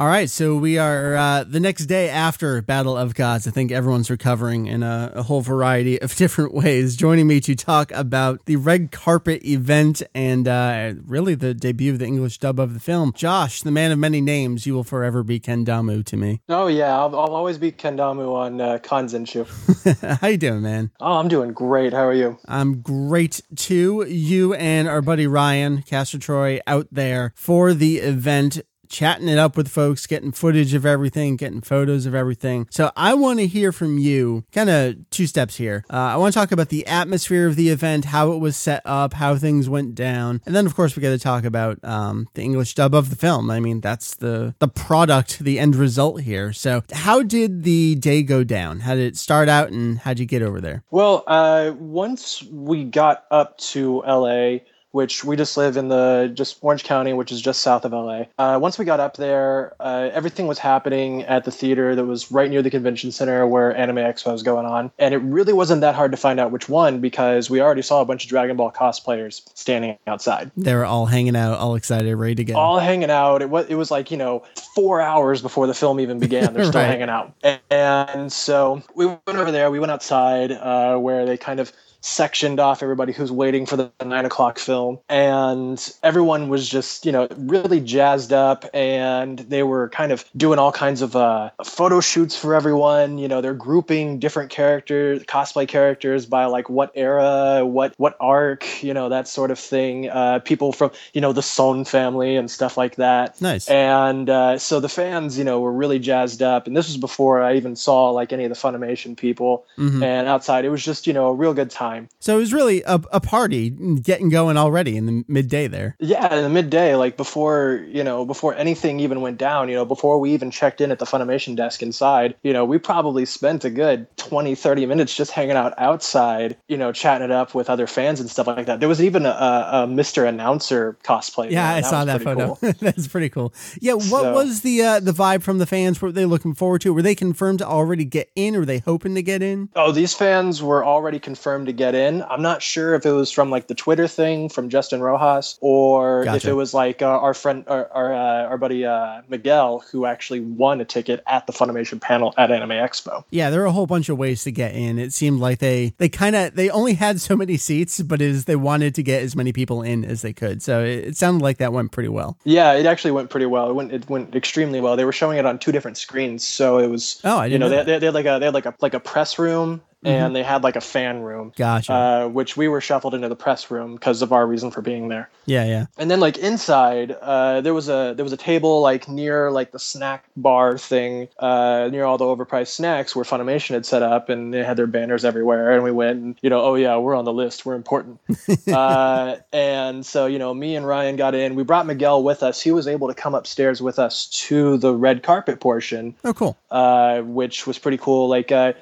All 0.00 0.06
right, 0.06 0.30
so 0.30 0.54
we 0.54 0.78
are 0.78 1.16
uh, 1.16 1.42
the 1.42 1.58
next 1.58 1.86
day 1.86 2.08
after 2.08 2.62
Battle 2.62 2.96
of 2.96 3.16
Gods. 3.16 3.48
I 3.48 3.50
think 3.50 3.72
everyone's 3.72 4.08
recovering 4.10 4.66
in 4.66 4.84
a, 4.84 5.10
a, 5.16 5.22
whole 5.24 5.40
variety 5.40 6.00
of 6.00 6.14
different 6.16 6.54
ways. 6.54 6.94
Joining 6.94 7.26
me 7.26 7.40
to 7.40 7.56
talk 7.56 7.90
about 7.90 8.46
the 8.46 8.54
red 8.54 8.92
carpet 8.92 9.44
event 9.44 10.04
and 10.14 10.46
uh, 10.46 10.92
really 11.04 11.34
the 11.34 11.52
debut 11.52 11.92
of 11.92 11.98
the 11.98 12.06
English 12.06 12.38
dub 12.38 12.60
of 12.60 12.74
the 12.74 12.80
film, 12.80 13.12
Josh, 13.16 13.62
the 13.62 13.72
man 13.72 13.90
of 13.90 13.98
many 13.98 14.20
names. 14.20 14.66
You 14.66 14.74
will 14.74 14.84
forever 14.84 15.24
be 15.24 15.40
Kendamu 15.40 16.04
to 16.04 16.16
me. 16.16 16.42
Oh 16.48 16.68
yeah, 16.68 16.96
I'll, 16.96 17.18
I'll 17.18 17.34
always 17.34 17.58
be 17.58 17.72
Kendamu 17.72 18.32
on 18.32 18.60
uh, 18.60 18.78
Kanzenshuu. 18.78 20.20
How 20.20 20.28
you 20.28 20.38
doing, 20.38 20.62
man? 20.62 20.92
Oh, 21.00 21.14
I'm 21.14 21.26
doing 21.26 21.52
great. 21.52 21.92
How 21.92 22.06
are 22.06 22.14
you? 22.14 22.38
I'm 22.46 22.82
great 22.82 23.40
too. 23.56 24.06
You 24.08 24.54
and 24.54 24.86
our 24.86 25.02
buddy 25.02 25.26
Ryan 25.26 25.82
Castor 25.82 26.20
Troy 26.20 26.60
out 26.68 26.86
there 26.92 27.32
for 27.34 27.74
the 27.74 27.96
event 27.96 28.60
chatting 28.88 29.28
it 29.28 29.38
up 29.38 29.56
with 29.56 29.68
folks, 29.68 30.06
getting 30.06 30.32
footage 30.32 30.74
of 30.74 30.84
everything, 30.86 31.36
getting 31.36 31.60
photos 31.60 32.06
of 32.06 32.14
everything. 32.14 32.66
So 32.70 32.90
I 32.96 33.14
want 33.14 33.38
to 33.40 33.46
hear 33.46 33.72
from 33.72 33.98
you, 33.98 34.44
kind 34.52 34.70
of 34.70 35.10
two 35.10 35.26
steps 35.26 35.56
here. 35.56 35.84
Uh, 35.90 35.96
I 35.96 36.16
want 36.16 36.32
to 36.32 36.38
talk 36.38 36.52
about 36.52 36.68
the 36.68 36.86
atmosphere 36.86 37.46
of 37.46 37.56
the 37.56 37.68
event, 37.68 38.06
how 38.06 38.32
it 38.32 38.38
was 38.38 38.56
set 38.56 38.82
up, 38.84 39.14
how 39.14 39.36
things 39.36 39.68
went 39.68 39.94
down, 39.94 40.40
and 40.46 40.54
then 40.54 40.66
of 40.66 40.74
course 40.74 40.96
we 40.96 41.02
got 41.02 41.10
to 41.10 41.18
talk 41.18 41.44
about 41.44 41.78
um, 41.84 42.28
the 42.34 42.42
English 42.42 42.74
dub 42.74 42.94
of 42.94 43.10
the 43.10 43.16
film. 43.16 43.50
I 43.50 43.60
mean, 43.60 43.80
that's 43.80 44.14
the 44.14 44.54
the 44.58 44.68
product, 44.68 45.38
the 45.40 45.58
end 45.58 45.76
result 45.76 46.22
here. 46.22 46.52
So 46.52 46.82
how 46.92 47.22
did 47.22 47.62
the 47.62 47.94
day 47.94 48.22
go 48.22 48.44
down? 48.44 48.80
How 48.80 48.94
did 48.94 49.04
it 49.04 49.16
start 49.16 49.48
out, 49.48 49.70
and 49.70 49.98
how'd 49.98 50.18
you 50.18 50.26
get 50.26 50.42
over 50.42 50.60
there? 50.60 50.84
Well, 50.90 51.24
uh, 51.26 51.72
once 51.78 52.42
we 52.44 52.84
got 52.84 53.24
up 53.30 53.58
to 53.58 54.02
LA 54.06 54.58
which 54.92 55.24
we 55.24 55.36
just 55.36 55.56
live 55.56 55.76
in 55.76 55.88
the 55.88 56.30
just 56.34 56.58
Orange 56.60 56.84
County, 56.84 57.12
which 57.12 57.30
is 57.30 57.40
just 57.40 57.60
south 57.60 57.84
of 57.84 57.92
LA. 57.92 58.24
Uh, 58.38 58.58
once 58.60 58.78
we 58.78 58.84
got 58.84 59.00
up 59.00 59.16
there, 59.16 59.74
uh, 59.80 60.10
everything 60.12 60.46
was 60.46 60.58
happening 60.58 61.22
at 61.24 61.44
the 61.44 61.50
theater 61.50 61.94
that 61.94 62.04
was 62.04 62.32
right 62.32 62.50
near 62.50 62.62
the 62.62 62.70
convention 62.70 63.12
center 63.12 63.46
where 63.46 63.76
Anime 63.76 63.96
Expo 63.96 64.32
was 64.32 64.42
going 64.42 64.66
on, 64.66 64.90
and 64.98 65.14
it 65.14 65.18
really 65.18 65.52
wasn't 65.52 65.80
that 65.82 65.94
hard 65.94 66.10
to 66.12 66.16
find 66.16 66.40
out 66.40 66.50
which 66.50 66.68
one 66.68 67.00
because 67.00 67.50
we 67.50 67.60
already 67.60 67.82
saw 67.82 68.00
a 68.00 68.04
bunch 68.04 68.24
of 68.24 68.30
Dragon 68.30 68.56
Ball 68.56 68.72
cosplayers 68.72 69.42
standing 69.54 69.98
outside. 70.06 70.50
They 70.56 70.74
were 70.74 70.86
all 70.86 71.06
hanging 71.06 71.36
out, 71.36 71.58
all 71.58 71.74
excited, 71.74 72.14
ready 72.16 72.36
to 72.36 72.44
go. 72.44 72.56
All 72.56 72.78
hanging 72.78 73.10
out. 73.10 73.42
It 73.42 73.50
was 73.50 73.66
it 73.68 73.74
was 73.74 73.90
like 73.90 74.10
you 74.10 74.16
know 74.16 74.42
four 74.74 75.00
hours 75.00 75.42
before 75.42 75.66
the 75.66 75.74
film 75.74 76.00
even 76.00 76.18
began. 76.18 76.54
They're 76.54 76.64
still 76.66 76.80
right. 76.80 76.88
hanging 76.88 77.08
out, 77.08 77.34
and, 77.42 77.60
and, 77.70 78.32
so 78.32 78.82
we 78.94 79.06
went 79.06 79.22
over 79.28 79.50
there. 79.50 79.70
We 79.70 79.78
went 79.78 79.92
outside 79.92 80.52
uh, 80.52 80.96
where 80.98 81.26
they 81.26 81.36
kind 81.36 81.60
of 81.60 81.72
sectioned 82.00 82.60
off 82.60 82.82
everybody 82.82 83.12
who's 83.12 83.32
waiting 83.32 83.66
for 83.66 83.76
the 83.76 83.90
nine 84.04 84.24
o'clock 84.24 84.58
film. 84.58 84.98
And 85.08 85.92
everyone 86.02 86.48
was 86.48 86.68
just, 86.68 87.04
you 87.04 87.12
know, 87.12 87.28
really 87.36 87.80
jazzed 87.80 88.32
up 88.32 88.64
and 88.72 89.38
they 89.40 89.62
were 89.62 89.88
kind 89.88 90.12
of 90.12 90.24
doing 90.36 90.58
all 90.58 90.72
kinds 90.72 91.02
of 91.02 91.16
uh, 91.16 91.50
photo 91.64 92.00
shoots 92.00 92.36
for 92.36 92.54
everyone. 92.54 93.18
You 93.18 93.28
know, 93.28 93.40
they're 93.40 93.54
grouping 93.54 94.18
different 94.18 94.50
characters, 94.50 95.22
cosplay 95.24 95.66
characters 95.66 96.26
by 96.26 96.44
like 96.46 96.70
what 96.70 96.92
era, 96.94 97.64
what 97.66 97.94
what 97.96 98.16
arc, 98.20 98.82
you 98.82 98.94
know, 98.94 99.08
that 99.08 99.26
sort 99.26 99.50
of 99.50 99.58
thing. 99.58 100.08
Uh, 100.08 100.38
people 100.40 100.72
from, 100.72 100.92
you 101.12 101.20
know, 101.20 101.32
the 101.32 101.42
Son 101.42 101.84
family 101.84 102.36
and 102.36 102.50
stuff 102.50 102.76
like 102.76 102.96
that. 102.96 103.40
Nice. 103.40 103.68
And 103.68 104.30
uh, 104.30 104.58
so 104.58 104.80
the 104.80 104.88
fans, 104.88 105.36
you 105.36 105.44
know, 105.44 105.60
were 105.60 105.72
really 105.72 105.98
jazzed 105.98 106.42
up. 106.42 106.66
And 106.66 106.76
this 106.76 106.86
was 106.86 106.96
before 106.96 107.42
I 107.42 107.56
even 107.56 107.74
saw 107.74 108.10
like 108.10 108.32
any 108.32 108.44
of 108.44 108.50
the 108.50 108.56
Funimation 108.56 109.16
people. 109.16 109.66
Mm-hmm. 109.76 110.02
And 110.02 110.28
outside, 110.28 110.64
it 110.64 110.70
was 110.70 110.84
just, 110.84 111.06
you 111.06 111.12
know, 111.12 111.26
a 111.26 111.34
real 111.34 111.54
good 111.54 111.70
time 111.70 111.87
time. 111.88 112.08
So 112.20 112.36
it 112.36 112.40
was 112.40 112.52
really 112.52 112.82
a, 112.82 113.00
a 113.12 113.20
party 113.20 113.70
getting 113.70 114.28
going 114.28 114.56
already 114.56 114.96
in 114.96 115.06
the 115.06 115.24
midday 115.28 115.68
there. 115.68 115.96
Yeah, 115.98 116.34
in 116.34 116.42
the 116.42 116.48
midday, 116.48 116.94
like 116.94 117.16
before, 117.16 117.84
you 117.88 118.04
know, 118.04 118.24
before 118.24 118.54
anything 118.54 119.00
even 119.00 119.20
went 119.20 119.38
down, 119.38 119.68
you 119.68 119.74
know, 119.74 119.84
before 119.84 120.18
we 120.18 120.32
even 120.32 120.50
checked 120.50 120.80
in 120.80 120.90
at 120.90 120.98
the 120.98 121.04
Funimation 121.04 121.56
desk 121.56 121.82
inside, 121.82 122.34
you 122.42 122.52
know, 122.52 122.64
we 122.64 122.78
probably 122.78 123.24
spent 123.24 123.64
a 123.64 123.70
good 123.70 124.06
20, 124.16 124.54
30 124.54 124.86
minutes 124.86 125.14
just 125.14 125.30
hanging 125.30 125.56
out 125.56 125.74
outside, 125.78 126.56
you 126.68 126.76
know, 126.76 126.92
chatting 126.92 127.24
it 127.24 127.30
up 127.30 127.54
with 127.54 127.70
other 127.70 127.86
fans 127.86 128.20
and 128.20 128.30
stuff 128.30 128.46
like 128.46 128.66
that. 128.66 128.80
There 128.80 128.88
was 128.88 129.02
even 129.02 129.26
a, 129.26 129.30
a 129.30 129.86
Mr. 129.88 130.28
Announcer 130.28 130.96
cosplay. 131.04 131.50
Yeah, 131.50 131.74
I 131.74 131.80
saw 131.80 132.04
that 132.04 132.22
photo. 132.22 132.56
Cool. 132.56 132.72
That's 132.80 133.08
pretty 133.08 133.28
cool. 133.28 133.52
Yeah, 133.80 133.94
what 133.94 134.22
so, 134.22 134.34
was 134.34 134.60
the 134.62 134.82
uh, 134.82 135.00
the 135.00 135.12
vibe 135.12 135.42
from 135.42 135.58
the 135.58 135.66
fans? 135.66 136.00
What 136.00 136.08
were 136.08 136.12
they 136.12 136.24
looking 136.24 136.54
forward 136.54 136.80
to? 136.82 136.92
Were 136.92 137.02
they 137.02 137.14
confirmed 137.14 137.60
to 137.60 137.66
already 137.66 138.04
get 138.04 138.30
in? 138.36 138.56
Or 138.56 138.60
were 138.60 138.66
they 138.66 138.78
hoping 138.78 139.14
to 139.14 139.22
get 139.22 139.42
in? 139.42 139.68
Oh, 139.74 139.92
these 139.92 140.14
fans 140.14 140.62
were 140.62 140.84
already 140.84 141.18
confirmed 141.18 141.66
to 141.66 141.72
get 141.78 141.94
in. 141.94 142.22
I'm 142.24 142.42
not 142.42 142.62
sure 142.62 142.94
if 142.94 143.06
it 143.06 143.12
was 143.12 143.30
from 143.30 143.50
like 143.50 143.68
the 143.68 143.74
Twitter 143.74 144.06
thing 144.06 144.48
from 144.48 144.68
Justin 144.68 145.00
Rojas 145.00 145.58
or 145.60 146.24
gotcha. 146.24 146.36
if 146.36 146.44
it 146.44 146.52
was 146.52 146.74
like 146.74 147.00
uh, 147.00 147.06
our 147.06 147.34
friend, 147.34 147.64
our 147.68 147.88
our, 147.92 148.14
uh, 148.14 148.48
our 148.48 148.58
buddy 148.58 148.84
uh, 148.84 149.22
Miguel, 149.28 149.84
who 149.90 150.04
actually 150.04 150.40
won 150.40 150.80
a 150.80 150.84
ticket 150.84 151.22
at 151.26 151.46
the 151.46 151.52
Funimation 151.52 152.00
panel 152.00 152.34
at 152.36 152.50
Anime 152.50 152.70
Expo. 152.70 153.24
Yeah, 153.30 153.50
there 153.50 153.62
are 153.62 153.66
a 153.66 153.72
whole 153.72 153.86
bunch 153.86 154.08
of 154.08 154.18
ways 154.18 154.44
to 154.44 154.50
get 154.50 154.74
in. 154.74 154.98
It 154.98 155.12
seemed 155.12 155.40
like 155.40 155.60
they 155.60 155.94
they 155.98 156.08
kind 156.08 156.36
of 156.36 156.54
they 156.54 156.68
only 156.70 156.94
had 156.94 157.20
so 157.20 157.36
many 157.36 157.56
seats, 157.56 158.02
but 158.02 158.20
is 158.20 158.44
they 158.44 158.56
wanted 158.56 158.94
to 158.96 159.02
get 159.02 159.22
as 159.22 159.34
many 159.34 159.52
people 159.52 159.82
in 159.82 160.04
as 160.04 160.22
they 160.22 160.32
could. 160.32 160.62
So 160.62 160.82
it, 160.82 161.08
it 161.08 161.16
sounded 161.16 161.42
like 161.42 161.58
that 161.58 161.72
went 161.72 161.92
pretty 161.92 162.08
well. 162.08 162.36
Yeah, 162.44 162.72
it 162.72 162.86
actually 162.86 163.12
went 163.12 163.30
pretty 163.30 163.46
well. 163.46 163.70
It 163.70 163.74
went 163.74 163.92
it 163.92 164.08
went 164.10 164.34
extremely 164.34 164.80
well. 164.80 164.96
They 164.96 165.04
were 165.04 165.12
showing 165.12 165.38
it 165.38 165.46
on 165.46 165.58
two 165.58 165.72
different 165.72 165.96
screens, 165.96 166.46
so 166.46 166.78
it 166.78 166.88
was 166.88 167.20
oh, 167.24 167.38
I 167.38 167.46
you 167.46 167.58
know, 167.58 167.68
know, 167.68 167.84
they, 167.84 167.92
they, 167.92 167.98
they, 167.98 168.06
had 168.06 168.14
like 168.14 168.26
a 168.26 168.38
they 168.38 168.46
had 168.46 168.54
like 168.54 168.66
a 168.66 168.74
like 168.80 168.94
a 168.94 169.00
press 169.00 169.38
room 169.38 169.80
Mm-hmm. 170.04 170.14
and 170.26 170.36
they 170.36 170.44
had 170.44 170.62
like 170.62 170.76
a 170.76 170.80
fan 170.80 171.22
room. 171.22 171.52
Gotcha. 171.56 171.92
Uh, 171.92 172.28
which 172.28 172.56
we 172.56 172.68
were 172.68 172.80
shuffled 172.80 173.14
into 173.14 173.28
the 173.28 173.34
press 173.34 173.68
room 173.68 173.94
because 173.94 174.22
of 174.22 174.32
our 174.32 174.46
reason 174.46 174.70
for 174.70 174.80
being 174.80 175.08
there. 175.08 175.28
Yeah, 175.44 175.64
yeah. 175.64 175.86
And 175.96 176.08
then 176.08 176.20
like 176.20 176.38
inside, 176.38 177.10
uh, 177.10 177.62
there 177.62 177.74
was 177.74 177.88
a 177.88 178.14
there 178.16 178.22
was 178.22 178.32
a 178.32 178.36
table 178.36 178.80
like 178.80 179.08
near 179.08 179.50
like 179.50 179.72
the 179.72 179.80
snack 179.80 180.24
bar 180.36 180.78
thing, 180.78 181.26
uh, 181.40 181.88
near 181.90 182.04
all 182.04 182.16
the 182.16 182.24
overpriced 182.24 182.68
snacks 182.68 183.16
where 183.16 183.24
Funimation 183.24 183.70
had 183.70 183.84
set 183.84 184.04
up, 184.04 184.28
and 184.28 184.54
they 184.54 184.62
had 184.62 184.76
their 184.76 184.86
banners 184.86 185.24
everywhere. 185.24 185.72
And 185.72 185.82
we 185.82 185.90
went, 185.90 186.22
and 186.22 186.38
you 186.42 186.50
know, 186.50 186.60
oh 186.60 186.76
yeah, 186.76 186.96
we're 186.98 187.16
on 187.16 187.24
the 187.24 187.32
list, 187.32 187.66
we're 187.66 187.74
important. 187.74 188.20
uh, 188.72 189.36
and 189.52 190.06
so 190.06 190.26
you 190.26 190.38
know, 190.38 190.54
me 190.54 190.76
and 190.76 190.86
Ryan 190.86 191.16
got 191.16 191.34
in. 191.34 191.56
We 191.56 191.64
brought 191.64 191.86
Miguel 191.86 192.22
with 192.22 192.44
us. 192.44 192.60
He 192.60 192.70
was 192.70 192.86
able 192.86 193.08
to 193.08 193.14
come 193.14 193.34
upstairs 193.34 193.82
with 193.82 193.98
us 193.98 194.26
to 194.26 194.76
the 194.76 194.94
red 194.94 195.24
carpet 195.24 195.58
portion. 195.58 196.14
Oh, 196.22 196.34
cool. 196.34 196.56
Uh, 196.70 197.22
which 197.22 197.66
was 197.66 197.80
pretty 197.80 197.98
cool. 197.98 198.28
Like 198.28 198.52
uh, 198.52 198.74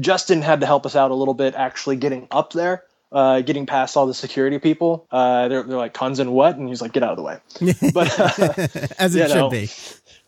Justin 0.00 0.42
had 0.42 0.60
to 0.60 0.66
help 0.66 0.86
us 0.86 0.96
out 0.96 1.10
a 1.10 1.14
little 1.14 1.34
bit 1.34 1.54
actually 1.54 1.96
getting 1.96 2.26
up 2.30 2.52
there, 2.52 2.84
uh, 3.12 3.40
getting 3.42 3.66
past 3.66 3.96
all 3.96 4.06
the 4.06 4.14
security 4.14 4.58
people. 4.58 5.06
Uh, 5.10 5.48
they're, 5.48 5.62
they're 5.62 5.78
like, 5.78 5.94
Cons 5.94 6.18
and 6.18 6.32
what? 6.32 6.56
And 6.56 6.68
he's 6.68 6.80
like, 6.80 6.92
get 6.92 7.02
out 7.02 7.10
of 7.10 7.16
the 7.16 7.22
way. 7.22 7.38
But 7.92 8.18
uh, 8.18 8.68
as 8.98 9.14
it 9.14 9.28
should 9.28 9.36
know, 9.36 9.50
be. 9.50 9.68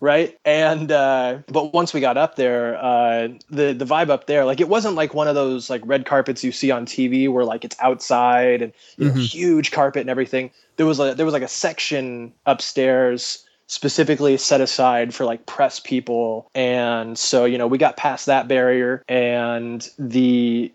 Right. 0.00 0.38
And, 0.46 0.90
uh, 0.90 1.38
but 1.48 1.74
once 1.74 1.92
we 1.92 2.00
got 2.00 2.16
up 2.16 2.36
there, 2.36 2.82
uh, 2.82 3.28
the, 3.50 3.74
the 3.74 3.84
vibe 3.84 4.08
up 4.08 4.26
there, 4.26 4.46
like 4.46 4.60
it 4.60 4.68
wasn't 4.68 4.94
like 4.94 5.12
one 5.12 5.28
of 5.28 5.34
those 5.34 5.68
like 5.68 5.82
red 5.84 6.06
carpets 6.06 6.42
you 6.42 6.52
see 6.52 6.70
on 6.70 6.86
TV 6.86 7.30
where 7.30 7.44
like 7.44 7.64
it's 7.64 7.76
outside 7.80 8.62
and 8.62 8.72
you 8.96 9.06
know, 9.06 9.10
mm-hmm. 9.12 9.20
huge 9.20 9.72
carpet 9.72 10.00
and 10.00 10.10
everything. 10.10 10.50
There 10.76 10.86
was 10.86 10.98
like, 10.98 11.16
there 11.16 11.26
was 11.26 11.34
like 11.34 11.42
a 11.42 11.48
section 11.48 12.32
upstairs 12.46 13.44
specifically 13.70 14.36
set 14.36 14.60
aside 14.60 15.14
for 15.14 15.24
like 15.24 15.46
press 15.46 15.78
people. 15.78 16.50
And 16.56 17.16
so, 17.16 17.44
you 17.44 17.56
know, 17.56 17.68
we 17.68 17.78
got 17.78 17.96
past 17.96 18.26
that 18.26 18.48
barrier 18.48 19.04
and 19.08 19.88
the 19.96 20.72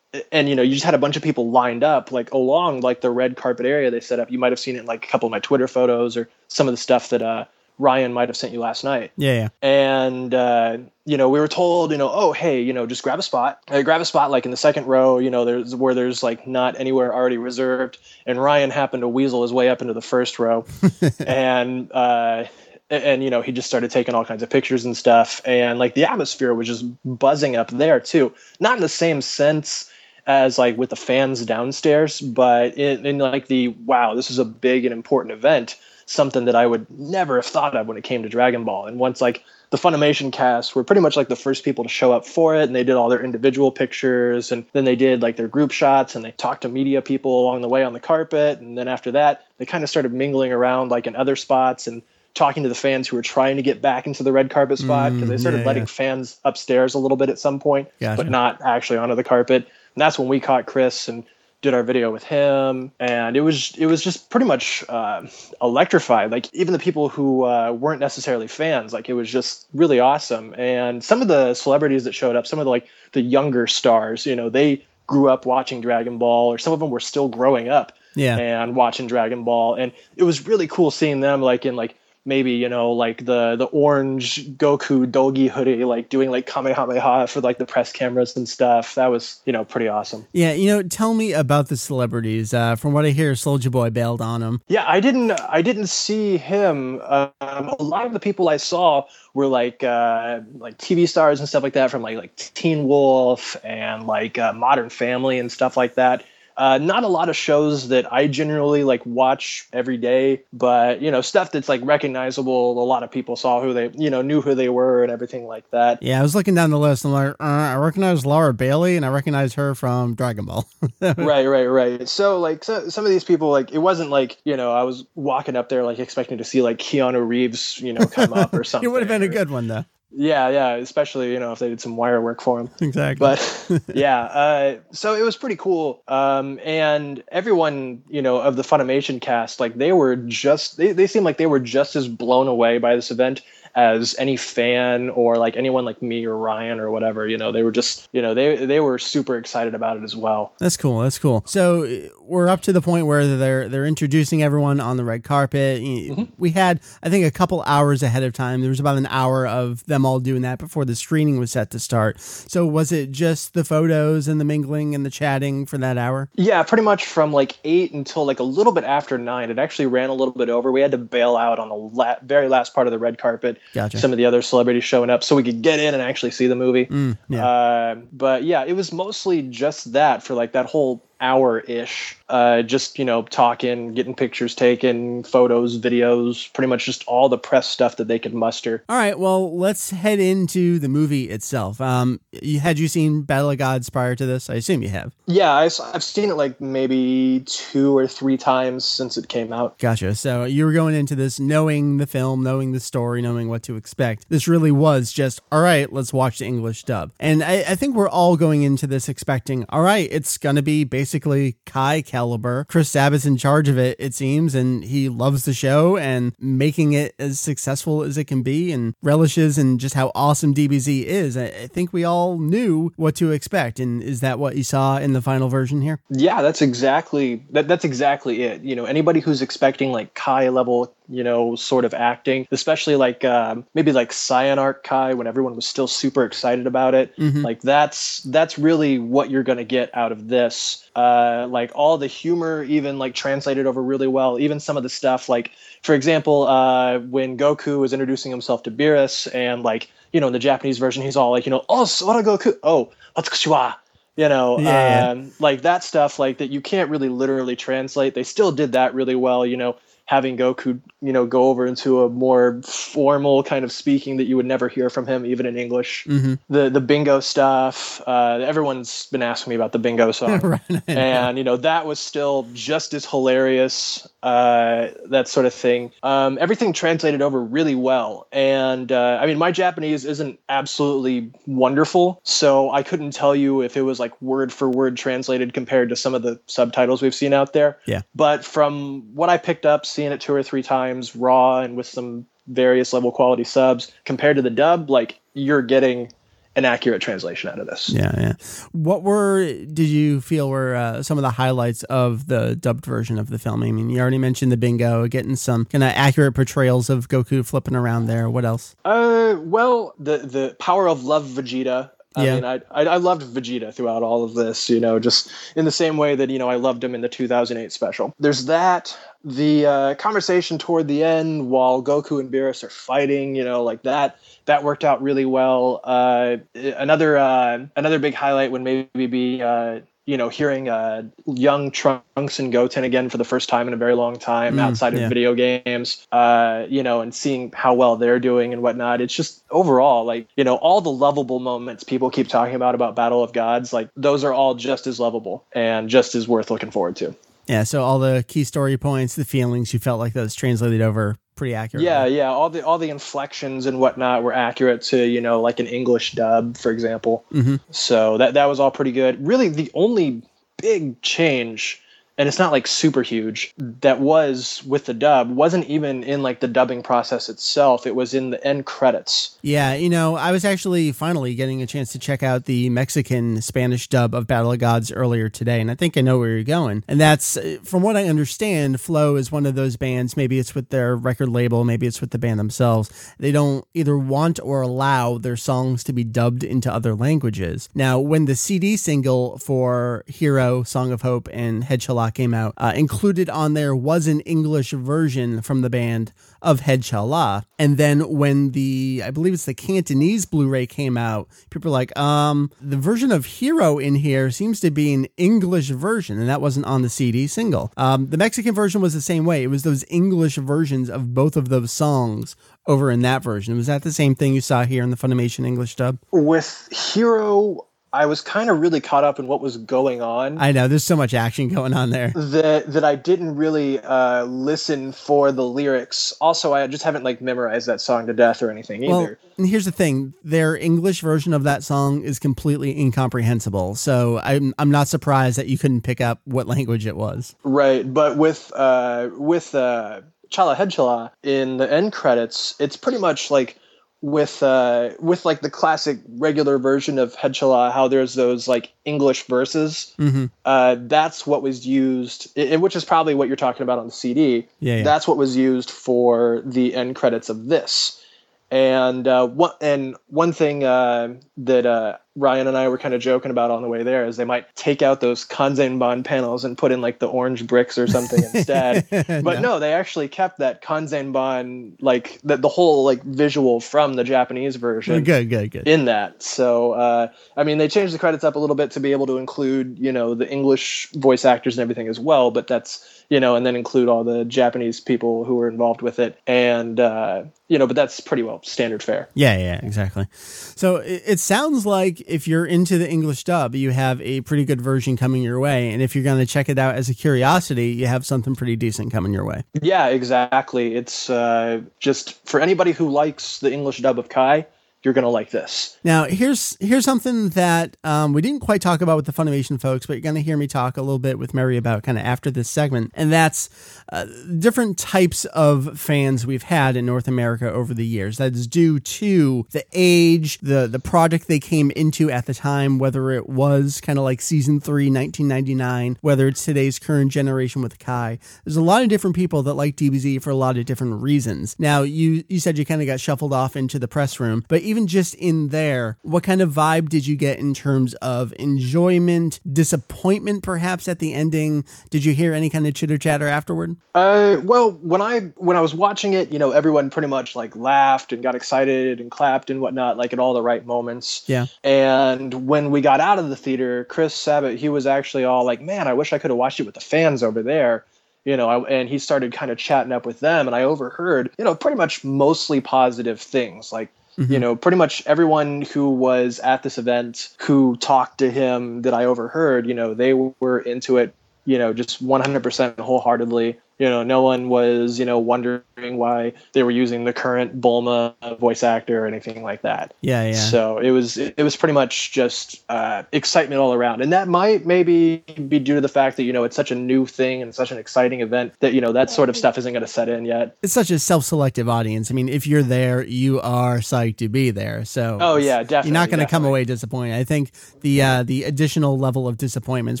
and 0.32 0.48
you 0.48 0.54
know 0.54 0.62
you 0.62 0.72
just 0.72 0.86
had 0.86 0.94
a 0.94 0.98
bunch 0.98 1.16
of 1.16 1.22
people 1.22 1.50
lined 1.50 1.84
up 1.84 2.10
like 2.10 2.32
along 2.32 2.80
like 2.80 3.02
the 3.02 3.10
red 3.10 3.36
carpet 3.36 3.66
area 3.66 3.90
they 3.90 4.00
set 4.00 4.18
up 4.18 4.30
you 4.30 4.38
might 4.38 4.50
have 4.50 4.58
seen 4.58 4.74
it 4.74 4.78
in 4.78 4.86
like 4.86 5.04
a 5.04 5.06
couple 5.06 5.26
of 5.26 5.30
my 5.30 5.38
twitter 5.38 5.68
photos 5.68 6.16
or 6.16 6.30
some 6.48 6.66
of 6.66 6.72
the 6.72 6.78
stuff 6.78 7.10
that 7.10 7.20
uh 7.20 7.44
Ryan 7.78 8.12
might 8.12 8.28
have 8.28 8.36
sent 8.36 8.52
you 8.52 8.60
last 8.60 8.82
night. 8.82 9.12
Yeah, 9.16 9.34
yeah. 9.34 9.48
And 9.62 10.34
uh, 10.34 10.78
you 11.04 11.16
know, 11.16 11.28
we 11.28 11.38
were 11.38 11.48
told, 11.48 11.92
you 11.92 11.96
know, 11.96 12.10
oh 12.12 12.32
hey, 12.32 12.60
you 12.60 12.72
know, 12.72 12.86
just 12.86 13.02
grab 13.02 13.18
a 13.18 13.22
spot. 13.22 13.60
Uh, 13.68 13.82
grab 13.82 14.00
a 14.00 14.04
spot 14.04 14.30
like 14.30 14.44
in 14.44 14.50
the 14.50 14.56
second 14.56 14.86
row, 14.86 15.18
you 15.18 15.30
know, 15.30 15.44
there's 15.44 15.74
where 15.74 15.94
there's 15.94 16.22
like 16.22 16.46
not 16.46 16.78
anywhere 16.78 17.14
already 17.14 17.38
reserved. 17.38 17.98
And 18.26 18.40
Ryan 18.42 18.70
happened 18.70 19.02
to 19.02 19.08
weasel 19.08 19.42
his 19.42 19.52
way 19.52 19.68
up 19.68 19.80
into 19.80 19.94
the 19.94 20.02
first 20.02 20.38
row. 20.38 20.66
and 21.20 21.90
uh 21.92 22.44
and 22.90 23.22
you 23.22 23.30
know 23.30 23.42
he 23.42 23.52
just 23.52 23.68
started 23.68 23.90
taking 23.90 24.14
all 24.14 24.24
kinds 24.24 24.42
of 24.42 24.50
pictures 24.50 24.84
and 24.84 24.96
stuff 24.96 25.40
and 25.44 25.78
like 25.78 25.94
the 25.94 26.04
atmosphere 26.04 26.54
was 26.54 26.66
just 26.66 26.84
buzzing 27.04 27.56
up 27.56 27.70
there 27.70 28.00
too 28.00 28.32
not 28.60 28.76
in 28.76 28.82
the 28.82 28.88
same 28.88 29.20
sense 29.20 29.90
as 30.28 30.58
like 30.58 30.76
with 30.76 30.90
the 30.90 30.96
fans 30.96 31.44
downstairs, 31.44 32.20
but 32.20 32.76
in, 32.76 33.04
in 33.04 33.18
like 33.18 33.48
the 33.48 33.68
wow, 33.68 34.14
this 34.14 34.30
is 34.30 34.38
a 34.38 34.44
big 34.44 34.84
and 34.84 34.92
important 34.92 35.32
event, 35.32 35.80
something 36.04 36.44
that 36.44 36.54
I 36.54 36.66
would 36.66 36.86
never 36.90 37.36
have 37.36 37.46
thought 37.46 37.74
of 37.74 37.86
when 37.86 37.96
it 37.96 38.04
came 38.04 38.22
to 38.22 38.28
Dragon 38.28 38.62
Ball. 38.62 38.86
And 38.86 38.98
once 38.98 39.22
like 39.22 39.42
the 39.70 39.78
Funimation 39.78 40.30
cast 40.30 40.76
were 40.76 40.84
pretty 40.84 41.00
much 41.00 41.16
like 41.16 41.28
the 41.28 41.36
first 41.36 41.64
people 41.64 41.82
to 41.82 41.88
show 41.88 42.12
up 42.12 42.26
for 42.26 42.54
it, 42.54 42.64
and 42.64 42.76
they 42.76 42.84
did 42.84 42.94
all 42.94 43.08
their 43.08 43.24
individual 43.24 43.72
pictures, 43.72 44.52
and 44.52 44.66
then 44.74 44.84
they 44.84 44.96
did 44.96 45.22
like 45.22 45.36
their 45.36 45.48
group 45.48 45.70
shots, 45.70 46.14
and 46.14 46.22
they 46.22 46.32
talked 46.32 46.60
to 46.60 46.68
media 46.68 47.00
people 47.00 47.40
along 47.40 47.62
the 47.62 47.68
way 47.68 47.82
on 47.82 47.94
the 47.94 48.00
carpet, 48.00 48.60
and 48.60 48.76
then 48.76 48.86
after 48.86 49.10
that, 49.10 49.46
they 49.56 49.64
kind 49.64 49.82
of 49.82 49.88
started 49.88 50.12
mingling 50.12 50.52
around 50.52 50.90
like 50.90 51.06
in 51.06 51.16
other 51.16 51.36
spots 51.36 51.86
and 51.86 52.02
talking 52.38 52.62
to 52.62 52.68
the 52.68 52.74
fans 52.74 53.06
who 53.08 53.16
were 53.16 53.22
trying 53.22 53.56
to 53.56 53.62
get 53.62 53.82
back 53.82 54.06
into 54.06 54.22
the 54.22 54.32
red 54.32 54.48
carpet 54.50 54.78
spot 54.78 55.12
because 55.12 55.28
they 55.28 55.36
started 55.36 55.58
yeah, 55.60 55.66
letting 55.66 55.82
yeah. 55.82 55.86
fans 55.86 56.38
upstairs 56.44 56.94
a 56.94 56.98
little 56.98 57.16
bit 57.16 57.28
at 57.28 57.38
some 57.38 57.60
point, 57.60 57.88
Gotcha. 58.00 58.16
but 58.16 58.30
not 58.30 58.60
actually 58.64 58.98
onto 58.98 59.14
the 59.14 59.24
carpet. 59.24 59.64
And 59.94 60.00
that's 60.00 60.18
when 60.18 60.28
we 60.28 60.40
caught 60.40 60.64
Chris 60.66 61.08
and 61.08 61.24
did 61.60 61.74
our 61.74 61.82
video 61.82 62.12
with 62.12 62.22
him, 62.22 62.92
and 63.00 63.36
it 63.36 63.40
was 63.40 63.74
it 63.76 63.86
was 63.86 64.00
just 64.02 64.30
pretty 64.30 64.46
much 64.46 64.84
uh, 64.88 65.26
electrified. 65.60 66.30
Like 66.30 66.52
even 66.54 66.72
the 66.72 66.78
people 66.78 67.08
who 67.08 67.44
uh, 67.44 67.72
weren't 67.72 68.00
necessarily 68.00 68.46
fans, 68.46 68.92
like 68.92 69.08
it 69.08 69.14
was 69.14 69.28
just 69.30 69.66
really 69.74 69.98
awesome. 69.98 70.54
And 70.56 71.02
some 71.02 71.20
of 71.20 71.26
the 71.28 71.54
celebrities 71.54 72.04
that 72.04 72.14
showed 72.14 72.36
up, 72.36 72.46
some 72.46 72.60
of 72.60 72.64
the 72.64 72.70
like 72.70 72.86
the 73.12 73.20
younger 73.20 73.66
stars, 73.66 74.24
you 74.24 74.36
know, 74.36 74.48
they 74.48 74.84
grew 75.08 75.28
up 75.28 75.46
watching 75.46 75.80
Dragon 75.80 76.18
Ball, 76.18 76.52
or 76.52 76.58
some 76.58 76.72
of 76.72 76.78
them 76.78 76.90
were 76.90 77.00
still 77.00 77.28
growing 77.28 77.68
up 77.68 77.92
Yeah. 78.14 78.36
and 78.38 78.76
watching 78.76 79.08
Dragon 79.08 79.42
Ball, 79.42 79.74
and 79.74 79.90
it 80.16 80.22
was 80.22 80.46
really 80.46 80.68
cool 80.68 80.92
seeing 80.92 81.20
them 81.20 81.42
like 81.42 81.66
in 81.66 81.74
like 81.74 81.96
maybe 82.28 82.52
you 82.52 82.68
know 82.68 82.92
like 82.92 83.24
the 83.24 83.56
the 83.56 83.64
orange 83.64 84.46
Goku 84.50 85.10
Dogi 85.10 85.48
hoodie, 85.48 85.84
like 85.84 86.10
doing 86.10 86.30
like 86.30 86.46
Kamehameha 86.46 87.26
for 87.26 87.40
like 87.40 87.58
the 87.58 87.66
press 87.66 87.90
cameras 87.90 88.36
and 88.36 88.48
stuff. 88.48 88.94
That 88.94 89.08
was 89.08 89.40
you 89.46 89.52
know 89.52 89.64
pretty 89.64 89.88
awesome. 89.88 90.26
Yeah, 90.32 90.52
you 90.52 90.66
know, 90.68 90.82
tell 90.82 91.14
me 91.14 91.32
about 91.32 91.68
the 91.68 91.76
celebrities. 91.76 92.54
Uh, 92.54 92.76
from 92.76 92.92
what 92.92 93.04
I 93.06 93.10
hear, 93.10 93.32
Soulja 93.32 93.70
Boy 93.70 93.90
bailed 93.90 94.20
on 94.20 94.42
him. 94.42 94.60
Yeah, 94.68 94.84
I 94.86 95.00
didn't 95.00 95.32
I 95.32 95.62
didn't 95.62 95.88
see 95.88 96.36
him. 96.36 97.00
Um, 97.00 97.30
a 97.40 97.82
lot 97.82 98.06
of 98.06 98.12
the 98.12 98.20
people 98.20 98.48
I 98.48 98.58
saw 98.58 99.06
were 99.34 99.46
like 99.46 99.82
uh, 99.82 100.40
like 100.58 100.78
TV 100.78 101.08
stars 101.08 101.40
and 101.40 101.48
stuff 101.48 101.62
like 101.62 101.72
that 101.72 101.90
from 101.90 102.02
like 102.02 102.18
like 102.18 102.36
Teen 102.36 102.86
Wolf 102.86 103.56
and 103.64 104.06
like 104.06 104.38
uh, 104.38 104.52
Modern 104.52 104.90
Family 104.90 105.38
and 105.38 105.50
stuff 105.50 105.76
like 105.76 105.94
that. 105.94 106.24
Uh, 106.58 106.76
not 106.76 107.04
a 107.04 107.08
lot 107.08 107.28
of 107.28 107.36
shows 107.36 107.88
that 107.88 108.12
I 108.12 108.26
generally 108.26 108.82
like 108.82 109.06
watch 109.06 109.68
every 109.72 109.96
day, 109.96 110.42
but 110.52 111.00
you 111.00 111.10
know 111.10 111.20
stuff 111.20 111.52
that's 111.52 111.68
like 111.68 111.80
recognizable. 111.84 112.82
A 112.82 112.84
lot 112.84 113.04
of 113.04 113.12
people 113.12 113.36
saw 113.36 113.62
who 113.62 113.72
they 113.72 113.90
you 113.94 114.10
know 114.10 114.22
knew 114.22 114.40
who 114.40 114.56
they 114.56 114.68
were 114.68 115.04
and 115.04 115.12
everything 115.12 115.46
like 115.46 115.70
that. 115.70 116.02
Yeah, 116.02 116.18
I 116.18 116.22
was 116.22 116.34
looking 116.34 116.56
down 116.56 116.70
the 116.70 116.78
list. 116.78 117.04
I'm 117.04 117.12
like, 117.12 117.30
uh, 117.38 117.44
I 117.44 117.76
recognize 117.76 118.26
Laura 118.26 118.52
Bailey, 118.52 118.96
and 118.96 119.06
I 119.06 119.08
recognize 119.08 119.54
her 119.54 119.76
from 119.76 120.16
Dragon 120.16 120.46
Ball. 120.46 120.66
right, 121.00 121.46
right, 121.46 121.66
right. 121.66 122.08
So 122.08 122.40
like 122.40 122.64
so, 122.64 122.88
some 122.88 123.04
of 123.04 123.10
these 123.12 123.24
people, 123.24 123.50
like 123.50 123.70
it 123.70 123.78
wasn't 123.78 124.10
like 124.10 124.38
you 124.44 124.56
know 124.56 124.72
I 124.72 124.82
was 124.82 125.04
walking 125.14 125.54
up 125.54 125.68
there 125.68 125.84
like 125.84 126.00
expecting 126.00 126.38
to 126.38 126.44
see 126.44 126.60
like 126.60 126.78
Keanu 126.78 127.26
Reeves, 127.26 127.78
you 127.80 127.92
know, 127.92 128.04
come 128.04 128.32
up 128.32 128.52
or 128.52 128.64
something. 128.64 128.84
it 128.88 128.90
would 128.90 129.02
have 129.02 129.08
been 129.08 129.22
a 129.22 129.28
good 129.28 129.48
one, 129.48 129.68
though. 129.68 129.84
Yeah, 130.10 130.48
yeah, 130.48 130.74
especially 130.76 131.32
you 131.32 131.38
know 131.38 131.52
if 131.52 131.58
they 131.58 131.68
did 131.68 131.80
some 131.80 131.96
wire 131.96 132.20
work 132.20 132.40
for 132.40 132.60
him. 132.60 132.70
Exactly. 132.80 133.18
But 133.18 133.82
yeah, 133.94 134.20
uh, 134.20 134.76
so 134.90 135.14
it 135.14 135.22
was 135.22 135.36
pretty 135.36 135.56
cool. 135.56 136.02
Um, 136.08 136.58
and 136.64 137.22
everyone, 137.30 138.02
you 138.08 138.22
know, 138.22 138.38
of 138.38 138.56
the 138.56 138.62
Funimation 138.62 139.20
cast, 139.20 139.60
like 139.60 139.76
they 139.76 139.92
were 139.92 140.16
just 140.16 140.78
they 140.78 140.92
they 140.92 141.06
seemed 141.06 141.26
like 141.26 141.36
they 141.36 141.46
were 141.46 141.60
just 141.60 141.94
as 141.94 142.08
blown 142.08 142.48
away 142.48 142.78
by 142.78 142.96
this 142.96 143.10
event 143.10 143.42
as 143.78 144.16
any 144.18 144.36
fan 144.36 145.08
or 145.10 145.36
like 145.36 145.56
anyone 145.56 145.84
like 145.84 146.02
me 146.02 146.26
or 146.26 146.36
Ryan 146.36 146.80
or 146.80 146.90
whatever. 146.90 147.26
You 147.26 147.38
know, 147.38 147.52
they 147.52 147.62
were 147.62 147.72
just 147.72 148.08
you 148.12 148.20
know 148.20 148.34
they 148.34 148.66
they 148.66 148.80
were 148.80 148.98
super 148.98 149.36
excited 149.36 149.74
about 149.74 149.96
it 149.96 150.02
as 150.02 150.16
well. 150.16 150.52
That's 150.58 150.76
cool. 150.76 151.00
That's 151.00 151.18
cool. 151.18 151.44
So 151.46 152.10
we're 152.20 152.48
up 152.48 152.60
to 152.62 152.72
the 152.72 152.80
point 152.80 153.06
where 153.06 153.26
they're 153.36 153.68
they're 153.68 153.86
introducing 153.86 154.42
everyone 154.42 154.80
on 154.80 154.96
the 154.96 155.04
red 155.04 155.24
carpet. 155.24 155.80
Y- 155.80 156.08
mm-hmm. 156.10 156.24
We 156.38 156.50
had, 156.50 156.80
I 157.02 157.08
think, 157.08 157.24
a 157.24 157.30
couple 157.30 157.62
hours 157.62 158.02
ahead 158.02 158.22
of 158.22 158.32
time. 158.32 158.60
There 158.60 158.70
was 158.70 158.80
about 158.80 158.96
an 158.96 159.06
hour 159.06 159.46
of 159.46 159.84
them 159.86 160.04
all 160.04 160.20
doing 160.20 160.42
that 160.42 160.58
before 160.58 160.84
the 160.84 160.94
screening 160.94 161.38
was 161.38 161.52
set 161.52 161.70
to 161.70 161.78
start. 161.78 162.20
So 162.20 162.66
was 162.66 162.92
it 162.92 163.10
just 163.12 163.54
the 163.54 163.64
photos 163.64 164.28
and 164.28 164.40
the 164.40 164.44
mingling 164.44 164.94
and 164.94 165.06
the 165.06 165.10
chatting 165.10 165.66
for 165.66 165.78
that 165.78 165.98
hour? 165.98 166.28
Yeah, 166.34 166.62
pretty 166.62 166.82
much 166.82 167.06
from 167.06 167.32
like 167.32 167.58
eight 167.64 167.92
until 167.92 168.26
like 168.26 168.40
a 168.40 168.44
little 168.44 168.72
bit 168.72 168.84
after 168.84 169.18
nine. 169.18 169.50
It 169.50 169.58
actually 169.58 169.86
ran 169.86 170.10
a 170.10 170.14
little 170.14 170.34
bit 170.34 170.48
over. 170.48 170.72
We 170.72 170.80
had 170.80 170.90
to 170.92 170.98
bail 170.98 171.36
out 171.36 171.58
on 171.58 171.68
the 171.68 171.74
la- 171.74 172.16
very 172.22 172.48
last 172.48 172.74
part 172.74 172.86
of 172.86 172.92
the 172.92 172.98
red 172.98 173.18
carpet. 173.18 173.58
Gotcha. 173.74 173.98
Some 173.98 174.12
of 174.12 174.18
the 174.18 174.24
other 174.24 174.42
celebrities 174.42 174.84
showing 174.84 175.10
up 175.10 175.22
so 175.22 175.36
we 175.36 175.42
could 175.42 175.62
get 175.62 175.78
in 175.78 175.94
and 175.94 176.02
actually 176.02 176.30
see 176.30 176.46
the 176.46 176.56
movie. 176.56 176.86
Mm, 176.86 177.18
yeah. 177.28 177.46
Uh, 177.46 177.94
but 178.12 178.44
yeah, 178.44 178.64
it 178.64 178.72
was 178.74 178.92
mostly 178.92 179.42
just 179.42 179.92
that 179.92 180.22
for 180.22 180.34
like 180.34 180.52
that 180.52 180.66
whole 180.66 181.07
hour 181.20 181.60
ish. 181.60 182.16
Uh, 182.28 182.62
just 182.62 182.98
you 182.98 183.04
know, 183.04 183.22
talking, 183.22 183.94
getting 183.94 184.14
pictures 184.14 184.54
taken, 184.54 185.22
photos, 185.24 185.78
videos, 185.78 186.52
pretty 186.52 186.68
much 186.68 186.84
just 186.84 187.04
all 187.06 187.28
the 187.28 187.38
press 187.38 187.66
stuff 187.66 187.96
that 187.96 188.08
they 188.08 188.18
could 188.18 188.34
muster. 188.34 188.84
All 188.88 188.96
right, 188.96 189.18
well, 189.18 189.56
let's 189.56 189.90
head 189.90 190.20
into 190.20 190.78
the 190.78 190.88
movie 190.88 191.30
itself. 191.30 191.80
Um, 191.80 192.20
you, 192.32 192.60
had 192.60 192.78
you 192.78 192.88
seen 192.88 193.22
Battle 193.22 193.50
of 193.50 193.58
Gods 193.58 193.88
prior 193.88 194.14
to 194.14 194.26
this? 194.26 194.50
I 194.50 194.54
assume 194.54 194.82
you 194.82 194.90
have. 194.90 195.14
Yeah, 195.26 195.52
I, 195.52 195.62
have 195.62 196.04
seen 196.04 196.30
it 196.30 196.34
like 196.34 196.60
maybe 196.60 197.42
two 197.46 197.96
or 197.96 198.06
three 198.06 198.36
times 198.36 198.84
since 198.84 199.16
it 199.16 199.28
came 199.28 199.52
out. 199.52 199.78
Gotcha. 199.78 200.14
So 200.14 200.44
you 200.44 200.66
were 200.66 200.72
going 200.72 200.94
into 200.94 201.14
this 201.14 201.40
knowing 201.40 201.96
the 201.96 202.06
film, 202.06 202.42
knowing 202.42 202.72
the 202.72 202.80
story, 202.80 203.22
knowing 203.22 203.48
what 203.48 203.62
to 203.64 203.76
expect. 203.76 204.28
This 204.28 204.46
really 204.46 204.70
was 204.70 205.12
just, 205.12 205.40
all 205.50 205.62
right, 205.62 205.90
let's 205.92 206.12
watch 206.12 206.38
the 206.38 206.46
English 206.46 206.84
dub. 206.84 207.12
And 207.18 207.42
I, 207.42 207.60
I 207.60 207.74
think 207.74 207.94
we're 207.94 208.08
all 208.08 208.36
going 208.36 208.62
into 208.62 208.86
this 208.86 209.08
expecting, 209.08 209.64
all 209.70 209.82
right, 209.82 210.08
it's 210.10 210.36
going 210.38 210.56
to 210.56 210.62
be 210.62 210.84
basically 211.08 211.56
Kai 211.64 212.02
caliber. 212.02 212.66
Chris 212.68 212.90
Sabat's 212.90 213.24
in 213.24 213.38
charge 213.38 213.66
of 213.70 213.78
it, 213.78 213.96
it 213.98 214.12
seems, 214.12 214.54
and 214.54 214.84
he 214.84 215.08
loves 215.08 215.46
the 215.46 215.54
show 215.54 215.96
and 215.96 216.34
making 216.38 216.92
it 216.92 217.14
as 217.18 217.40
successful 217.40 218.02
as 218.02 218.18
it 218.18 218.24
can 218.24 218.42
be 218.42 218.72
and 218.72 218.94
relishes 219.02 219.56
and 219.56 219.80
just 219.80 219.94
how 219.94 220.12
awesome 220.14 220.54
DBZ 220.54 221.04
is. 221.04 221.34
I 221.34 221.48
think 221.68 221.94
we 221.94 222.04
all 222.04 222.38
knew 222.38 222.92
what 222.96 223.14
to 223.16 223.32
expect. 223.32 223.80
And 223.80 224.02
is 224.02 224.20
that 224.20 224.38
what 224.38 224.56
you 224.56 224.62
saw 224.62 224.98
in 224.98 225.14
the 225.14 225.22
final 225.22 225.48
version 225.48 225.80
here? 225.80 225.98
Yeah, 226.10 226.42
that's 226.42 226.60
exactly 226.60 227.42
that. 227.52 227.68
That's 227.68 227.86
exactly 227.86 228.42
it. 228.42 228.60
You 228.60 228.76
know, 228.76 228.84
anybody 228.84 229.20
who's 229.20 229.40
expecting 229.40 229.92
like 229.92 230.12
Kai 230.12 230.50
level, 230.50 230.94
you 231.08 231.24
know, 231.24 231.56
sort 231.56 231.84
of 231.84 231.94
acting, 231.94 232.46
especially 232.50 232.96
like 232.96 233.24
um, 233.24 233.64
maybe 233.74 233.92
like 233.92 234.10
Saiyan 234.10 234.58
Arc 234.58 234.84
Kai 234.84 235.14
when 235.14 235.26
everyone 235.26 235.56
was 235.56 235.66
still 235.66 235.86
super 235.86 236.24
excited 236.24 236.66
about 236.66 236.94
it. 236.94 237.12
Like 237.42 237.62
that's 237.62 238.22
that's 238.24 238.58
really 238.58 238.98
what 238.98 239.30
you're 239.30 239.42
gonna 239.42 239.64
get 239.64 239.94
out 239.94 240.12
of 240.12 240.28
this. 240.28 240.88
Uh, 240.94 241.46
like 241.48 241.72
all 241.74 241.96
the 241.98 242.06
humor, 242.06 242.62
even 242.64 242.98
like 242.98 243.14
translated 243.14 243.66
over 243.66 243.82
really 243.82 244.06
well. 244.06 244.38
Even 244.38 244.60
some 244.60 244.76
of 244.76 244.82
the 244.82 244.88
stuff, 244.88 245.28
like 245.28 245.52
for 245.82 245.94
example, 245.94 246.46
uh, 246.46 246.98
when 246.98 247.38
Goku 247.38 247.78
was 247.78 247.92
introducing 247.92 248.30
himself 248.30 248.62
to 248.64 248.70
Beerus, 248.70 249.32
and 249.34 249.62
like 249.62 249.90
you 250.12 250.20
know 250.20 250.26
in 250.26 250.32
the 250.32 250.38
Japanese 250.38 250.78
version, 250.78 251.02
he's 251.02 251.16
all 251.16 251.30
like, 251.30 251.46
you 251.46 251.50
know, 251.50 251.64
oh, 251.68 251.84
Sora 251.84 252.22
Goku, 252.22 252.56
oh, 252.62 252.90
Atsukushiwa 253.16 253.74
you 254.16 254.28
know 254.28 254.58
yeah. 254.58 255.10
um, 255.10 255.30
like 255.38 255.62
that 255.62 255.84
stuff 255.84 256.18
like 256.18 256.38
that 256.38 256.50
you 256.50 256.60
can't 256.60 256.90
really 256.90 257.08
literally 257.08 257.54
translate 257.54 258.14
they 258.14 258.24
still 258.24 258.50
did 258.50 258.72
that 258.72 258.92
really 258.92 259.14
well 259.14 259.46
you 259.46 259.56
know 259.56 259.76
having 260.08 260.38
goku 260.38 260.80
you 261.02 261.12
know 261.12 261.26
go 261.26 261.44
over 261.50 261.66
into 261.66 262.02
a 262.02 262.08
more 262.08 262.62
formal 262.64 263.42
kind 263.42 263.62
of 263.62 263.70
speaking 263.70 264.16
that 264.16 264.24
you 264.24 264.36
would 264.36 264.46
never 264.46 264.66
hear 264.66 264.88
from 264.88 265.06
him 265.06 265.26
even 265.26 265.44
in 265.44 265.56
english 265.58 266.06
Mm-hmm. 266.08 266.34
the 266.48 266.70
the 266.70 266.80
bingo 266.80 267.20
stuff 267.20 268.00
uh, 268.06 268.38
everyone's 268.42 269.06
been 269.12 269.22
asking 269.22 269.50
me 269.50 269.56
about 269.56 269.72
the 269.72 269.78
bingo 269.78 270.10
song 270.20 270.40
right. 270.40 270.60
and 270.88 271.36
you 271.36 271.44
know 271.44 271.58
that 271.58 271.84
was 271.84 271.98
still 272.00 272.48
just 272.54 272.94
as 272.94 273.04
hilarious 273.04 274.08
uh, 274.22 274.88
that 275.10 275.28
sort 275.28 275.44
of 275.46 275.52
thing 275.54 275.92
um, 276.02 276.38
everything 276.40 276.72
translated 276.72 277.20
over 277.20 277.42
really 277.42 277.74
well 277.74 278.26
and 278.32 278.90
uh, 278.90 279.18
i 279.20 279.26
mean 279.26 279.36
my 279.38 279.52
japanese 279.52 280.04
isn't 280.06 280.40
absolutely 280.48 281.30
wonderful 281.46 282.20
so 282.24 282.70
i 282.70 282.82
couldn't 282.82 283.10
tell 283.12 283.36
you 283.36 283.60
if 283.60 283.76
it 283.76 283.82
was 283.82 284.00
like 284.00 284.20
word 284.22 284.50
for 284.52 284.70
word 284.70 284.96
translated 284.96 285.52
compared 285.52 285.88
to 285.90 285.96
some 285.96 286.14
of 286.14 286.22
the 286.22 286.40
subtitles 286.46 287.02
we've 287.02 287.14
seen 287.14 287.32
out 287.34 287.52
there 287.52 287.78
Yeah. 287.86 288.00
but 288.14 288.42
from 288.44 289.02
what 289.14 289.28
i 289.28 289.36
picked 289.36 289.66
up 289.66 289.84
seeing 289.98 290.12
it 290.12 290.20
two 290.20 290.32
or 290.32 290.44
three 290.44 290.62
times 290.62 291.16
raw 291.16 291.58
and 291.58 291.76
with 291.76 291.84
some 291.84 292.24
various 292.46 292.92
level 292.92 293.10
quality 293.10 293.42
subs 293.42 293.90
compared 294.04 294.36
to 294.36 294.42
the 294.42 294.50
dub 294.50 294.88
like 294.88 295.18
you're 295.34 295.60
getting 295.60 296.08
an 296.54 296.64
accurate 296.64 297.02
translation 297.02 297.50
out 297.50 297.58
of 297.58 297.66
this 297.66 297.88
Yeah, 297.88 298.12
yeah. 298.16 298.32
What 298.70 299.02
were 299.02 299.44
did 299.44 299.88
you 299.88 300.20
feel 300.20 300.50
were 300.50 300.76
uh, 300.76 301.02
some 301.02 301.18
of 301.18 301.22
the 301.22 301.32
highlights 301.32 301.82
of 301.84 302.28
the 302.28 302.54
dubbed 302.54 302.86
version 302.86 303.18
of 303.18 303.28
the 303.28 303.40
film? 303.40 303.64
I 303.64 303.72
mean, 303.72 303.90
you 303.90 303.98
already 303.98 304.18
mentioned 304.18 304.52
the 304.52 304.56
bingo, 304.56 305.08
getting 305.08 305.34
some 305.34 305.64
kind 305.64 305.82
of 305.82 305.90
accurate 305.90 306.36
portrayals 306.36 306.88
of 306.88 307.08
Goku 307.08 307.44
flipping 307.44 307.74
around 307.74 308.06
there. 308.06 308.30
What 308.30 308.44
else? 308.44 308.76
Uh, 308.84 309.36
well, 309.40 309.94
the 309.98 310.18
the 310.18 310.56
power 310.60 310.88
of 310.88 311.02
love 311.02 311.26
Vegeta. 311.26 311.90
I 312.16 312.24
Yeah. 312.24 312.34
mean, 312.36 312.44
I, 312.44 312.60
I 312.70 312.84
I 312.84 312.96
loved 312.96 313.22
Vegeta 313.22 313.72
throughout 313.72 314.02
all 314.02 314.24
of 314.24 314.34
this. 314.34 314.68
You 314.70 314.80
know, 314.80 314.98
just 314.98 315.30
in 315.56 315.64
the 315.64 315.70
same 315.70 315.96
way 315.96 316.14
that 316.16 316.30
you 316.30 316.38
know 316.38 316.48
I 316.48 316.56
loved 316.56 316.82
him 316.82 316.94
in 316.94 317.00
the 317.00 317.08
2008 317.08 317.70
special. 317.72 318.14
There's 318.18 318.46
that. 318.46 318.96
The 319.24 319.66
uh, 319.66 319.94
conversation 319.96 320.58
toward 320.58 320.88
the 320.88 321.04
end, 321.04 321.50
while 321.50 321.82
Goku 321.82 322.18
and 322.20 322.32
Beerus 322.32 322.64
are 322.64 322.70
fighting, 322.70 323.34
you 323.36 323.44
know, 323.44 323.62
like 323.62 323.82
that. 323.82 324.18
That 324.46 324.64
worked 324.64 324.84
out 324.84 325.02
really 325.02 325.26
well. 325.26 325.80
Uh, 325.84 326.38
another 326.54 327.18
uh, 327.18 327.66
another 327.76 327.98
big 327.98 328.14
highlight 328.14 328.50
would 328.52 328.62
maybe 328.62 329.06
be 329.06 329.42
uh, 329.42 329.80
you 330.08 330.16
know, 330.16 330.30
hearing 330.30 330.70
uh, 330.70 331.02
young 331.26 331.70
Trunks 331.70 332.38
and 332.38 332.50
Goten 332.50 332.82
again 332.82 333.10
for 333.10 333.18
the 333.18 333.26
first 333.26 333.50
time 333.50 333.68
in 333.68 333.74
a 333.74 333.76
very 333.76 333.94
long 333.94 334.18
time 334.18 334.56
Mm, 334.56 334.60
outside 334.60 334.94
of 334.94 335.00
yeah. 335.00 335.08
video 335.08 335.34
games, 335.34 336.06
uh, 336.12 336.64
you 336.66 336.82
know, 336.82 337.02
and 337.02 337.14
seeing 337.14 337.52
how 337.52 337.74
well 337.74 337.96
they're 337.96 338.18
doing 338.18 338.54
and 338.54 338.62
whatnot. 338.62 339.02
It's 339.02 339.14
just 339.14 339.44
overall, 339.50 340.06
like, 340.06 340.26
you 340.34 340.44
know, 340.44 340.56
all 340.56 340.80
the 340.80 340.90
lovable 340.90 341.40
moments 341.40 341.84
people 341.84 342.08
keep 342.08 342.26
talking 342.26 342.54
about, 342.54 342.74
about 342.74 342.96
Battle 342.96 343.22
of 343.22 343.34
Gods, 343.34 343.74
like, 343.74 343.90
those 343.96 344.24
are 344.24 344.32
all 344.32 344.54
just 344.54 344.86
as 344.86 344.98
lovable 344.98 345.44
and 345.52 345.90
just 345.90 346.14
as 346.14 346.26
worth 346.26 346.50
looking 346.50 346.70
forward 346.70 346.96
to. 346.96 347.14
Yeah, 347.46 347.64
so 347.64 347.82
all 347.82 347.98
the 347.98 348.24
key 348.26 348.44
story 348.44 348.78
points, 348.78 349.14
the 349.14 349.26
feelings, 349.26 349.74
you 349.74 349.78
felt 349.78 349.98
like 349.98 350.14
those 350.14 350.34
translated 350.34 350.80
over 350.80 351.16
pretty 351.38 351.54
accurately. 351.54 351.86
Yeah, 351.86 352.04
yeah. 352.04 352.28
All 352.28 352.50
the 352.50 352.64
all 352.66 352.76
the 352.76 352.90
inflections 352.90 353.64
and 353.64 353.80
whatnot 353.80 354.22
were 354.22 354.34
accurate 354.34 354.82
to 354.82 355.06
you 355.06 355.20
know 355.20 355.40
like 355.40 355.60
an 355.60 355.66
English 355.66 356.12
dub, 356.12 356.56
for 356.56 356.70
example. 356.70 357.24
hmm 357.30 357.56
So 357.70 358.18
that 358.18 358.34
that 358.34 358.46
was 358.46 358.60
all 358.60 358.70
pretty 358.70 358.92
good. 358.92 359.26
Really, 359.26 359.48
the 359.48 359.70
only 359.72 360.22
big 360.60 361.00
change, 361.02 361.80
and 362.18 362.26
it's 362.26 362.38
not 362.38 362.52
like 362.52 362.66
super 362.66 363.02
huge, 363.02 363.54
that 363.58 364.00
was 364.00 364.62
with 364.64 364.86
the 364.86 364.94
dub 364.94 365.30
wasn't 365.30 365.64
even 365.66 366.02
in 366.02 366.22
like 366.22 366.40
the 366.40 366.48
dubbing 366.48 366.82
process 366.82 367.28
itself. 367.28 367.86
It 367.86 367.94
was 367.94 368.12
in 368.12 368.30
the 368.30 368.44
end 368.44 368.66
credits. 368.66 369.38
Yeah, 369.42 369.74
you 369.74 369.88
know, 369.88 370.16
I 370.16 370.32
was 370.32 370.44
actually 370.44 370.90
finally 370.90 371.36
getting 371.36 371.62
a 371.62 371.66
chance 371.66 371.92
to 371.92 371.98
check 371.98 372.24
out 372.24 372.46
the 372.46 372.68
Mexican 372.70 373.40
Spanish 373.40 373.88
dub 373.88 374.14
of 374.14 374.26
Battle 374.26 374.52
of 374.52 374.58
Gods 374.58 374.90
earlier 374.90 375.28
today, 375.28 375.60
and 375.60 375.70
I 375.70 375.76
think 375.76 375.96
I 375.96 376.00
know 376.00 376.18
where 376.18 376.30
you're 376.30 376.42
going. 376.42 376.82
And 376.88 377.00
that's, 377.00 377.36
uh, 377.36 377.58
from 377.62 377.82
what 377.82 377.96
I 377.96 378.06
understand, 378.06 378.80
Flow 378.80 379.14
is 379.14 379.30
one 379.30 379.46
of 379.46 379.54
those 379.54 379.76
bands. 379.76 380.16
Maybe 380.16 380.40
it's 380.40 380.54
with 380.54 380.70
their 380.70 380.96
record 380.96 381.28
label, 381.28 381.64
maybe 381.64 381.86
it's 381.86 382.00
with 382.00 382.10
the 382.10 382.18
band 382.18 382.40
themselves. 382.40 383.14
They 383.18 383.30
don't 383.30 383.64
either 383.74 383.96
want 383.96 384.40
or 384.42 384.60
allow 384.60 385.18
their 385.18 385.36
songs 385.36 385.84
to 385.84 385.92
be 385.92 386.02
dubbed 386.02 386.42
into 386.42 386.72
other 386.72 386.96
languages. 386.96 387.68
Now, 387.74 388.00
when 388.00 388.24
the 388.24 388.34
CD 388.34 388.76
single 388.76 389.38
for 389.38 390.02
Hero, 390.08 390.64
Song 390.64 390.90
of 390.90 391.02
Hope, 391.02 391.28
and 391.32 391.62
Head 391.62 391.80
Came 392.14 392.34
out, 392.34 392.54
uh, 392.56 392.72
included 392.74 393.30
on 393.30 393.54
there 393.54 393.74
was 393.74 394.06
an 394.06 394.20
English 394.20 394.70
version 394.70 395.42
from 395.42 395.62
the 395.62 395.70
band 395.70 396.12
of 396.42 396.60
Head 396.60 396.82
Chala. 396.82 397.44
And 397.58 397.76
then 397.76 398.08
when 398.08 398.52
the, 398.52 399.02
I 399.04 399.10
believe 399.10 399.34
it's 399.34 399.44
the 399.44 399.54
Cantonese 399.54 400.24
Blu-ray 400.24 400.66
came 400.66 400.96
out, 400.96 401.28
people 401.50 401.70
were 401.70 401.72
like, 401.72 401.96
um, 401.98 402.50
the 402.60 402.76
version 402.76 403.12
of 403.12 403.26
Hero 403.26 403.78
in 403.78 403.96
here 403.96 404.30
seems 404.30 404.60
to 404.60 404.70
be 404.70 404.92
an 404.94 405.06
English 405.16 405.68
version, 405.68 406.18
and 406.18 406.28
that 406.28 406.40
wasn't 406.40 406.66
on 406.66 406.82
the 406.82 406.88
CD 406.88 407.26
single. 407.26 407.72
Um, 407.76 408.08
the 408.08 408.16
Mexican 408.16 408.54
version 408.54 408.80
was 408.80 408.94
the 408.94 409.00
same 409.00 409.24
way. 409.24 409.42
It 409.42 409.48
was 409.48 409.62
those 409.62 409.84
English 409.88 410.36
versions 410.36 410.88
of 410.88 411.14
both 411.14 411.36
of 411.36 411.48
those 411.48 411.72
songs 411.72 412.36
over 412.66 412.90
in 412.90 413.02
that 413.02 413.22
version. 413.22 413.56
Was 413.56 413.66
that 413.66 413.82
the 413.82 413.92
same 413.92 414.14
thing 414.14 414.34
you 414.34 414.40
saw 414.40 414.64
here 414.64 414.82
in 414.82 414.90
the 414.90 414.96
Funimation 414.96 415.46
English 415.46 415.76
dub? 415.76 415.98
With 416.12 416.68
Hero, 416.70 417.67
I 417.92 418.06
was 418.06 418.20
kind 418.20 418.50
of 418.50 418.60
really 418.60 418.80
caught 418.80 419.04
up 419.04 419.18
in 419.18 419.26
what 419.26 419.40
was 419.40 419.56
going 419.56 420.02
on. 420.02 420.38
I 420.38 420.52
know 420.52 420.68
there's 420.68 420.84
so 420.84 420.96
much 420.96 421.14
action 421.14 421.48
going 421.48 421.72
on 421.72 421.90
there. 421.90 422.10
that 422.14 422.72
that 422.72 422.84
I 422.84 422.96
didn't 422.96 423.36
really 423.36 423.80
uh, 423.80 424.24
listen 424.24 424.92
for 424.92 425.32
the 425.32 425.44
lyrics. 425.44 426.12
Also, 426.20 426.52
I 426.52 426.66
just 426.66 426.84
haven't 426.84 427.02
like 427.04 427.20
memorized 427.20 427.66
that 427.66 427.80
song 427.80 428.06
to 428.06 428.12
death 428.12 428.42
or 428.42 428.50
anything 428.50 428.86
Well, 428.86 429.02
either. 429.04 429.18
and 429.38 429.48
here's 429.48 429.64
the 429.64 429.72
thing: 429.72 430.12
their 430.22 430.56
English 430.56 431.00
version 431.00 431.32
of 431.32 431.44
that 431.44 431.62
song 431.62 432.02
is 432.02 432.18
completely 432.18 432.78
incomprehensible. 432.78 433.74
So 433.74 434.18
I'm 434.22 434.54
I'm 434.58 434.70
not 434.70 434.88
surprised 434.88 435.38
that 435.38 435.46
you 435.46 435.56
couldn't 435.56 435.82
pick 435.82 436.00
up 436.00 436.20
what 436.24 436.46
language 436.46 436.86
it 436.86 436.96
was. 436.96 437.34
Right, 437.42 437.92
but 437.92 438.16
with 438.16 438.52
uh, 438.54 439.08
with 439.14 439.54
uh, 439.54 440.02
Chala 440.30 440.54
Head 440.56 440.70
Chala 440.70 441.10
in 441.22 441.56
the 441.56 441.72
end 441.72 441.92
credits, 441.94 442.54
it's 442.58 442.76
pretty 442.76 442.98
much 442.98 443.30
like 443.30 443.58
with 444.00 444.42
uh, 444.42 444.90
with 445.00 445.24
like 445.24 445.40
the 445.40 445.50
classic 445.50 445.98
regular 446.08 446.58
version 446.58 446.98
of 446.98 447.14
Head 447.14 447.36
how 447.36 447.88
there's 447.88 448.14
those 448.14 448.46
like 448.48 448.72
English 448.84 449.24
verses. 449.24 449.94
hmm 449.96 450.26
Uh, 450.44 450.76
that's 450.80 451.26
what 451.26 451.42
was 451.42 451.66
used, 451.66 452.30
i 452.38 452.54
i- 452.54 452.56
which 452.56 452.76
is 452.76 452.84
probably 452.84 453.14
what 453.14 453.28
you're 453.28 453.36
talking 453.36 453.62
about 453.62 453.78
on 453.78 453.86
the 453.86 453.92
CD. 453.92 454.46
Yeah, 454.60 454.76
yeah. 454.76 454.82
That's 454.84 455.06
what 455.08 455.16
was 455.16 455.36
used 455.36 455.70
for 455.70 456.42
the 456.44 456.74
end 456.74 456.94
credits 456.96 457.28
of 457.28 457.46
this. 457.48 458.02
And 458.50 459.06
uh, 459.06 459.26
one 459.26 459.52
and 459.60 459.96
one 460.06 460.32
thing 460.32 460.64
uh, 460.64 461.14
that 461.38 461.66
uh, 461.66 461.96
Ryan 462.16 462.48
and 462.48 462.56
I 462.56 462.68
were 462.68 462.78
kind 462.78 462.94
of 462.94 463.00
joking 463.00 463.30
about 463.30 463.52
on 463.52 463.62
the 463.62 463.68
way 463.68 463.84
there 463.84 464.04
is 464.04 464.16
they 464.16 464.24
might 464.24 464.54
take 464.56 464.82
out 464.82 465.00
those 465.00 465.24
Kanzenban 465.24 466.04
panels 466.04 466.44
and 466.44 466.58
put 466.58 466.72
in 466.72 466.80
like 466.80 466.98
the 466.98 467.06
orange 467.06 467.46
bricks 467.46 467.78
or 467.78 467.86
something 467.86 468.22
instead. 468.34 468.86
But 469.08 469.40
no. 469.40 469.58
they 469.58 469.72
actually 469.72 470.08
kept 470.08 470.38
that 470.38 470.62
Kanzenban 470.62 471.76
like 471.80 472.20
the, 472.24 472.36
the 472.36 472.48
whole 472.48 472.84
like 472.84 473.02
visual 473.04 473.60
from 473.60 473.94
the 473.94 474.04
Japanese 474.04 474.56
version 474.56 475.04
good, 475.04 475.28
good, 475.28 475.50
good. 475.50 475.68
in 475.68 475.84
that. 475.84 476.22
So, 476.22 476.72
uh, 476.72 477.08
I 477.36 477.44
mean, 477.44 477.58
they 477.58 477.68
changed 477.68 477.94
the 477.94 477.98
credits 477.98 478.24
up 478.24 478.36
a 478.36 478.38
little 478.38 478.56
bit 478.56 478.72
to 478.72 478.80
be 478.80 478.92
able 478.92 479.06
to 479.06 479.18
include, 479.18 479.78
you 479.78 479.92
know, 479.92 480.14
the 480.14 480.28
English 480.28 480.90
voice 480.92 481.24
actors 481.24 481.56
and 481.56 481.62
everything 481.62 481.88
as 481.88 482.00
well. 482.00 482.30
But 482.30 482.48
that's, 482.48 483.04
you 483.08 483.20
know, 483.20 483.36
and 483.36 483.46
then 483.46 483.54
include 483.54 483.88
all 483.88 484.04
the 484.04 484.24
Japanese 484.24 484.80
people 484.80 485.24
who 485.24 485.36
were 485.36 485.48
involved 485.48 485.82
with 485.82 485.98
it. 485.98 486.18
And, 486.26 486.80
uh, 486.80 487.24
you 487.48 487.58
know, 487.58 487.66
but 487.66 487.76
that's 487.76 488.00
pretty 488.00 488.22
well 488.22 488.42
standard 488.42 488.82
fare. 488.82 489.08
Yeah, 489.14 489.38
yeah, 489.38 489.60
exactly. 489.62 490.06
So 490.12 490.76
it, 490.76 491.02
it 491.06 491.18
sounds 491.28 491.66
like 491.66 492.00
if 492.06 492.26
you're 492.26 492.46
into 492.46 492.78
the 492.78 492.90
English 492.90 493.24
dub, 493.24 493.54
you 493.54 493.70
have 493.70 494.00
a 494.00 494.22
pretty 494.22 494.46
good 494.46 494.62
version 494.62 494.96
coming 494.96 495.22
your 495.22 495.38
way, 495.38 495.70
and 495.70 495.82
if 495.82 495.94
you're 495.94 496.02
going 496.02 496.18
to 496.18 496.26
check 496.26 496.48
it 496.48 496.58
out 496.58 496.74
as 496.74 496.88
a 496.88 496.94
curiosity, 496.94 497.68
you 497.68 497.86
have 497.86 498.06
something 498.06 498.34
pretty 498.34 498.56
decent 498.56 498.90
coming 498.90 499.12
your 499.12 499.26
way. 499.26 499.44
Yeah, 499.60 499.88
exactly. 499.88 500.74
It's 500.74 501.10
uh, 501.10 501.60
just 501.80 502.26
for 502.26 502.40
anybody 502.40 502.72
who 502.72 502.88
likes 502.88 503.40
the 503.40 503.52
English 503.52 503.78
dub 503.78 503.98
of 503.98 504.08
Kai, 504.08 504.46
you're 504.84 504.94
going 504.94 505.04
to 505.04 505.10
like 505.10 505.30
this. 505.30 505.76
Now, 505.82 506.04
here's 506.04 506.56
here's 506.60 506.84
something 506.84 507.30
that 507.30 507.76
um, 507.82 508.12
we 508.12 508.22
didn't 508.22 508.40
quite 508.40 508.62
talk 508.62 508.80
about 508.80 508.96
with 508.96 509.06
the 509.06 509.12
Funimation 509.12 509.60
folks, 509.60 509.86
but 509.86 509.94
you're 509.94 510.02
going 510.02 510.14
to 510.14 510.22
hear 510.22 510.36
me 510.36 510.46
talk 510.46 510.76
a 510.76 510.82
little 510.82 511.00
bit 511.00 511.18
with 511.18 511.34
Mary 511.34 511.56
about 511.56 511.82
kind 511.82 511.98
of 511.98 512.04
after 512.04 512.30
this 512.30 512.48
segment, 512.48 512.92
and 512.94 513.12
that's 513.12 513.50
uh, 513.92 514.06
different 514.38 514.78
types 514.78 515.24
of 515.26 515.78
fans 515.78 516.26
we've 516.26 516.44
had 516.44 516.76
in 516.76 516.86
North 516.86 517.08
America 517.08 517.50
over 517.52 517.74
the 517.74 517.86
years. 517.86 518.18
That 518.18 518.34
is 518.34 518.46
due 518.46 518.78
to 518.78 519.46
the 519.50 519.64
age, 519.72 520.38
the 520.38 520.68
the 520.68 520.78
project 520.78 521.26
they 521.26 521.40
came 521.40 521.72
into 521.72 522.08
at 522.08 522.26
the 522.26 522.34
time, 522.34 522.78
whether 522.78 523.10
it 523.10 523.28
was 523.28 523.80
kind 523.80 523.98
of 523.98 524.04
like 524.04 524.20
season 524.20 524.60
three, 524.60 524.84
1999, 524.84 525.98
whether 526.02 526.28
it's 526.28 526.44
today's 526.44 526.78
current 526.78 527.10
generation 527.10 527.62
with 527.62 527.80
Kai. 527.80 528.20
There's 528.44 528.56
a 528.56 528.62
lot 528.62 528.82
of 528.82 528.88
different 528.88 529.16
people 529.16 529.42
that 529.42 529.54
like 529.54 529.74
DBZ 529.74 530.22
for 530.22 530.30
a 530.30 530.36
lot 530.36 530.56
of 530.56 530.66
different 530.66 531.02
reasons. 531.02 531.56
Now, 531.58 531.82
you 531.82 532.22
you 532.28 532.38
said 532.38 532.58
you 532.58 532.64
kind 532.64 532.80
of 532.80 532.86
got 532.86 533.00
shuffled 533.00 533.32
off 533.32 533.56
into 533.56 533.80
the 533.80 533.88
press 533.88 534.20
room, 534.20 534.44
but 534.46 534.62
even 534.68 534.86
just 534.86 535.14
in 535.14 535.48
there, 535.48 535.96
what 536.02 536.22
kind 536.22 536.40
of 536.42 536.52
vibe 536.52 536.90
did 536.90 537.06
you 537.06 537.16
get 537.16 537.38
in 537.38 537.54
terms 537.54 537.94
of 537.94 538.34
enjoyment, 538.38 539.40
disappointment, 539.50 540.42
perhaps 540.42 540.86
at 540.88 540.98
the 540.98 541.14
ending? 541.14 541.64
Did 541.90 542.04
you 542.04 542.12
hear 542.12 542.34
any 542.34 542.50
kind 542.50 542.66
of 542.66 542.74
chitter 542.74 542.98
chatter 542.98 543.26
afterward? 543.26 543.76
Uh, 543.94 544.40
well, 544.44 544.72
when 544.72 545.00
I 545.00 545.20
when 545.36 545.56
I 545.56 545.60
was 545.60 545.74
watching 545.74 546.12
it, 546.12 546.30
you 546.30 546.38
know, 546.38 546.50
everyone 546.52 546.90
pretty 546.90 547.08
much 547.08 547.34
like 547.34 547.56
laughed 547.56 548.12
and 548.12 548.22
got 548.22 548.34
excited 548.34 549.00
and 549.00 549.10
clapped 549.10 549.48
and 549.48 549.60
whatnot, 549.60 549.96
like 549.96 550.12
at 550.12 550.18
all 550.18 550.34
the 550.34 550.42
right 550.42 550.64
moments. 550.64 551.24
Yeah. 551.26 551.46
And 551.64 552.46
when 552.46 552.70
we 552.70 552.80
got 552.80 553.00
out 553.00 553.18
of 553.18 553.30
the 553.30 553.36
theater, 553.36 553.84
Chris 553.84 554.14
Sabat, 554.14 554.58
he 554.58 554.68
was 554.68 554.86
actually 554.86 555.24
all 555.24 555.44
like, 555.44 555.62
"Man, 555.62 555.88
I 555.88 555.94
wish 555.94 556.12
I 556.12 556.18
could 556.18 556.30
have 556.30 556.38
watched 556.38 556.60
it 556.60 556.66
with 556.66 556.74
the 556.74 556.80
fans 556.80 557.22
over 557.22 557.42
there." 557.42 557.84
You 558.24 558.36
know, 558.36 558.48
I, 558.48 558.68
and 558.68 558.88
he 558.88 558.98
started 558.98 559.32
kind 559.32 559.50
of 559.50 559.56
chatting 559.56 559.92
up 559.92 560.04
with 560.04 560.20
them, 560.20 560.46
and 560.46 560.54
I 560.54 560.64
overheard, 560.64 561.30
you 561.38 561.44
know, 561.44 561.54
pretty 561.54 561.78
much 561.78 562.04
mostly 562.04 562.60
positive 562.60 563.20
things, 563.20 563.72
like. 563.72 563.88
You 564.18 564.24
mm-hmm. 564.24 564.40
know, 564.40 564.56
pretty 564.56 564.76
much 564.76 565.06
everyone 565.06 565.62
who 565.62 565.90
was 565.90 566.40
at 566.40 566.64
this 566.64 566.76
event 566.76 567.30
who 567.38 567.76
talked 567.76 568.18
to 568.18 568.30
him 568.30 568.82
that 568.82 568.92
I 568.92 569.04
overheard, 569.04 569.66
you 569.66 569.74
know, 569.74 569.94
they 569.94 570.12
were 570.12 570.58
into 570.58 570.98
it 570.98 571.14
you 571.48 571.56
know, 571.56 571.72
just 571.72 572.06
100% 572.06 572.78
wholeheartedly. 572.78 573.58
You 573.78 573.88
know, 573.88 574.02
no 574.02 574.22
one 574.22 574.48
was, 574.48 574.98
you 574.98 575.04
know, 575.04 575.18
wondering 575.18 575.62
why 575.76 576.32
they 576.52 576.62
were 576.62 576.70
using 576.70 577.04
the 577.04 577.12
current 577.12 577.60
Bulma 577.60 578.14
voice 578.38 578.62
actor 578.62 579.04
or 579.04 579.06
anything 579.06 579.42
like 579.42 579.62
that. 579.62 579.94
Yeah, 580.00 580.26
yeah. 580.26 580.32
So 580.32 580.78
it 580.78 580.90
was 580.90 581.16
it 581.16 581.38
was 581.38 581.56
pretty 581.56 581.74
much 581.74 582.10
just 582.12 582.64
uh, 582.68 583.04
excitement 583.12 583.60
all 583.60 583.72
around, 583.72 584.02
and 584.02 584.12
that 584.12 584.26
might 584.28 584.66
maybe 584.66 585.18
be 585.48 585.58
due 585.58 585.76
to 585.76 585.80
the 585.80 585.88
fact 585.88 586.16
that 586.16 586.24
you 586.24 586.32
know 586.32 586.44
it's 586.44 586.56
such 586.56 586.70
a 586.70 586.74
new 586.74 587.06
thing 587.06 587.40
and 587.42 587.54
such 587.54 587.70
an 587.70 587.78
exciting 587.78 588.20
event 588.20 588.52
that 588.60 588.72
you 588.74 588.80
know 588.80 588.92
that 588.92 589.10
sort 589.10 589.28
of 589.28 589.36
stuff 589.36 589.56
isn't 589.58 589.72
going 589.72 589.82
to 589.84 589.88
set 589.88 590.08
in 590.08 590.24
yet. 590.24 590.56
it's 590.62 590.72
such 590.72 590.90
a 590.90 590.98
self-selective 590.98 591.68
audience. 591.68 592.10
I 592.10 592.14
mean, 592.14 592.28
if 592.28 592.46
you're 592.46 592.62
there, 592.64 593.04
you 593.04 593.40
are 593.40 593.78
psyched 593.78 594.16
to 594.18 594.28
be 594.28 594.50
there. 594.50 594.84
So 594.84 595.18
Oh, 595.20 595.36
yeah, 595.36 595.62
definitely. 595.62 595.90
You're 595.90 595.94
not 595.94 596.08
going 596.10 596.20
to 596.20 596.26
come 596.26 596.44
away 596.44 596.64
disappointed. 596.64 597.14
I 597.14 597.24
think 597.24 597.52
the 597.82 598.02
uh, 598.02 598.22
the 598.24 598.44
additional 598.44 598.98
level 598.98 599.28
of 599.28 599.38
disappointment 599.38 599.94
is 599.94 600.00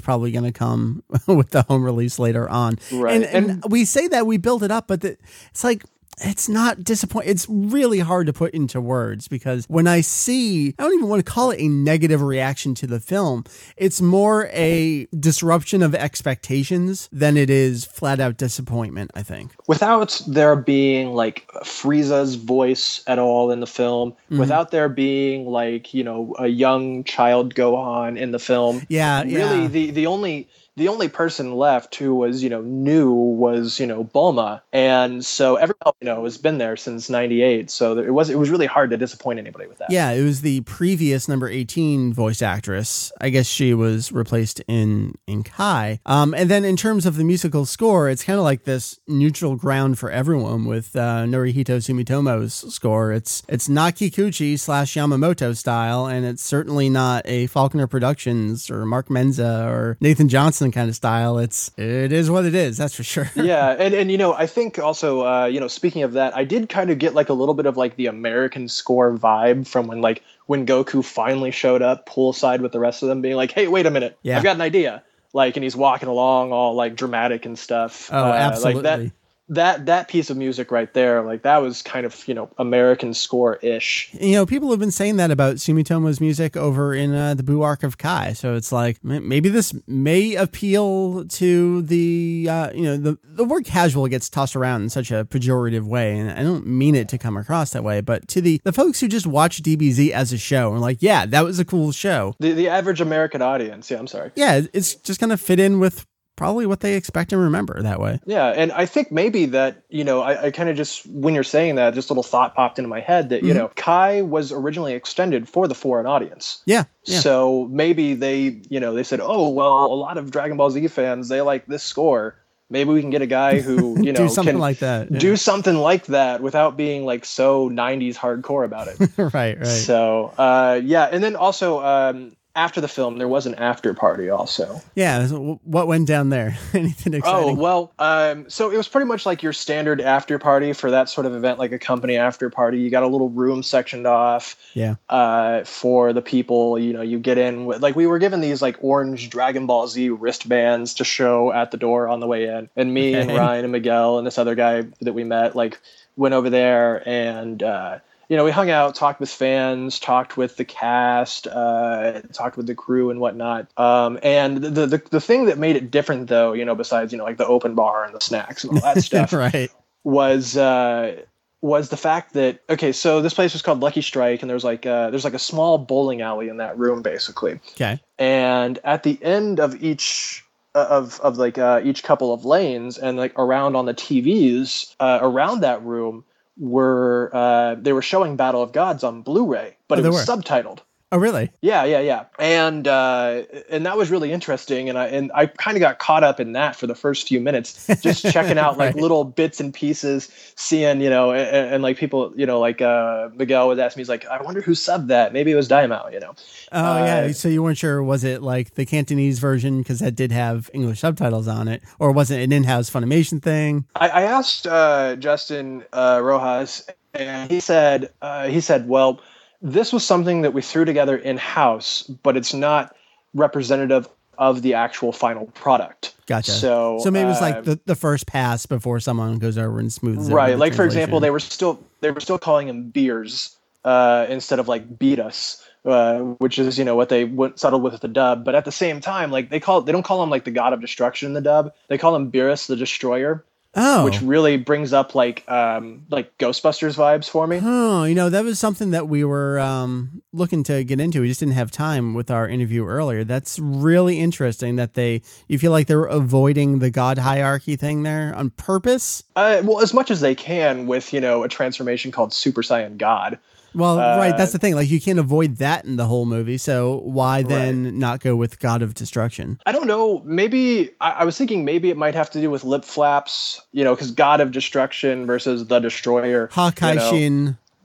probably 0.00 0.32
going 0.32 0.44
to 0.44 0.52
come 0.52 1.02
with 1.26 1.50
the 1.50 1.62
home 1.62 1.84
release 1.84 2.18
later 2.18 2.48
on. 2.48 2.78
Right, 2.92 3.14
And, 3.14 3.24
and, 3.24 3.50
and- 3.50 3.67
we 3.68 3.84
say 3.84 4.08
that 4.08 4.26
we 4.26 4.36
build 4.38 4.62
it 4.62 4.70
up, 4.70 4.88
but 4.88 5.00
the, 5.02 5.16
it's 5.50 5.64
like 5.64 5.84
it's 6.20 6.48
not 6.48 6.82
disappointing. 6.82 7.30
It's 7.30 7.46
really 7.48 8.00
hard 8.00 8.26
to 8.26 8.32
put 8.32 8.52
into 8.52 8.80
words 8.80 9.28
because 9.28 9.64
when 9.68 9.86
I 9.86 10.00
see, 10.00 10.74
I 10.76 10.82
don't 10.82 10.94
even 10.94 11.08
want 11.08 11.24
to 11.24 11.30
call 11.30 11.52
it 11.52 11.60
a 11.60 11.68
negative 11.68 12.20
reaction 12.22 12.74
to 12.76 12.88
the 12.88 12.98
film. 12.98 13.44
It's 13.76 14.00
more 14.00 14.48
a 14.52 15.06
disruption 15.16 15.80
of 15.80 15.94
expectations 15.94 17.08
than 17.12 17.36
it 17.36 17.50
is 17.50 17.84
flat 17.84 18.18
out 18.18 18.36
disappointment, 18.36 19.12
I 19.14 19.22
think. 19.22 19.52
without 19.68 20.20
there 20.26 20.56
being 20.56 21.12
like 21.14 21.46
Frieza's 21.62 22.34
voice 22.34 23.00
at 23.06 23.20
all 23.20 23.50
in 23.52 23.60
the 23.60 23.66
film, 23.66 24.14
Mm-hmm. 24.28 24.40
without 24.40 24.70
there 24.72 24.88
being 24.88 25.46
like 25.46 25.94
you 25.94 26.02
know 26.04 26.34
a 26.38 26.48
young 26.48 27.04
child 27.04 27.54
Gohan 27.54 28.18
in 28.18 28.32
the 28.32 28.38
film, 28.40 28.82
Yeah, 28.88 29.22
really 29.22 29.62
yeah. 29.62 29.68
the 29.68 29.90
the 29.92 30.06
only 30.06 30.48
the 30.78 30.88
only 30.88 31.08
person 31.08 31.54
left 31.54 31.96
who 31.96 32.14
was 32.14 32.42
you 32.42 32.48
know 32.48 32.62
new 32.62 33.12
was 33.12 33.78
you 33.78 33.86
know 33.86 34.04
Bulma, 34.04 34.62
and 34.72 35.24
so 35.24 35.56
everyone 35.56 35.92
you 36.00 36.06
know 36.06 36.24
has 36.24 36.38
been 36.38 36.58
there 36.58 36.76
since 36.76 37.10
'98. 37.10 37.70
So 37.70 37.98
it 37.98 38.12
was 38.12 38.30
it 38.30 38.38
was 38.38 38.48
really 38.48 38.66
hard 38.66 38.90
to 38.90 38.96
disappoint 38.96 39.38
anybody 39.38 39.66
with 39.66 39.78
that. 39.78 39.90
Yeah, 39.90 40.10
it 40.12 40.22
was 40.22 40.40
the 40.40 40.60
previous 40.62 41.28
number 41.28 41.48
18 41.48 42.14
voice 42.14 42.40
actress. 42.40 43.12
I 43.20 43.30
guess 43.30 43.46
she 43.46 43.74
was 43.74 44.12
replaced 44.12 44.62
in 44.68 45.14
in 45.26 45.42
Kai. 45.42 46.00
Um, 46.06 46.32
and 46.34 46.50
then 46.50 46.64
in 46.64 46.76
terms 46.76 47.04
of 47.04 47.16
the 47.16 47.24
musical 47.24 47.66
score, 47.66 48.08
it's 48.08 48.24
kind 48.24 48.38
of 48.38 48.44
like 48.44 48.64
this 48.64 48.98
neutral 49.06 49.56
ground 49.56 49.98
for 49.98 50.10
everyone 50.10 50.64
with 50.64 50.94
uh, 50.94 51.24
Norihito 51.24 51.78
Sumitomo's 51.78 52.72
score. 52.72 53.12
It's 53.12 53.42
it's 53.48 53.68
not 53.68 53.96
Kikuchi 53.96 54.58
slash 54.58 54.94
Yamamoto 54.94 55.56
style, 55.56 56.06
and 56.06 56.24
it's 56.24 56.42
certainly 56.42 56.88
not 56.88 57.22
a 57.24 57.48
Faulconer 57.48 57.90
Productions 57.90 58.70
or 58.70 58.86
Mark 58.86 59.08
Menza 59.08 59.66
or 59.68 59.96
Nathan 60.00 60.28
Johnson 60.28 60.67
kind 60.72 60.88
of 60.88 60.94
style. 60.96 61.38
It's 61.38 61.70
it 61.76 62.12
is 62.12 62.30
what 62.30 62.44
it 62.44 62.54
is. 62.54 62.76
That's 62.76 62.94
for 62.94 63.02
sure. 63.04 63.30
yeah 63.36 63.70
and, 63.78 63.94
and 63.94 64.10
you 64.10 64.18
know 64.18 64.32
i 64.34 64.46
think 64.46 64.78
also 64.78 65.26
uh, 65.26 65.46
you 65.46 65.60
know 65.60 65.68
speaking 65.68 66.02
of 66.02 66.12
that 66.12 66.36
i 66.36 66.44
did 66.44 66.68
kind 66.68 66.90
of 66.90 66.98
get 66.98 67.14
like 67.14 67.28
a 67.28 67.32
little 67.32 67.54
bit 67.54 67.66
of 67.66 67.76
like 67.76 67.96
the 67.96 68.06
american 68.06 68.68
score 68.68 69.16
vibe 69.16 69.66
from 69.66 69.86
when 69.86 70.00
like 70.00 70.22
when 70.46 70.66
goku 70.66 71.04
finally 71.04 71.50
showed 71.50 71.82
up 71.82 72.08
poolside 72.08 72.60
with 72.60 72.72
the 72.72 72.78
rest 72.80 73.02
of 73.02 73.08
them 73.08 73.20
being 73.22 73.36
like 73.36 73.52
hey 73.52 73.68
wait 73.68 73.86
a 73.86 73.90
minute 73.90 74.18
Yeah. 74.22 74.36
i've 74.38 74.42
got 74.44 74.56
an 74.56 74.62
idea 74.62 75.02
like 75.32 75.56
and 75.56 75.64
he's 75.64 75.76
walking 75.76 76.08
along 76.08 76.52
all 76.52 76.74
like 76.74 76.96
dramatic 76.96 77.46
and 77.46 77.58
stuff 77.58 78.08
Oh, 78.12 78.30
Uh, 78.30 78.32
absolutely. 78.34 78.82
like 78.82 79.06
that 79.08 79.12
that 79.48 79.86
that 79.86 80.08
piece 80.08 80.30
of 80.30 80.36
music 80.36 80.70
right 80.70 80.92
there 80.94 81.22
like 81.22 81.42
that 81.42 81.58
was 81.58 81.82
kind 81.82 82.04
of 82.04 82.26
you 82.28 82.34
know 82.34 82.50
american 82.58 83.14
score 83.14 83.56
ish 83.56 84.10
you 84.20 84.32
know, 84.32 84.46
people 84.46 84.70
have 84.70 84.80
been 84.80 84.90
saying 84.90 85.16
that 85.16 85.30
about 85.30 85.56
Sumitomo's 85.56 86.20
music 86.20 86.56
over 86.56 86.94
in 86.94 87.14
uh, 87.14 87.34
the 87.34 87.42
Buu 87.42 87.62
Arc 87.64 87.82
of 87.82 87.98
Kai. 87.98 88.32
So 88.32 88.54
it's 88.54 88.72
like 88.72 89.02
maybe 89.04 89.48
this 89.48 89.74
may 89.86 90.34
appeal 90.34 91.24
to 91.26 91.82
the 91.82 92.46
uh, 92.50 92.72
you 92.72 92.82
know 92.82 92.96
the 92.96 93.18
the 93.24 93.44
word 93.44 93.64
casual 93.64 94.06
gets 94.08 94.28
tossed 94.28 94.56
around 94.56 94.82
in 94.82 94.90
such 94.90 95.10
a 95.10 95.24
pejorative 95.24 95.84
way, 95.84 96.18
and 96.18 96.30
I 96.30 96.42
don't 96.42 96.66
mean 96.66 96.94
it 96.94 97.08
to 97.10 97.18
come 97.18 97.36
across 97.36 97.70
that 97.70 97.84
way, 97.84 98.00
but 98.00 98.28
to 98.28 98.40
the 98.40 98.60
the 98.64 98.72
folks 98.72 99.00
who 99.00 99.08
just 99.08 99.26
watch 99.26 99.62
DBZ 99.62 100.10
as 100.10 100.32
a 100.32 100.38
show 100.38 100.72
and 100.72 100.80
like, 100.80 100.98
yeah, 101.00 101.26
that 101.26 101.44
was 101.44 101.58
a 101.58 101.64
cool 101.64 101.92
show. 101.92 102.34
the 102.38 102.52
the 102.52 102.68
average 102.68 103.00
american 103.00 103.42
audience 103.42 103.90
yeah 103.90 103.98
i'm 103.98 104.06
sorry 104.06 104.30
Yeah, 104.34 104.62
it's 104.72 104.94
just 104.96 105.20
gonna 105.20 105.36
fit 105.36 105.60
in 105.60 105.78
with 105.80 106.06
probably 106.38 106.64
what 106.64 106.80
they 106.80 106.94
expect 106.94 107.32
and 107.34 107.42
remember 107.42 107.82
that 107.82 108.00
way. 108.00 108.18
Yeah, 108.24 108.46
and 108.46 108.72
I 108.72 108.86
think 108.86 109.12
maybe 109.12 109.44
that 109.46 109.82
you 109.90 110.04
know 110.04 110.22
I, 110.22 110.44
I 110.46 110.50
kind 110.50 110.70
of 110.70 110.76
just 110.76 111.04
when 111.06 111.34
you're 111.34 111.44
saying 111.44 111.74
that, 111.74 111.92
just 111.92 112.08
a 112.08 112.14
little 112.14 112.22
thought 112.22 112.54
popped 112.54 112.78
into 112.78 112.88
my 112.88 113.00
head 113.00 113.28
that 113.28 113.42
you 113.42 113.50
Mm-hmm. 113.50 113.58
know 113.58 113.70
Kai 113.76 114.22
was 114.22 114.52
originally 114.52 114.94
extended 114.94 115.46
for 115.48 115.68
the 115.68 115.74
foreign 115.74 116.06
audience. 116.06 116.62
Yeah, 116.64 116.84
yeah. 117.04 117.20
So 117.20 117.68
maybe 117.70 118.14
they 118.14 118.62
you 118.70 118.80
know 118.80 118.94
they 118.94 119.02
said, 119.02 119.20
oh 119.22 119.50
well, 119.50 119.84
a 119.86 119.94
lot 119.94 120.16
of 120.16 120.30
Dragon 120.30 120.56
Ball 120.56 120.70
Z 120.70 120.86
fans 120.88 121.28
they 121.28 121.42
like 121.42 121.66
this 121.66 121.82
score. 121.82 122.36
Maybe 122.70 122.90
we 122.90 123.00
can 123.00 123.08
get 123.10 123.22
a 123.22 123.26
guy 123.26 123.60
who 123.60 123.96
you 124.04 124.12
know 124.12 124.26
Do 124.26 124.28
something 124.28 124.54
can 124.54 124.60
like 124.60 124.78
that. 124.80 125.10
yeah. 125.10 125.18
do 125.18 125.36
something 125.36 125.76
like 125.76 126.06
that 126.06 126.42
without 126.42 126.76
being 126.76 127.04
like 127.04 127.24
so 127.24 127.68
90s 127.70 128.14
hardcore 128.14 128.64
about 128.64 128.88
it. 128.88 128.98
right, 129.34 129.58
right. 129.58 129.66
So 129.66 130.32
uh, 130.38 130.80
yeah, 130.84 131.04
and 131.10 131.24
then 131.24 131.34
also 131.34 131.82
um, 131.82 132.36
after 132.58 132.80
the 132.80 132.88
film 132.88 133.18
there 133.18 133.28
was 133.28 133.46
an 133.46 133.54
after 133.54 133.94
party 133.94 134.28
also. 134.28 134.82
yeah. 134.96 135.28
what 135.28 135.86
went 135.86 136.08
down 136.08 136.28
there? 136.28 136.58
Anything 136.74 137.14
exciting? 137.14 137.50
Oh 137.50 137.54
well, 137.54 137.92
um, 138.00 138.50
so 138.50 138.70
it 138.70 138.76
was 138.76 138.88
pretty 138.88 139.06
much 139.06 139.24
like 139.24 139.44
your 139.44 139.52
standard 139.52 140.00
after 140.00 140.40
party 140.40 140.72
for 140.72 140.90
that 140.90 141.08
sort 141.08 141.26
of 141.26 141.34
event, 141.34 141.60
like 141.60 141.70
a 141.70 141.78
company 141.78 142.16
after 142.16 142.50
party. 142.50 142.80
You 142.80 142.90
got 142.90 143.04
a 143.04 143.06
little 143.06 143.30
room 143.30 143.62
sectioned 143.62 144.08
off 144.08 144.56
yeah. 144.74 144.96
uh, 145.08 145.62
for 145.62 146.12
the 146.12 146.20
people. 146.20 146.78
You 146.80 146.92
know, 146.92 147.02
you 147.02 147.20
get 147.20 147.38
in 147.38 147.64
with 147.64 147.80
like 147.80 147.94
we 147.94 148.08
were 148.08 148.18
given 148.18 148.40
these 148.40 148.60
like 148.60 148.76
orange 148.82 149.30
Dragon 149.30 149.66
Ball 149.66 149.86
Z 149.86 150.10
wristbands 150.10 150.94
to 150.94 151.04
show 151.04 151.52
at 151.52 151.70
the 151.70 151.76
door 151.76 152.08
on 152.08 152.18
the 152.18 152.26
way 152.26 152.48
in, 152.48 152.68
and 152.74 152.92
me 152.92 153.14
and 153.14 153.30
Ryan 153.30 153.66
and 153.66 153.72
Miguel 153.72 154.18
and 154.18 154.26
this 154.26 154.36
other 154.36 154.56
guy 154.56 154.82
that 155.00 155.12
we 155.12 155.22
met 155.22 155.54
like 155.54 155.80
went 156.16 156.34
over 156.34 156.50
there 156.50 157.08
and. 157.08 157.62
Uh, 157.62 157.98
you 158.28 158.36
know, 158.36 158.44
we 158.44 158.50
hung 158.50 158.68
out, 158.68 158.94
talked 158.94 159.20
with 159.20 159.30
fans, 159.30 159.98
talked 159.98 160.36
with 160.36 160.56
the 160.56 160.64
cast, 160.64 161.46
uh, 161.46 162.20
talked 162.32 162.58
with 162.58 162.66
the 162.66 162.74
crew 162.74 163.10
and 163.10 163.20
whatnot. 163.20 163.68
Um, 163.78 164.18
and 164.22 164.58
the, 164.58 164.86
the 164.86 165.02
the 165.10 165.20
thing 165.20 165.46
that 165.46 165.56
made 165.56 165.76
it 165.76 165.90
different, 165.90 166.28
though, 166.28 166.52
you 166.52 166.64
know, 166.64 166.74
besides 166.74 167.12
you 167.12 167.18
know 167.18 167.24
like 167.24 167.38
the 167.38 167.46
open 167.46 167.74
bar 167.74 168.04
and 168.04 168.14
the 168.14 168.20
snacks 168.20 168.64
and 168.64 168.74
all 168.74 168.94
that 168.94 169.02
stuff, 169.02 169.32
right. 169.32 169.70
was 170.04 170.58
uh, 170.58 171.22
was 171.62 171.88
the 171.88 171.96
fact 171.96 172.34
that 172.34 172.60
okay, 172.68 172.92
so 172.92 173.22
this 173.22 173.32
place 173.32 173.54
was 173.54 173.62
called 173.62 173.80
Lucky 173.80 174.02
Strike, 174.02 174.42
and 174.42 174.50
there's 174.50 174.64
like 174.64 174.84
uh, 174.84 175.08
there's 175.08 175.24
like 175.24 175.34
a 175.34 175.38
small 175.38 175.78
bowling 175.78 176.20
alley 176.20 176.48
in 176.48 176.58
that 176.58 176.78
room, 176.78 177.00
basically. 177.00 177.60
Okay. 177.72 177.98
And 178.18 178.78
at 178.84 179.04
the 179.04 179.18
end 179.22 179.58
of 179.58 179.82
each 179.82 180.44
uh, 180.74 180.86
of 180.90 181.18
of 181.20 181.38
like 181.38 181.56
uh, 181.56 181.80
each 181.82 182.02
couple 182.02 182.34
of 182.34 182.44
lanes, 182.44 182.98
and 182.98 183.16
like 183.16 183.32
around 183.38 183.74
on 183.74 183.86
the 183.86 183.94
TVs 183.94 184.94
uh, 185.00 185.18
around 185.22 185.60
that 185.60 185.82
room 185.82 186.24
were 186.58 187.30
uh, 187.32 187.76
they 187.76 187.92
were 187.92 188.02
showing 188.02 188.36
Battle 188.36 188.62
of 188.62 188.72
Gods 188.72 189.04
on 189.04 189.22
Blu-ray, 189.22 189.76
but 189.88 189.98
Oh, 189.98 190.04
it 190.04 190.06
was 190.08 190.26
were? 190.26 190.36
subtitled. 190.36 190.80
Oh, 191.10 191.16
really? 191.16 191.50
Yeah, 191.62 191.84
yeah, 191.84 192.00
yeah. 192.00 192.24
And 192.38 192.86
uh, 192.86 193.44
and 193.70 193.86
that 193.86 193.96
was 193.96 194.10
really 194.10 194.30
interesting. 194.30 194.90
And 194.90 194.98
I 194.98 195.06
and 195.06 195.32
I 195.34 195.46
kind 195.46 195.74
of 195.74 195.80
got 195.80 195.98
caught 195.98 196.22
up 196.22 196.38
in 196.38 196.52
that 196.52 196.76
for 196.76 196.86
the 196.86 196.94
first 196.94 197.26
few 197.26 197.40
minutes, 197.40 197.86
just 198.02 198.26
checking 198.32 198.58
out 198.58 198.76
like 198.76 198.94
little 198.94 199.24
bits 199.24 199.58
and 199.58 199.72
pieces, 199.72 200.28
seeing 200.54 201.00
you 201.00 201.08
know, 201.08 201.32
and, 201.32 201.74
and 201.74 201.82
like 201.82 201.96
people, 201.96 202.34
you 202.36 202.44
know, 202.44 202.60
like 202.60 202.82
uh, 202.82 203.30
Miguel 203.34 203.68
was 203.68 203.78
asking 203.78 204.00
me, 204.00 204.02
he's 204.02 204.10
like, 204.10 204.26
I 204.26 204.42
wonder 204.42 204.60
who 204.60 204.72
subbed 204.72 205.06
that. 205.06 205.32
Maybe 205.32 205.50
it 205.50 205.54
was 205.54 205.66
Daimao, 205.66 206.12
you 206.12 206.20
know. 206.20 206.34
Oh 206.72 207.04
yeah, 207.04 207.20
Uh, 207.20 207.32
so 207.32 207.48
you 207.48 207.62
weren't 207.62 207.78
sure 207.78 208.02
was 208.02 208.22
it 208.22 208.42
like 208.42 208.74
the 208.74 208.84
Cantonese 208.84 209.38
version 209.38 209.78
because 209.78 210.00
that 210.00 210.14
did 210.14 210.30
have 210.30 210.68
English 210.74 211.00
subtitles 211.00 211.48
on 211.48 211.68
it, 211.68 211.82
or 211.98 212.12
was 212.12 212.30
it 212.30 212.42
an 212.42 212.52
in-house 212.52 212.90
Funimation 212.90 213.42
thing? 213.42 213.86
I, 213.96 214.08
I 214.10 214.22
asked 214.24 214.66
uh, 214.66 215.16
Justin 215.16 215.84
uh, 215.90 216.20
Rojas, 216.22 216.86
and 217.14 217.50
he 217.50 217.60
said 217.60 218.10
uh, 218.20 218.48
he 218.48 218.60
said, 218.60 218.86
well, 218.86 219.22
this 219.60 219.92
was 219.92 220.06
something 220.06 220.42
that 220.42 220.52
we 220.52 220.62
threw 220.62 220.84
together 220.84 221.16
in 221.16 221.36
house, 221.36 222.02
but 222.22 222.36
it's 222.36 222.54
not 222.54 222.94
representative 223.34 224.08
of 224.38 224.62
the 224.62 224.74
actual 224.74 225.12
final 225.12 225.46
product. 225.46 226.14
Gotcha. 226.26 226.52
So 226.52 226.98
so 227.00 227.10
maybe 227.10 227.24
it 227.24 227.28
was 227.28 227.38
uh, 227.38 227.42
like 227.42 227.64
the, 227.64 227.80
the 227.86 227.96
first 227.96 228.26
pass 228.26 228.66
before 228.66 229.00
someone 229.00 229.38
goes 229.38 229.58
over 229.58 229.80
and 229.80 229.92
smooths 229.92 230.28
it. 230.28 230.32
right 230.32 230.56
like 230.56 230.74
for 230.74 230.84
example 230.84 231.20
they 231.20 231.30
were 231.30 231.40
still 231.40 231.82
they 232.00 232.10
were 232.10 232.20
still 232.20 232.38
calling 232.38 232.68
him 232.68 232.90
beers 232.90 233.56
uh, 233.84 234.26
instead 234.28 234.58
of 234.58 234.68
like 234.68 234.98
beerus 234.98 235.64
uh, 235.84 236.18
which 236.18 236.58
is 236.58 236.78
you 236.78 236.84
know 236.84 236.94
what 236.94 237.08
they 237.08 237.24
went 237.24 237.58
settled 237.58 237.82
with 237.82 237.98
the 238.00 238.08
dub 238.08 238.44
but 238.44 238.54
at 238.54 238.64
the 238.64 238.72
same 238.72 239.00
time 239.00 239.30
like 239.30 239.48
they 239.48 239.58
call 239.58 239.80
they 239.80 239.90
don't 239.90 240.04
call 240.04 240.22
him 240.22 240.30
like 240.30 240.44
the 240.44 240.50
god 240.50 240.72
of 240.72 240.80
destruction 240.80 241.26
in 241.26 241.32
the 241.32 241.40
dub 241.40 241.72
they 241.88 241.96
call 241.98 242.14
him 242.14 242.30
beerus 242.30 242.66
the 242.66 242.76
destroyer 242.76 243.42
oh, 243.78 244.04
which 244.04 244.20
really 244.20 244.56
brings 244.56 244.92
up 244.92 245.14
like 245.14 245.48
um 245.48 246.04
like 246.10 246.36
ghostbusters 246.38 246.96
vibes 246.96 247.28
for 247.30 247.46
me 247.46 247.60
Oh, 247.62 248.04
you 248.04 248.14
know, 248.14 248.28
that 248.30 248.44
was 248.44 248.58
something 248.58 248.90
that 248.90 249.08
we 249.08 249.24
were 249.24 249.58
um, 249.58 250.22
looking 250.32 250.62
to 250.64 250.84
get 250.84 251.00
into. 251.00 251.20
We 251.20 251.28
just 251.28 251.40
didn't 251.40 251.54
have 251.54 251.70
time 251.70 252.14
with 252.14 252.30
our 252.30 252.48
interview 252.48 252.84
earlier. 252.86 253.24
That's 253.24 253.58
really 253.58 254.20
interesting 254.20 254.76
that 254.76 254.94
they, 254.94 255.22
you 255.48 255.58
feel 255.58 255.70
like 255.72 255.86
they 255.86 255.96
were 255.96 256.06
avoiding 256.06 256.78
the 256.78 256.90
God 256.90 257.18
hierarchy 257.18 257.76
thing 257.76 258.02
there 258.02 258.34
on 258.34 258.50
purpose. 258.50 259.22
uh, 259.36 259.62
well 259.64 259.80
as 259.80 259.94
much 259.94 260.10
as 260.10 260.20
they 260.20 260.34
can 260.34 260.86
with 260.86 261.12
you 261.12 261.20
know 261.20 261.42
a 261.44 261.48
transformation 261.48 262.10
called 262.10 262.32
super 262.32 262.62
saiyan 262.62 262.96
god 262.98 263.38
Well, 263.78 263.96
right. 263.96 264.36
That's 264.36 264.50
Uh, 264.50 264.52
the 264.54 264.58
thing. 264.58 264.74
Like, 264.74 264.90
you 264.90 265.00
can't 265.00 265.18
avoid 265.18 265.56
that 265.58 265.84
in 265.84 265.96
the 265.96 266.06
whole 266.06 266.26
movie. 266.26 266.58
So 266.58 267.00
why 267.04 267.42
then 267.42 267.98
not 267.98 268.20
go 268.20 268.34
with 268.36 268.58
God 268.58 268.82
of 268.82 268.92
Destruction? 268.94 269.60
I 269.66 269.72
don't 269.72 269.86
know. 269.86 270.20
Maybe 270.24 270.90
I, 271.00 271.10
I 271.12 271.24
was 271.24 271.38
thinking 271.38 271.64
maybe 271.64 271.88
it 271.88 271.96
might 271.96 272.14
have 272.14 272.28
to 272.30 272.40
do 272.40 272.50
with 272.50 272.64
lip 272.64 272.84
flaps, 272.84 273.60
you 273.72 273.84
know, 273.84 273.94
because 273.94 274.10
God 274.10 274.40
of 274.40 274.50
Destruction 274.50 275.26
versus 275.26 275.66
the 275.68 275.78
Destroyer. 275.78 276.48
you 276.94 276.98
know. 276.98 277.10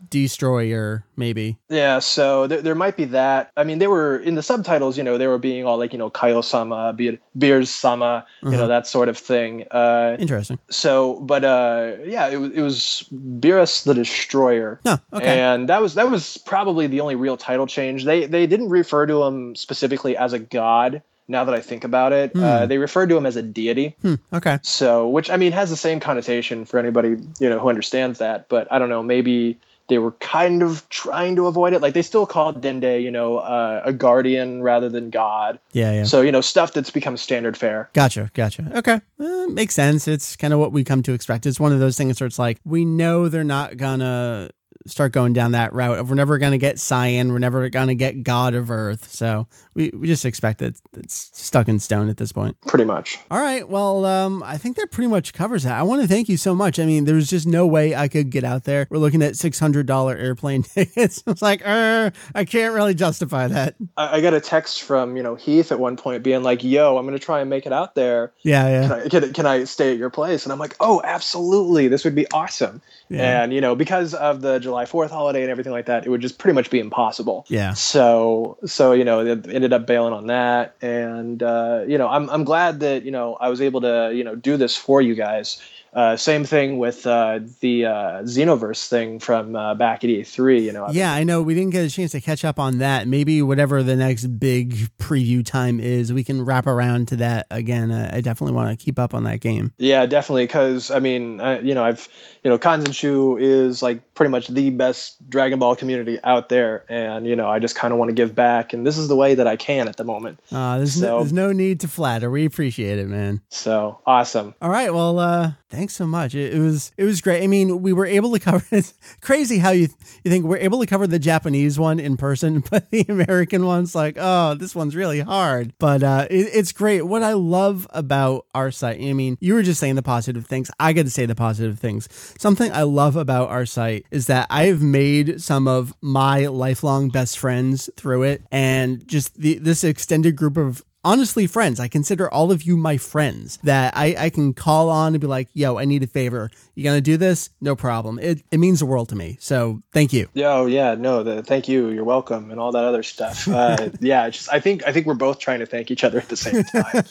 Destroyer, 0.10 1.06
maybe. 1.16 1.58
Yeah, 1.70 2.00
so 2.00 2.48
there, 2.48 2.62
there 2.62 2.76
might 2.76 2.96
be 2.98 3.06
that. 3.06 3.52
I 3.58 3.64
mean, 3.64 3.80
they 3.80 3.88
were 3.88 4.18
in 4.18 4.36
the 4.36 4.44
subtitles, 4.44 4.98
you 4.98 5.04
know, 5.04 5.18
they 5.18 5.28
were 5.28 5.38
being 5.38 5.66
all 5.66 5.78
like, 5.78 5.92
you 5.94 6.00
know, 6.00 6.10
Kaio 6.10 6.44
sama, 6.44 6.94
Beer, 6.94 7.18
Beers 7.38 7.70
sama, 7.70 8.26
you 8.42 8.50
Uh-huh. 8.50 8.58
know, 8.58 8.68
that 8.68 8.88
sort 8.88 9.10
of 9.10 9.18
thing. 9.18 9.66
Uh, 9.72 10.16
Interesting. 10.20 10.60
so, 10.70 11.20
but 11.22 11.44
uh, 11.44 11.94
yeah, 12.06 12.28
it, 12.30 12.38
was- 12.38 12.52
it 12.52 12.62
was 12.62 13.06
Beerus 13.40 13.84
the 13.84 13.94
Destroyer. 13.94 14.80
No, 14.86 14.98
okay. 15.14 15.40
And 15.40 15.70
that 15.70 15.82
was 15.82 15.96
that 15.96 16.10
was 16.10 16.38
probably 16.38 16.88
the 16.88 17.00
only 17.02 17.16
real 17.16 17.38
title 17.38 17.68
change. 17.68 18.06
They 18.06 18.26
they 18.26 18.48
didn't 18.48 18.70
refer 18.70 19.06
to 19.06 19.24
him 19.24 19.56
specifically 19.56 20.18
as 20.18 20.34
a 20.34 20.40
god. 20.40 21.02
Now 21.30 21.46
that 21.46 21.56
I 21.56 21.62
think 21.62 21.86
about 21.86 22.12
it, 22.12 22.36
uh, 22.36 22.66
they 22.66 22.78
referred 22.78 23.08
to 23.08 23.16
him 23.16 23.26
as 23.26 23.38
a 23.38 23.42
deity. 23.42 23.96
Hmm, 24.02 24.16
okay. 24.34 24.60
So, 24.62 25.08
which 25.08 25.30
I 25.30 25.38
mean 25.38 25.54
has 25.54 25.70
the 25.70 25.78
same 25.78 26.02
connotation 26.02 26.66
for 26.66 26.78
anybody 26.80 27.16
you 27.40 27.50
know 27.50 27.60
who 27.60 27.70
understands 27.70 28.20
that. 28.20 28.50
But 28.50 28.68
I 28.70 28.78
don't 28.78 28.90
know, 28.90 29.02
maybe 29.02 29.58
they 29.94 30.00
were 30.00 30.14
kind 30.14 30.64
of 30.64 30.90
trying 30.90 31.36
to 31.36 31.46
avoid 31.46 31.72
it. 31.74 31.80
Like 31.80 31.94
they 31.94 32.02
still 32.02 32.26
called 32.26 32.64
Dende, 32.64 33.00
you 33.00 33.12
know, 33.12 33.38
uh, 33.38 33.84
a 33.86 33.94
guardian 33.94 34.64
rather 34.64 34.90
than 34.90 35.12
God. 35.12 35.60
Yeah, 35.72 35.92
yeah. 35.92 36.04
So 36.06 36.22
you 36.22 36.32
know, 36.32 36.42
stuff 36.42 36.74
that's 36.74 36.90
become 36.90 37.16
standard 37.16 37.56
fare. 37.56 37.92
Gotcha, 37.94 38.32
gotcha. 38.34 38.72
Okay, 38.76 39.00
uh, 39.20 39.46
makes 39.50 39.76
sense. 39.76 40.08
It's 40.08 40.36
kind 40.36 40.52
of 40.52 40.60
what 40.60 40.72
we 40.72 40.84
come 40.84 41.04
to 41.04 41.14
expect. 41.14 41.46
It's 41.46 41.60
one 41.60 41.72
of 41.72 41.80
those 41.80 41.96
things 41.96 42.20
where 42.20 42.26
it's 42.26 42.40
like 42.40 42.60
we 42.66 42.86
know 42.86 43.30
they're 43.30 43.44
not 43.44 43.78
gonna 43.78 44.50
start 44.88 45.12
going 45.12 45.34
down 45.34 45.52
that 45.52 45.74
route. 45.74 46.04
We're 46.08 46.16
never 46.16 46.40
gonna 46.40 46.58
get 46.58 46.80
Cyan, 46.80 47.32
we're 47.32 47.38
never 47.38 47.70
gonna 47.70 47.94
get 47.94 48.24
God 48.24 48.56
of 48.56 48.72
Earth. 48.72 49.12
So 49.12 49.48
we, 49.76 49.92
we 49.94 50.08
just 50.08 50.26
expect 50.26 50.60
that 50.60 50.80
it's 50.94 51.32
stuck 51.34 51.68
in 51.68 51.80
stone 51.80 52.10
at 52.10 52.18
this 52.18 52.32
point. 52.32 52.60
Pretty 52.62 52.86
much. 52.86 53.20
All 53.32 53.40
right. 53.40 53.68
Well, 53.68 54.06
um, 54.06 54.44
I 54.44 54.58
think 54.58 54.78
that 54.78 54.92
pretty 54.92 55.08
much 55.08 55.34
covers 55.34 55.64
that. 55.64 55.78
I 55.78 55.84
want 55.84 56.02
to 56.02 56.08
thank 56.08 56.30
you 56.30 56.38
so 56.38 56.54
much. 56.54 56.80
I 56.80 56.86
mean, 56.86 57.06
there's 57.06 57.30
just 57.30 57.48
no 57.48 57.66
way 57.66 57.96
I 57.96 58.08
could 58.08 58.30
get 58.30 58.44
out 58.44 58.64
there. 58.64 58.88
We're 58.90 58.98
looking 58.98 59.22
at 59.22 59.36
six 59.36 59.60
hundred 59.60 59.86
dollar 59.86 60.16
airplane 60.16 60.64
tickets. 60.64 61.24
I 61.26 61.32
was 61.32 61.42
like, 61.42 61.66
er, 61.66 62.12
I 62.36 62.46
can't 62.46 62.74
really 62.74 62.94
justify 62.94 63.48
that. 63.48 63.76
I, 63.98 64.18
I 64.18 64.22
got 64.22 64.34
a 64.34 64.42
text 64.42 64.84
from 64.84 65.18
you 65.18 65.24
know 65.24 65.36
Heath 65.36 65.72
at 65.72 65.80
one 65.80 65.98
point 65.98 66.24
being 66.24 66.44
like, 66.44 66.64
"Yo, 66.64 66.98
I'm 66.98 67.06
gonna 67.06 67.20
try 67.20 67.42
and 67.42 67.50
make 67.50 67.66
it 67.66 67.74
out 67.74 67.96
there. 67.96 68.32
Yeah, 68.42 68.68
yeah. 68.68 68.88
Can 68.88 68.92
I, 68.92 69.10
can, 69.10 69.34
can 69.34 69.46
I 69.46 69.64
stay 69.64 69.92
at 69.92 69.98
your 69.98 70.10
place?" 70.10 70.46
And 70.46 70.54
I'm 70.54 70.60
like, 70.60 70.76
"Oh, 70.80 71.02
absolutely. 71.04 71.88
This 71.88 72.04
would 72.04 72.16
be 72.16 72.30
awesome." 72.32 72.82
Yeah. 73.10 73.44
And 73.44 73.54
you 73.54 73.62
know, 73.62 73.76
because 73.76 74.14
of 74.14 74.42
the 74.42 74.60
July 74.60 74.86
Fourth 74.86 75.12
holiday 75.12 75.42
and 75.42 75.52
everything 75.52 75.72
like 75.72 75.86
that, 75.86 76.06
it 76.06 76.10
would 76.10 76.22
just 76.22 76.38
pretty 76.38 76.56
much 76.56 76.70
be 76.70 76.80
impossible. 76.80 77.46
Yeah. 77.48 77.74
So 77.74 78.58
so 78.66 78.94
you 78.94 79.04
know, 79.04 79.20
it 79.26 79.63
ended 79.64 79.80
up 79.82 79.88
bailing 79.88 80.14
on 80.14 80.28
that, 80.28 80.76
and 80.82 81.42
uh, 81.42 81.84
you 81.88 81.98
know, 81.98 82.10
I'm 82.10 82.30
I'm 82.30 82.44
glad 82.44 82.82
that 82.82 83.04
you 83.04 83.12
know 83.12 83.36
I 83.36 83.50
was 83.50 83.62
able 83.62 83.82
to 83.82 84.12
you 84.14 84.24
know 84.24 84.36
do 84.36 84.58
this 84.58 84.76
for 84.76 85.02
you 85.02 85.16
guys. 85.16 85.62
Uh, 85.94 86.18
same 86.18 86.44
thing 86.44 86.78
with 86.78 87.06
uh, 87.06 87.40
the 87.60 87.86
uh, 87.86 87.92
Xenoverse 88.24 88.88
thing 88.88 89.20
from 89.20 89.56
uh, 89.56 89.76
back 89.76 90.04
at 90.04 90.10
E3. 90.10 90.64
You 90.64 90.72
know, 90.72 90.88
Yeah, 90.90 91.14
I 91.14 91.24
know 91.24 91.42
we 91.42 91.54
didn't 91.54 91.72
get 91.72 91.86
a 91.86 91.90
chance 91.90 92.12
to 92.14 92.22
catch 92.22 92.44
up 92.44 92.60
on 92.60 92.80
that. 92.80 93.08
Maybe 93.08 93.42
whatever 93.42 93.84
the 93.84 93.96
next 93.96 94.26
big 94.40 94.74
preview 94.98 95.46
time 95.46 95.80
is, 95.80 96.12
we 96.12 96.24
can 96.24 96.44
wrap 96.44 96.66
around 96.66 97.10
to 97.10 97.16
that 97.18 97.48
again. 97.52 97.92
Uh, 97.92 98.10
I 98.14 98.22
definitely 98.22 98.56
want 98.56 98.78
to 98.78 98.84
keep 98.84 98.98
up 98.98 99.14
on 99.14 99.24
that 99.26 99.40
game. 99.40 99.72
Yeah, 99.78 100.06
definitely. 100.06 100.46
Because 100.46 100.90
I 100.90 101.00
mean, 101.00 101.40
I, 101.40 101.60
you 101.60 101.76
know, 101.76 101.84
I've 101.84 102.08
you 102.44 102.50
know, 102.50 102.58
Kanzenshuu 102.58 103.42
is 103.42 103.82
like 103.82 104.14
pretty 104.16 104.30
much 104.30 104.48
the 104.48 104.70
best 104.72 105.30
Dragon 105.30 105.60
Ball 105.60 105.76
community 105.76 106.20
out 106.24 106.50
there, 106.50 106.86
and 106.90 107.26
you 107.26 107.36
know, 107.36 107.48
I 107.48 107.60
just 107.60 107.76
kind 107.76 107.94
of 107.94 108.00
want 108.00 108.10
to 108.10 108.16
give 108.16 108.36
back, 108.36 108.74
and 108.74 108.86
this 108.86 108.98
is 108.98 109.08
the 109.08 109.16
way 109.16 109.36
that 109.36 109.48
I 109.48 109.56
can 109.56 109.88
at 109.88 109.98
the 109.98 110.04
moment. 110.04 110.40
Uh, 110.52 110.78
there's, 110.78 111.02
no, 111.02 111.20
there's 111.20 111.34
no 111.34 111.52
need 111.52 111.80
to 111.82 111.88
flatter. 111.88 112.30
We 112.30 112.46
appreciate 112.46 113.00
it, 113.00 113.08
man. 113.08 113.42
So 113.50 114.02
awesome. 114.06 114.56
All 114.62 114.70
right. 114.70 114.94
Well, 114.94 115.20
uh, 115.20 115.52
thanks 115.74 115.96
so 115.96 116.06
much. 116.06 116.36
It, 116.36 116.54
it 116.54 116.60
was 116.60 116.92
it 116.98 117.04
was 117.04 117.20
great. 117.20 117.44
I 117.44 117.48
mean, 117.48 117.82
we 117.82 117.94
were 117.94 118.06
able 118.06 118.32
to 118.32 118.40
cover. 118.40 118.64
It's 118.74 118.94
crazy 119.22 119.60
how 119.60 119.72
you 119.72 119.88
you 120.24 120.32
think 120.32 120.46
we're 120.46 120.58
able 120.58 120.80
to 120.80 120.86
cover 120.86 121.08
the 121.08 121.20
Japanese 121.20 121.80
one 121.80 122.00
in 122.00 122.18
person, 122.18 122.64
but 122.72 122.90
the 122.92 123.06
American 123.10 123.66
one's 123.66 123.96
like, 123.96 124.18
oh, 124.20 124.56
this 124.56 124.76
one's 124.76 124.96
really 124.96 125.20
hard. 125.20 125.74
But 125.80 126.04
uh, 126.04 126.28
it, 126.30 126.50
it's 126.54 126.72
great. 126.72 127.04
What 127.04 127.24
I 127.24 127.34
love 127.34 127.88
about 127.92 128.46
our 128.54 128.72
site. 128.72 129.02
I 129.02 129.14
mean, 129.14 129.38
you 129.42 129.54
were 129.54 129.64
just 129.64 129.80
saying 129.80 129.96
the 129.96 130.04
positive 130.04 130.46
things. 130.46 130.70
I 130.80 130.94
get 130.94 131.04
to 131.04 131.10
say 131.10 131.26
the 131.26 131.36
positive 131.36 131.80
things. 131.80 132.08
Something 132.40 132.72
I 132.72 132.84
love 132.84 133.16
about 133.16 133.50
our 133.50 133.66
site 133.66 134.06
is 134.12 134.28
that 134.28 134.48
I 134.50 134.66
have 134.66 134.82
made 134.82 135.42
some 135.42 135.68
of 135.68 135.94
my 136.02 136.48
lifelong 136.48 137.10
best 137.10 137.38
friends 137.40 137.90
through 137.98 138.24
it, 138.24 138.44
and 138.52 139.08
just 139.08 139.36
the 139.40 139.58
this 139.58 139.84
extended 139.84 140.36
group 140.36 140.58
of 140.58 140.84
honestly 141.04 141.48
friends. 141.48 141.80
I 141.80 141.88
consider 141.88 142.32
all 142.32 142.52
of 142.52 142.64
you 142.64 142.78
my 142.78 142.98
friends 142.98 143.60
that 143.64 143.96
I, 143.96 144.16
I 144.18 144.30
can 144.30 144.54
call 144.54 144.90
on 144.90 145.14
and 145.14 145.22
be 145.22 145.28
like, 145.28 145.50
yo, 145.54 145.78
I 145.78 145.86
need 145.86 146.04
a 146.04 146.08
favor. 146.08 146.50
You 146.76 146.84
gonna 146.84 147.02
do 147.02 147.18
this? 147.18 147.50
No 147.62 147.76
problem. 147.76 148.20
It, 148.20 148.44
it 148.52 148.58
means 148.58 148.80
the 148.80 148.86
world 148.86 149.10
to 149.10 149.16
me. 149.16 149.38
So 149.40 149.82
thank 149.92 150.14
you. 150.14 150.30
Yo, 150.34 150.66
yeah, 150.66 150.96
no, 150.96 151.24
the, 151.24 151.44
thank 151.44 151.68
you, 151.68 151.90
you're 151.90 152.04
welcome, 152.04 152.50
and 152.50 152.60
all 152.60 152.72
that 152.72 152.84
other 152.84 153.04
stuff. 153.04 153.48
Uh, 153.48 153.90
yeah, 154.00 154.30
just 154.30 154.52
I 154.52 154.60
think 154.60 154.86
I 154.88 154.92
think 154.92 155.06
we're 155.06 155.14
both 155.14 155.40
trying 155.40 155.60
to 155.60 155.66
thank 155.66 155.92
each 155.92 156.04
other 156.04 156.18
at 156.18 156.30
the 156.30 156.38
same 156.38 156.64
time. 156.64 157.04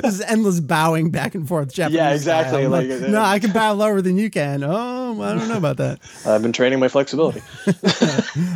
this 0.00 0.14
is 0.14 0.20
endless 0.22 0.60
bowing 0.60 1.10
back 1.10 1.34
and 1.34 1.46
forth. 1.46 1.72
Japanese 1.72 1.96
Yeah, 1.96 2.10
exactly. 2.14 2.64
I'm 2.64 2.70
like, 2.70 2.90
uh, 2.90 3.06
no, 3.08 3.22
I 3.22 3.38
can 3.38 3.52
bow 3.52 3.74
lower 3.74 4.00
than 4.00 4.18
you 4.18 4.30
can. 4.30 4.64
Oh, 4.64 5.22
I 5.22 5.34
don't 5.34 5.48
know 5.48 5.56
about 5.56 5.76
that. 5.76 6.00
I've 6.26 6.42
been 6.42 6.52
training 6.52 6.80
my 6.80 6.88
flexibility. 6.88 7.42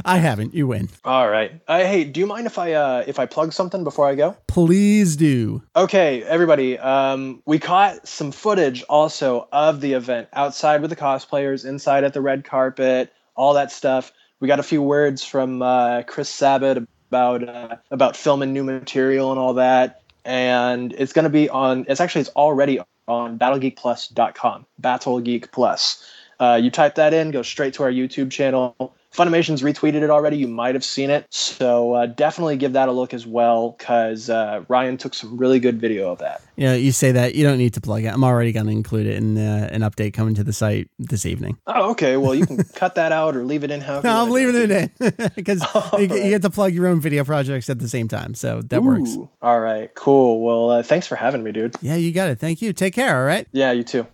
I 0.04 0.18
haven't. 0.18 0.54
You 0.54 0.66
win. 0.66 0.88
All 1.04 1.28
right. 1.28 1.60
Uh, 1.68 1.78
hey, 1.78 2.04
do 2.04 2.20
you 2.20 2.26
mind 2.26 2.46
if 2.46 2.58
I 2.58 2.72
uh, 2.72 3.04
if 3.06 3.18
I 3.18 3.26
plug 3.26 3.52
something 3.52 3.84
before 3.84 4.08
I 4.08 4.14
go? 4.14 4.36
Please 4.46 5.16
do. 5.16 5.62
Okay, 5.76 6.22
everybody. 6.22 6.78
Um, 6.78 7.42
we 7.46 7.58
caught 7.58 8.06
some 8.06 8.32
footage 8.32 8.82
also 8.84 9.48
of 9.52 9.80
the 9.80 9.92
event 9.92 10.28
outside 10.32 10.80
with 10.80 10.90
the 10.90 10.96
cosplayers, 10.96 11.66
inside 11.66 12.04
at 12.04 12.14
the 12.14 12.20
red 12.20 12.44
carpet, 12.44 13.12
all 13.34 13.54
that 13.54 13.70
stuff. 13.72 14.12
We 14.40 14.48
got 14.48 14.60
a 14.60 14.64
few 14.64 14.82
words 14.82 15.24
from 15.24 15.62
uh, 15.62 16.02
Chris 16.02 16.28
Sabat 16.28 16.78
about 17.10 17.48
uh, 17.48 17.76
about 17.90 18.16
filming 18.16 18.52
new 18.52 18.64
material 18.64 19.30
and 19.30 19.38
all 19.38 19.54
that. 19.54 20.02
And 20.24 20.92
it's 20.98 21.12
going 21.12 21.24
to 21.24 21.30
be 21.30 21.48
on. 21.48 21.86
It's 21.88 22.00
actually 22.00 22.22
it's 22.22 22.30
already 22.30 22.80
on 23.06 23.38
BattleGeekPlus.com. 23.38 24.66
Battle 24.78 25.20
Geek 25.20 25.50
Plus. 25.50 26.04
Uh, 26.38 26.58
you 26.62 26.70
type 26.70 26.94
that 26.96 27.12
in, 27.14 27.30
go 27.30 27.42
straight 27.42 27.74
to 27.74 27.82
our 27.82 27.90
YouTube 27.90 28.30
channel. 28.30 28.94
Funimation's 29.14 29.62
retweeted 29.62 30.02
it 30.02 30.10
already. 30.10 30.36
You 30.36 30.48
might 30.48 30.74
have 30.74 30.84
seen 30.84 31.10
it. 31.10 31.26
So 31.30 31.94
uh, 31.94 32.06
definitely 32.06 32.56
give 32.56 32.74
that 32.74 32.88
a 32.88 32.92
look 32.92 33.14
as 33.14 33.26
well 33.26 33.70
because 33.78 34.28
uh, 34.30 34.64
Ryan 34.68 34.96
took 34.98 35.14
some 35.14 35.36
really 35.38 35.58
good 35.60 35.80
video 35.80 36.12
of 36.12 36.18
that. 36.18 36.42
You 36.56 36.64
know, 36.66 36.74
you 36.74 36.92
say 36.92 37.12
that 37.12 37.34
you 37.34 37.42
don't 37.44 37.56
need 37.58 37.74
to 37.74 37.80
plug 37.80 38.04
it. 38.04 38.08
I'm 38.08 38.22
already 38.22 38.52
going 38.52 38.66
to 38.66 38.72
include 38.72 39.06
it 39.06 39.16
in 39.16 39.38
uh, 39.38 39.68
an 39.72 39.80
update 39.80 40.12
coming 40.12 40.34
to 40.34 40.44
the 40.44 40.52
site 40.52 40.88
this 40.98 41.24
evening. 41.24 41.56
Oh, 41.66 41.90
okay. 41.92 42.16
Well, 42.16 42.34
you 42.34 42.46
can 42.46 42.62
cut 42.74 42.96
that 42.96 43.12
out 43.12 43.34
or 43.36 43.44
leave 43.44 43.64
it 43.64 43.70
in 43.70 43.80
however. 43.80 44.06
No, 44.08 44.22
I'm 44.22 44.30
leaving 44.30 44.54
it 44.56 44.70
in 45.00 45.30
because 45.36 45.64
you, 45.98 46.06
get- 46.06 46.24
you 46.24 46.30
get 46.30 46.42
to 46.42 46.50
plug 46.50 46.74
your 46.74 46.86
own 46.86 47.00
video 47.00 47.24
projects 47.24 47.70
at 47.70 47.78
the 47.78 47.88
same 47.88 48.08
time. 48.08 48.34
So 48.34 48.60
that 48.62 48.82
works. 48.82 49.16
All 49.40 49.60
right. 49.60 49.92
Cool. 49.94 50.40
Well, 50.44 50.70
uh, 50.70 50.82
thanks 50.82 51.06
for 51.06 51.16
having 51.16 51.42
me, 51.42 51.52
dude. 51.52 51.76
Yeah, 51.80 51.96
you 51.96 52.12
got 52.12 52.28
it. 52.28 52.38
Thank 52.38 52.60
you. 52.62 52.72
Take 52.72 52.94
care. 52.94 53.16
All 53.18 53.24
right. 53.24 53.46
Yeah, 53.52 53.72
you 53.72 53.84
too. 53.84 54.06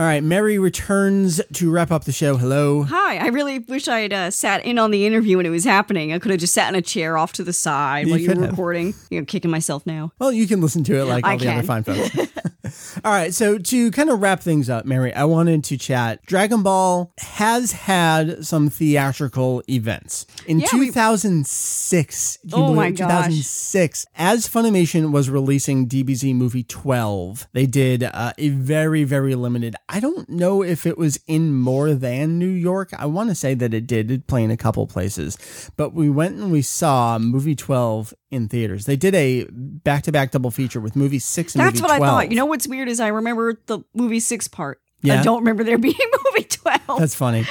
All 0.00 0.06
right. 0.06 0.22
Mary 0.24 0.58
returns 0.58 1.42
to 1.52 1.70
wrap 1.70 1.90
up 1.90 2.04
the 2.04 2.12
show. 2.12 2.38
Hello. 2.38 2.84
Hi, 2.84 3.18
I 3.18 3.26
really 3.26 3.58
wish 3.58 3.86
I 3.86 3.98
had 4.00 4.12
uh, 4.14 4.30
sat 4.30 4.64
in 4.64 4.78
on 4.78 4.92
the 4.92 5.04
interview 5.04 5.36
when 5.36 5.44
it 5.44 5.50
was 5.50 5.64
happening. 5.64 6.14
I 6.14 6.18
could 6.18 6.30
have 6.30 6.40
just 6.40 6.54
sat 6.54 6.70
in 6.70 6.74
a 6.74 6.80
chair 6.80 7.18
off 7.18 7.34
to 7.34 7.44
the 7.44 7.52
side 7.52 8.06
You 8.06 8.12
while 8.14 8.18
you 8.20 8.28
were 8.30 8.40
have. 8.40 8.50
recording. 8.52 8.94
You 9.10 9.20
know, 9.20 9.26
kicking 9.26 9.50
myself 9.50 9.84
now. 9.84 10.10
Well, 10.18 10.32
you 10.32 10.46
can 10.46 10.62
listen 10.62 10.84
to 10.84 10.96
it 10.98 11.04
like 11.04 11.22
all 11.26 11.32
I 11.32 11.36
the 11.36 11.52
other 11.52 11.62
fine 11.64 11.82
folks. 11.84 12.16
all 13.04 13.12
right. 13.12 13.32
So 13.34 13.58
to 13.58 13.90
kind 13.90 14.10
of 14.10 14.20
wrap 14.20 14.40
things 14.40 14.68
up, 14.70 14.84
Mary, 14.84 15.12
I 15.14 15.24
wanted 15.24 15.64
to 15.64 15.76
chat. 15.76 16.24
Dragon 16.26 16.62
Ball 16.62 17.12
has 17.18 17.72
had 17.72 18.44
some 18.44 18.68
theatrical 18.70 19.62
events. 19.68 20.26
In 20.46 20.60
Yeah, 20.60 20.66
2006, 20.68 22.38
do 22.46 22.56
you 22.56 22.62
Oh 22.62 22.66
believe 22.66 22.76
my 22.76 22.86
it? 22.88 22.96
gosh. 22.96 23.08
2006, 23.26 24.06
as 24.16 24.48
Funimation 24.48 25.12
was 25.12 25.30
releasing 25.30 25.88
DBZ 25.88 26.34
movie 26.34 26.62
12, 26.64 27.48
they 27.52 27.66
did 27.66 28.02
uh, 28.04 28.32
a 28.38 28.48
very, 28.50 29.04
very 29.04 29.34
limited. 29.34 29.76
I 29.88 30.00
don't 30.00 30.28
know 30.28 30.62
if 30.62 30.86
it 30.86 30.98
was 30.98 31.18
in 31.26 31.54
more 31.54 31.94
than 31.94 32.38
New 32.38 32.48
York. 32.48 32.90
I 32.98 33.06
want 33.06 33.28
to 33.30 33.34
say 33.34 33.54
that 33.54 33.74
it 33.74 33.86
did. 33.86 34.10
It 34.10 34.26
play 34.26 34.42
in 34.44 34.50
a 34.50 34.56
couple 34.56 34.86
places, 34.86 35.70
but 35.76 35.92
we 35.94 36.10
went 36.10 36.36
and 36.36 36.52
we 36.52 36.62
saw 36.62 37.18
movie 37.18 37.54
12 37.56 38.14
in 38.30 38.48
theaters. 38.48 38.86
They 38.86 38.96
did 38.96 39.14
a 39.14 39.44
back-to-back 39.50 40.30
double 40.30 40.50
feature 40.50 40.80
with 40.80 40.94
movie 40.96 41.18
six 41.18 41.54
and 41.54 41.60
That's 41.64 41.80
movie 41.80 41.90
what 41.92 41.96
12. 41.98 42.02
I 42.02 42.06
thought. 42.24 42.30
You 42.30 42.36
know 42.36 42.46
what's 42.46 42.68
weird 42.68 42.88
is 42.88 43.00
I 43.00 43.08
remember 43.08 43.58
the 43.66 43.80
movie 43.94 44.20
six 44.20 44.46
part. 44.48 44.80
Yeah. 45.02 45.20
I 45.20 45.22
don't 45.22 45.38
remember 45.40 45.64
there 45.64 45.78
being 45.78 45.94
movie 46.34 46.44
12. 46.44 46.98
That's 46.98 47.14
funny. 47.14 47.46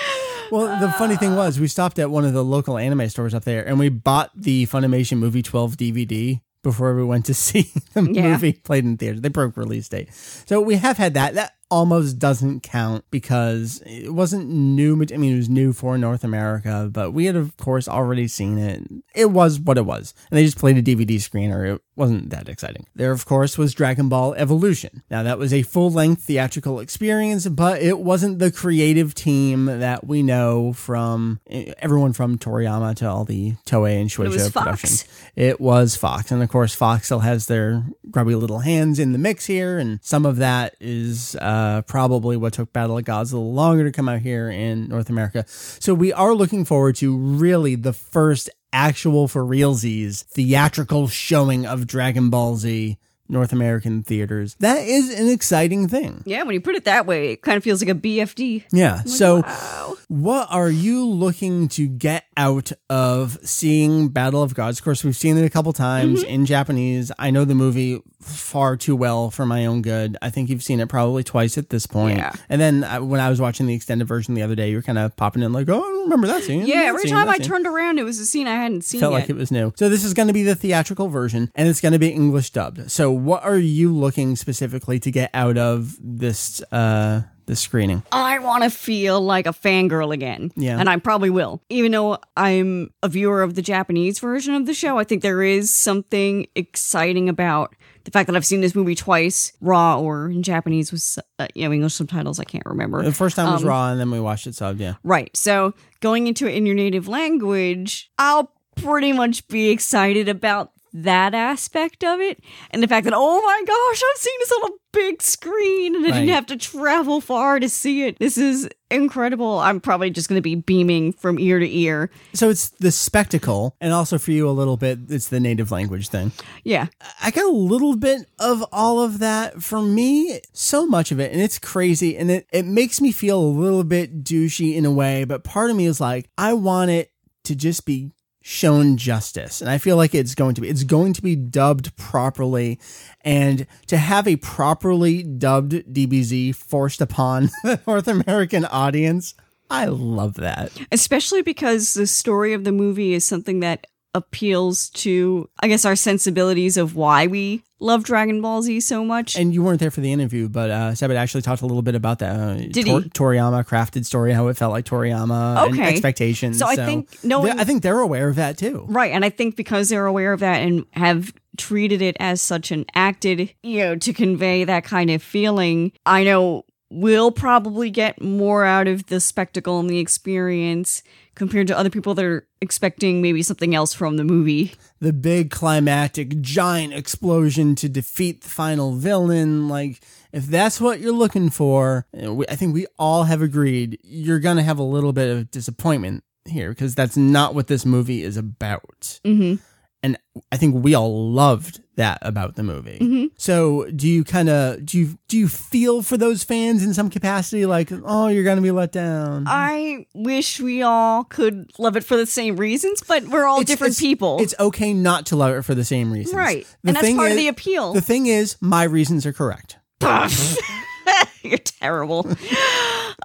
Well, 0.52 0.80
the 0.80 0.92
funny 0.94 1.16
thing 1.16 1.36
was, 1.36 1.60
we 1.60 1.68
stopped 1.68 2.00
at 2.00 2.10
one 2.10 2.26
of 2.26 2.34
the 2.34 2.44
local 2.44 2.78
anime 2.78 3.08
stores 3.10 3.34
up 3.34 3.44
there, 3.44 3.68
and 3.68 3.78
we 3.80 3.90
bought 3.90 4.32
the 4.36 4.66
Funimation 4.68 5.18
Movie 5.18 5.42
12 5.44 5.78
DVD 5.78 6.42
before 6.64 6.96
we 6.96 7.04
went 7.04 7.26
to 7.26 7.34
see 7.36 7.72
the 7.94 8.02
Yeah. 8.12 8.32
movie 8.32 8.54
played 8.54 8.84
in 8.86 8.98
theaters. 8.98 9.22
They 9.22 9.30
broke 9.30 9.58
release 9.58 9.88
date, 9.90 10.14
so 10.14 10.60
we 10.62 10.76
have 10.76 10.98
had 10.98 11.14
that. 11.16 11.36
That 11.36 11.54
almost 11.70 12.20
doesn't 12.20 12.62
count 12.62 13.06
because 13.12 13.82
it 13.86 14.14
wasn't 14.14 14.50
new. 14.50 14.94
I 14.96 15.18
mean, 15.18 15.34
it 15.34 15.38
was 15.38 15.50
new 15.50 15.74
for 15.74 15.98
North 15.98 16.24
America, 16.24 16.90
but 16.92 17.12
we 17.12 17.26
had, 17.26 17.36
of 17.36 17.56
course, 17.58 17.88
already 17.88 18.28
seen 18.28 18.58
it. 18.58 18.84
It 19.14 19.32
was 19.32 19.60
what 19.60 19.78
it 19.78 19.86
was, 19.86 20.14
and 20.30 20.38
they 20.38 20.44
just 20.44 20.58
played 20.58 20.78
a 20.78 20.84
DVD 20.84 21.16
screener. 21.16 21.76
It 21.76 21.82
wasn't 21.96 22.30
that 22.30 22.50
exciting. 22.50 22.88
There, 22.96 23.12
of 23.12 23.26
course, 23.26 23.58
was 23.58 23.74
Dragon 23.74 24.10
Ball 24.10 24.34
Evolution. 24.36 25.04
Now, 25.12 25.24
that 25.24 25.38
was 25.38 25.54
a 25.54 25.64
full 25.64 25.92
length 25.92 26.24
theatrical 26.24 26.80
experience, 26.80 27.48
but 27.48 27.82
it 27.82 28.00
wasn't 28.00 28.40
the 28.40 28.52
creative 28.52 29.14
team 29.14 29.66
that 29.66 30.08
we 30.08 30.24
know 30.24 30.74
from 30.74 31.40
eh, 31.50 31.74
everyone 31.80 32.14
from 32.14 32.38
Toriyama 32.38 32.96
to 32.98 33.10
all 33.10 33.26
the 33.26 33.56
Toei 33.66 34.00
and 34.00 34.10
Shueisha 34.10 34.54
productions. 34.54 35.06
It 35.36 35.60
was 35.60 35.96
Fox. 35.96 36.32
And 36.32 36.42
of 36.42 36.50
course, 36.50 36.74
Fox 36.74 37.06
still 37.06 37.20
has 37.20 37.48
their 37.48 37.84
grubby 38.10 38.36
little 38.36 38.60
hands 38.60 39.00
in 39.00 39.12
the 39.12 39.18
mix 39.18 39.46
here. 39.46 39.78
And 39.78 40.00
some 40.02 40.26
of 40.26 40.38
that 40.38 40.76
is 40.80 41.36
uh, 41.36 41.59
Uh, 41.60 41.82
probably 41.82 42.38
what 42.38 42.54
took 42.54 42.72
Battle 42.72 42.98
of 42.98 43.04
Gods 43.04 43.34
a 43.34 43.38
little 43.38 43.54
longer 43.54 43.84
to 43.84 43.92
come 43.92 44.08
out 44.08 44.20
here 44.20 44.50
in 44.50 44.88
North 44.88 45.10
America. 45.10 45.44
So 45.48 45.94
we 45.94 46.14
are 46.14 46.34
looking 46.34 46.64
forward 46.64 46.96
to 46.98 47.18
really 47.18 47.76
the 47.76 47.92
first 47.92 48.50
actual 48.72 49.28
for 49.28 49.44
realsies 49.44 50.24
theatrical 50.24 51.10
showing 51.10 51.66
of 51.66 51.86
Dragon 51.86 52.30
Ball 52.30 52.56
Z 52.56 52.98
North 53.30 53.54
American 53.54 54.04
theaters. 54.04 54.56
That 54.60 54.80
is 54.88 55.14
an 55.18 55.30
exciting 55.30 55.88
thing. 55.88 56.24
Yeah, 56.26 56.44
when 56.44 56.54
you 56.56 56.62
put 56.62 56.76
it 56.76 56.86
that 56.86 57.06
way, 57.06 57.32
it 57.34 57.42
kind 57.44 57.56
of 57.58 57.64
feels 57.64 57.82
like 57.82 57.90
a 57.90 57.96
BFD. 57.96 58.66
Yeah. 58.72 59.04
So 59.04 59.42
Wow. 59.42 59.98
what 60.08 60.48
are 60.52 60.70
you 60.70 61.06
looking 61.06 61.68
to 61.70 61.88
get 61.88 62.26
out 62.36 62.72
of 62.90 63.38
seeing 63.44 64.10
Battle 64.10 64.42
of 64.44 64.54
Gods? 64.56 64.80
Of 64.80 64.84
course, 64.84 65.04
we've 65.04 65.16
seen 65.16 65.38
it 65.38 65.46
a 65.46 65.50
couple 65.50 65.74
times 65.74 66.22
Mm-hmm. 66.22 66.30
in 66.30 66.46
Japanese. 66.46 67.12
I 67.20 67.30
know 67.32 67.46
the 67.46 67.56
movie 67.56 68.02
far 68.22 68.76
too 68.76 68.96
well 68.96 69.30
for 69.32 69.46
my 69.46 69.66
own 69.66 69.82
good. 69.82 70.18
I 70.22 70.30
think 70.30 70.50
you've 70.50 70.64
seen 70.64 70.80
it 70.82 70.90
probably 70.90 71.24
twice 71.24 71.58
at 71.58 71.70
this 71.70 71.86
point. 71.88 72.18
Yeah. 72.18 72.34
And 72.50 72.60
then 72.60 72.84
uh, 72.84 73.00
when 73.00 73.22
I 73.22 73.30
was 73.30 73.40
watching 73.40 73.66
the 73.66 73.74
extended 73.74 74.08
version 74.08 74.34
the 74.34 74.42
other 74.42 74.56
day, 74.56 74.70
you 74.72 74.76
were 74.76 74.82
kind 74.82 74.98
of 74.98 75.16
popping 75.16 75.42
in 75.42 75.54
like, 75.54 75.70
oh, 75.70 75.78
I 75.78 75.80
don't 75.80 76.04
remember 76.04 76.28
that 76.28 76.44
scene. 76.44 76.66
Yeah, 76.66 76.82
that 76.82 76.86
every 76.88 77.04
scene, 77.04 77.12
time 77.12 77.30
I 77.30 77.38
scene." 77.38 77.46
turned 77.46 77.66
around, 77.68 77.98
it 78.00 78.04
was 78.04 78.20
a 78.20 78.26
scene 78.26 78.48
I 78.48 78.56
hadn't 78.56 78.84
seen 78.84 79.00
felt 79.00 79.14
yet. 79.14 79.20
like 79.22 79.30
it 79.30 79.36
was 79.38 79.52
new. 79.52 79.72
So 79.78 79.88
this 79.90 80.04
is 80.04 80.14
going 80.14 80.28
to 80.28 80.34
be 80.34 80.44
the 80.44 80.56
theatrical 80.56 81.08
version 81.08 81.50
and 81.56 81.68
it's 81.70 81.80
going 81.82 81.94
to 81.94 82.00
be 82.00 82.10
English 82.10 82.50
dubbed. 82.52 82.92
So 82.92 83.12
what 83.26 83.44
are 83.44 83.58
you 83.58 83.94
looking 83.94 84.36
specifically 84.36 85.00
to 85.00 85.12
get 85.12 85.30
out 85.34 85.58
of 85.58 85.96
this 86.00 86.62
uh 86.72 87.22
this 87.46 87.60
screening? 87.62 88.04
I 88.12 88.38
want 88.40 88.64
to 88.64 88.70
feel 88.70 89.20
like 89.22 89.48
a 89.48 89.54
fangirl 89.54 90.14
again. 90.14 90.52
Yeah. 90.56 90.80
And 90.80 90.88
I 90.88 90.98
probably 90.98 91.32
will. 91.32 91.64
Even 91.70 91.92
though 91.92 92.20
I'm 92.38 92.92
a 93.02 93.10
viewer 93.10 93.42
of 93.42 93.56
the 93.56 93.64
Japanese 93.64 94.20
version 94.20 94.54
of 94.54 94.68
the 94.68 94.74
show, 94.76 95.00
I 95.00 95.04
think 95.04 95.24
there 95.24 95.42
is 95.42 95.74
something 95.74 96.46
exciting 96.56 97.28
about 97.28 97.76
the 98.04 98.12
fact 98.12 98.28
that 98.28 98.36
I've 98.36 98.46
seen 98.46 98.62
this 98.62 98.76
movie 98.76 98.94
twice, 98.96 99.52
raw 99.62 100.00
or 100.00 100.30
in 100.30 100.44
Japanese 100.44 100.92
with 100.92 101.18
uh, 101.40 101.48
you 101.56 101.66
know 101.68 101.74
English 101.74 101.96
subtitles. 101.96 102.40
I 102.40 102.44
can't 102.44 102.66
remember. 102.68 103.02
The 103.04 103.12
first 103.12 103.36
time 103.36 103.52
was 103.52 103.64
Um, 103.64 103.68
raw 103.70 103.90
and 103.92 104.00
then 104.00 104.12
we 104.12 104.20
watched 104.20 104.46
it 104.46 104.52
subbed, 104.54 104.80
yeah. 104.80 104.96
Right. 105.04 105.36
So 105.36 105.74
going 106.02 106.28
into 106.28 106.48
it 106.48 106.54
in 106.54 106.66
your 106.68 106.76
native 106.76 107.08
language, 107.08 108.12
I'll 108.20 108.52
pretty 108.76 109.12
much 109.12 109.48
be 109.48 109.70
excited 109.70 110.30
about 110.30 110.72
that 110.94 111.34
aspect 111.34 112.04
of 112.04 112.20
it 112.20 112.44
and 112.72 112.82
the 112.84 112.88
fact 112.88 113.04
that 113.06 113.14
oh 113.16 113.42
my 113.42 113.64
gosh 113.66 114.02
i've 114.10 114.22
seen 114.22 114.34
this 114.40 114.52
on 114.52 114.70
a 114.72 114.74
big 114.92 115.22
screen 115.22 115.96
and 115.96 116.06
i 116.06 116.10
Right. 116.10 116.16
didn't 116.22 116.30
have 116.36 116.46
to 116.48 116.58
travel 116.58 117.22
far 117.22 117.60
to 117.60 117.70
see 117.70 118.04
it 118.06 118.18
this 118.20 118.38
is 118.38 118.68
incredible 118.90 119.60
i'm 119.60 119.80
probably 119.80 120.10
just 120.10 120.28
going 120.28 120.38
to 120.38 120.42
be 120.42 120.56
beaming 120.56 121.14
from 121.14 121.38
ear 121.40 121.60
to 121.60 121.70
ear 121.70 122.10
So 122.34 122.50
it's 122.50 122.70
the 122.70 122.92
spectacle 122.92 123.76
and 123.80 123.94
also 123.94 124.18
for 124.18 124.32
you 124.32 124.50
a 124.50 124.52
little 124.52 124.78
bit 124.78 125.00
it's 125.10 125.28
the 125.28 125.40
native 125.40 125.72
language 125.72 126.10
thing. 126.10 126.32
yeah 126.64 126.88
I 127.22 127.30
got 127.32 127.46
a 127.46 127.52
little 127.56 127.96
bit 127.96 128.28
of 128.40 128.64
all 128.72 129.02
of 129.02 129.20
that. 129.20 129.62
For 129.62 129.82
me, 129.82 130.40
so 130.54 130.86
much 130.88 131.12
of 131.12 131.20
it, 131.20 131.32
and 131.34 131.42
it's 131.42 131.60
crazy, 131.60 132.18
and 132.18 132.32
it, 132.32 132.48
it 132.52 132.66
makes 132.66 133.02
me 133.02 133.12
feel 133.12 133.40
a 133.40 133.46
little 133.46 133.84
bit 133.84 134.24
douchey 134.24 134.76
in 134.76 134.86
a 134.86 134.92
way, 134.92 135.26
but 135.26 135.44
part 135.44 135.70
of 135.70 135.76
me 135.76 135.86
is 135.86 136.00
like, 136.00 136.30
I 136.38 136.54
want 136.54 136.92
it 136.92 137.12
to 137.44 137.56
just 137.56 137.86
be 137.86 138.12
shown 138.42 138.98
justice. 138.98 139.62
And 139.62 139.70
I 139.70 139.78
feel 139.78 139.98
like 139.98 140.16
it's 140.16 140.36
going 140.36 140.56
to 140.56 140.62
be. 140.62 140.70
It's 140.70 140.84
going 140.84 141.14
to 141.14 141.22
be 141.22 141.36
dubbed 141.36 141.96
properly. 141.98 142.80
And 143.22 143.68
to 143.88 143.98
have 143.98 144.28
a 144.28 144.38
properly 144.38 145.24
dubbed 145.24 145.74
DBZ 145.74 146.56
forced 146.56 147.02
upon 147.02 147.50
the 147.64 147.80
North 147.86 148.08
American 148.08 148.66
audience, 148.66 149.36
I 149.70 149.86
love 149.86 150.36
that. 150.36 150.72
especially 150.92 151.42
because 151.42 151.94
the 151.94 152.08
story 152.08 152.54
of 152.54 152.64
the 152.64 152.72
movie 152.72 153.14
is 153.14 153.26
something 153.28 153.60
that 153.60 153.86
appeals 154.16 154.90
to 154.90 155.48
i 155.62 155.68
guess 155.68 155.86
our 155.86 155.96
sensibilities 155.96 156.78
of 156.78 156.96
why 156.96 157.28
we 157.28 157.64
love 157.80 158.04
dragon 158.04 158.42
ball 158.42 158.62
z 158.62 158.80
so 158.80 159.06
much 159.06 159.38
And 159.38 159.54
you 159.54 159.62
weren't 159.64 159.80
there 159.80 159.92
for 159.92 160.02
the 160.02 160.12
interview, 160.12 160.50
but 160.50 160.70
uh, 160.70 160.96
Sabat 160.96 161.16
actually 161.16 161.44
talked 161.44 161.62
a 161.62 161.66
little 161.66 161.82
bit 161.82 161.96
about 161.96 162.20
that. 162.20 162.38
Uh, 162.38 162.54
Did 162.56 162.86
he? 162.88 162.92
Toriyama 162.92 163.66
crafted 163.66 164.04
story, 164.06 164.34
how 164.34 164.48
it 164.48 164.58
felt 164.58 164.74
like 164.74 164.84
Toriyama 164.86 165.64
and 165.64 165.74
Okay. 165.74 165.88
expectations. 165.94 166.58
So 166.60 166.66
I 166.68 166.76
think 166.76 167.24
knowing- 167.24 167.58
I 167.58 167.64
think 167.64 167.82
they're 167.84 168.02
aware 168.02 168.28
of 168.28 168.36
that 168.36 168.58
too. 168.58 168.86
Right. 168.90 169.14
And 169.14 169.24
I 169.24 169.30
think 169.30 169.56
because 169.56 169.88
they're 169.88 170.08
aware 170.08 170.34
of 170.34 170.42
that 170.42 170.58
and 170.58 170.86
have 170.92 171.32
treated 171.58 172.02
it 172.02 172.18
as 172.20 172.42
such 172.42 172.70
and 172.72 172.86
acted, 172.96 173.54
you 173.64 173.80
know, 173.80 173.96
to 173.96 174.12
convey 174.12 174.66
that 174.66 174.84
kind 174.84 175.10
of 175.10 175.24
feeling, 175.24 175.94
I 176.06 176.26
know 176.26 176.66
we'll 176.92 177.32
probably 177.32 177.90
get 177.92 178.22
more 178.22 178.66
out 178.66 178.88
of 178.90 179.06
the 179.06 179.22
spectacle 179.22 179.80
and 179.80 179.90
the 179.90 180.00
experience 180.00 181.02
compared 181.40 181.68
to 181.68 181.78
other 181.78 181.90
people 181.90 182.14
that 182.14 182.26
are 182.26 182.46
expecting 182.62 183.22
maybe 183.22 183.42
something 183.42 183.74
else 183.74 183.94
from 183.94 184.18
the 184.18 184.24
movie. 184.24 184.74
The 185.00 185.14
big 185.14 185.50
climactic 185.50 186.42
giant 186.42 186.94
explosion 186.94 187.74
to 187.76 187.90
defeat 187.90 188.42
the 188.42 188.50
final 188.50 188.94
villain, 188.94 189.70
like 189.70 190.02
if 190.34 190.46
that's 190.46 190.80
what 190.80 191.00
you're 191.00 191.14
looking 191.14 191.50
for, 191.50 192.06
I 192.14 192.56
think 192.56 192.74
we 192.74 192.86
all 193.00 193.24
have 193.24 193.42
agreed 193.42 193.98
you're 194.04 194.40
gonna 194.40 194.62
have 194.62 194.78
a 194.78 194.84
little 194.84 195.14
bit 195.14 195.36
of 195.36 195.50
disappointment 195.50 196.26
here 196.46 196.70
because 196.70 196.94
that's 196.96 197.16
not 197.16 197.56
what 197.56 197.68
this 197.68 197.86
movie 197.86 198.24
is 198.24 198.36
about. 198.36 199.20
Mm-hmm. 199.24 199.64
And 200.02 200.18
I 200.52 200.58
think 200.58 200.84
we 200.84 200.94
all 200.96 201.32
loved 201.32 201.82
that 201.96 202.20
about 202.22 202.56
the 202.56 202.64
movie. 202.64 202.98
Mm-hmm. 203.00 203.26
So, 203.38 203.90
do 203.92 204.08
you 204.08 204.24
kind 204.24 204.48
of 204.50 204.86
do 204.86 204.98
you 204.98 205.18
do 205.28 205.38
you 205.38 205.48
feel 205.50 206.02
for 206.02 206.16
those 206.16 206.44
fans 206.44 206.84
in 206.84 206.94
some 206.94 207.10
capacity, 207.10 207.66
like, 207.66 207.90
oh, 208.06 208.28
you're 208.28 208.46
gonna 208.46 208.62
be 208.62 208.72
let 208.72 208.92
down? 208.94 209.44
I 209.48 210.06
wish 210.14 210.60
we 210.62 210.82
all 210.82 211.26
could 211.26 211.72
love 211.78 211.98
it 211.98 212.04
for 212.06 212.16
the 212.16 212.26
same 212.26 212.56
reasons, 212.56 213.04
but 213.06 213.28
we're 213.28 213.46
all 213.46 213.60
It's- 213.62 213.68
different 213.68 213.92
it's- 213.92 214.00
people. 214.00 214.38
It's 214.42 214.56
okay 214.60 214.94
not 214.94 215.26
to 215.28 215.36
love 215.36 215.54
it 215.56 215.64
for 215.64 215.76
the 215.76 215.84
same 215.84 216.12
reasons, 216.14 216.36
right. 216.36 216.66
The 216.84 216.90
and 216.90 216.96
that's 216.98 217.14
part 217.14 217.32
of 217.32 217.38
the 217.38 217.50
appeal. 217.50 217.94
The 217.94 218.02
thing 218.02 218.28
is, 218.28 218.56
my 218.62 218.84
reasons 218.84 219.26
are 219.26 219.34
correct. 219.34 219.78
You're 221.44 221.58
terrible. 221.58 222.26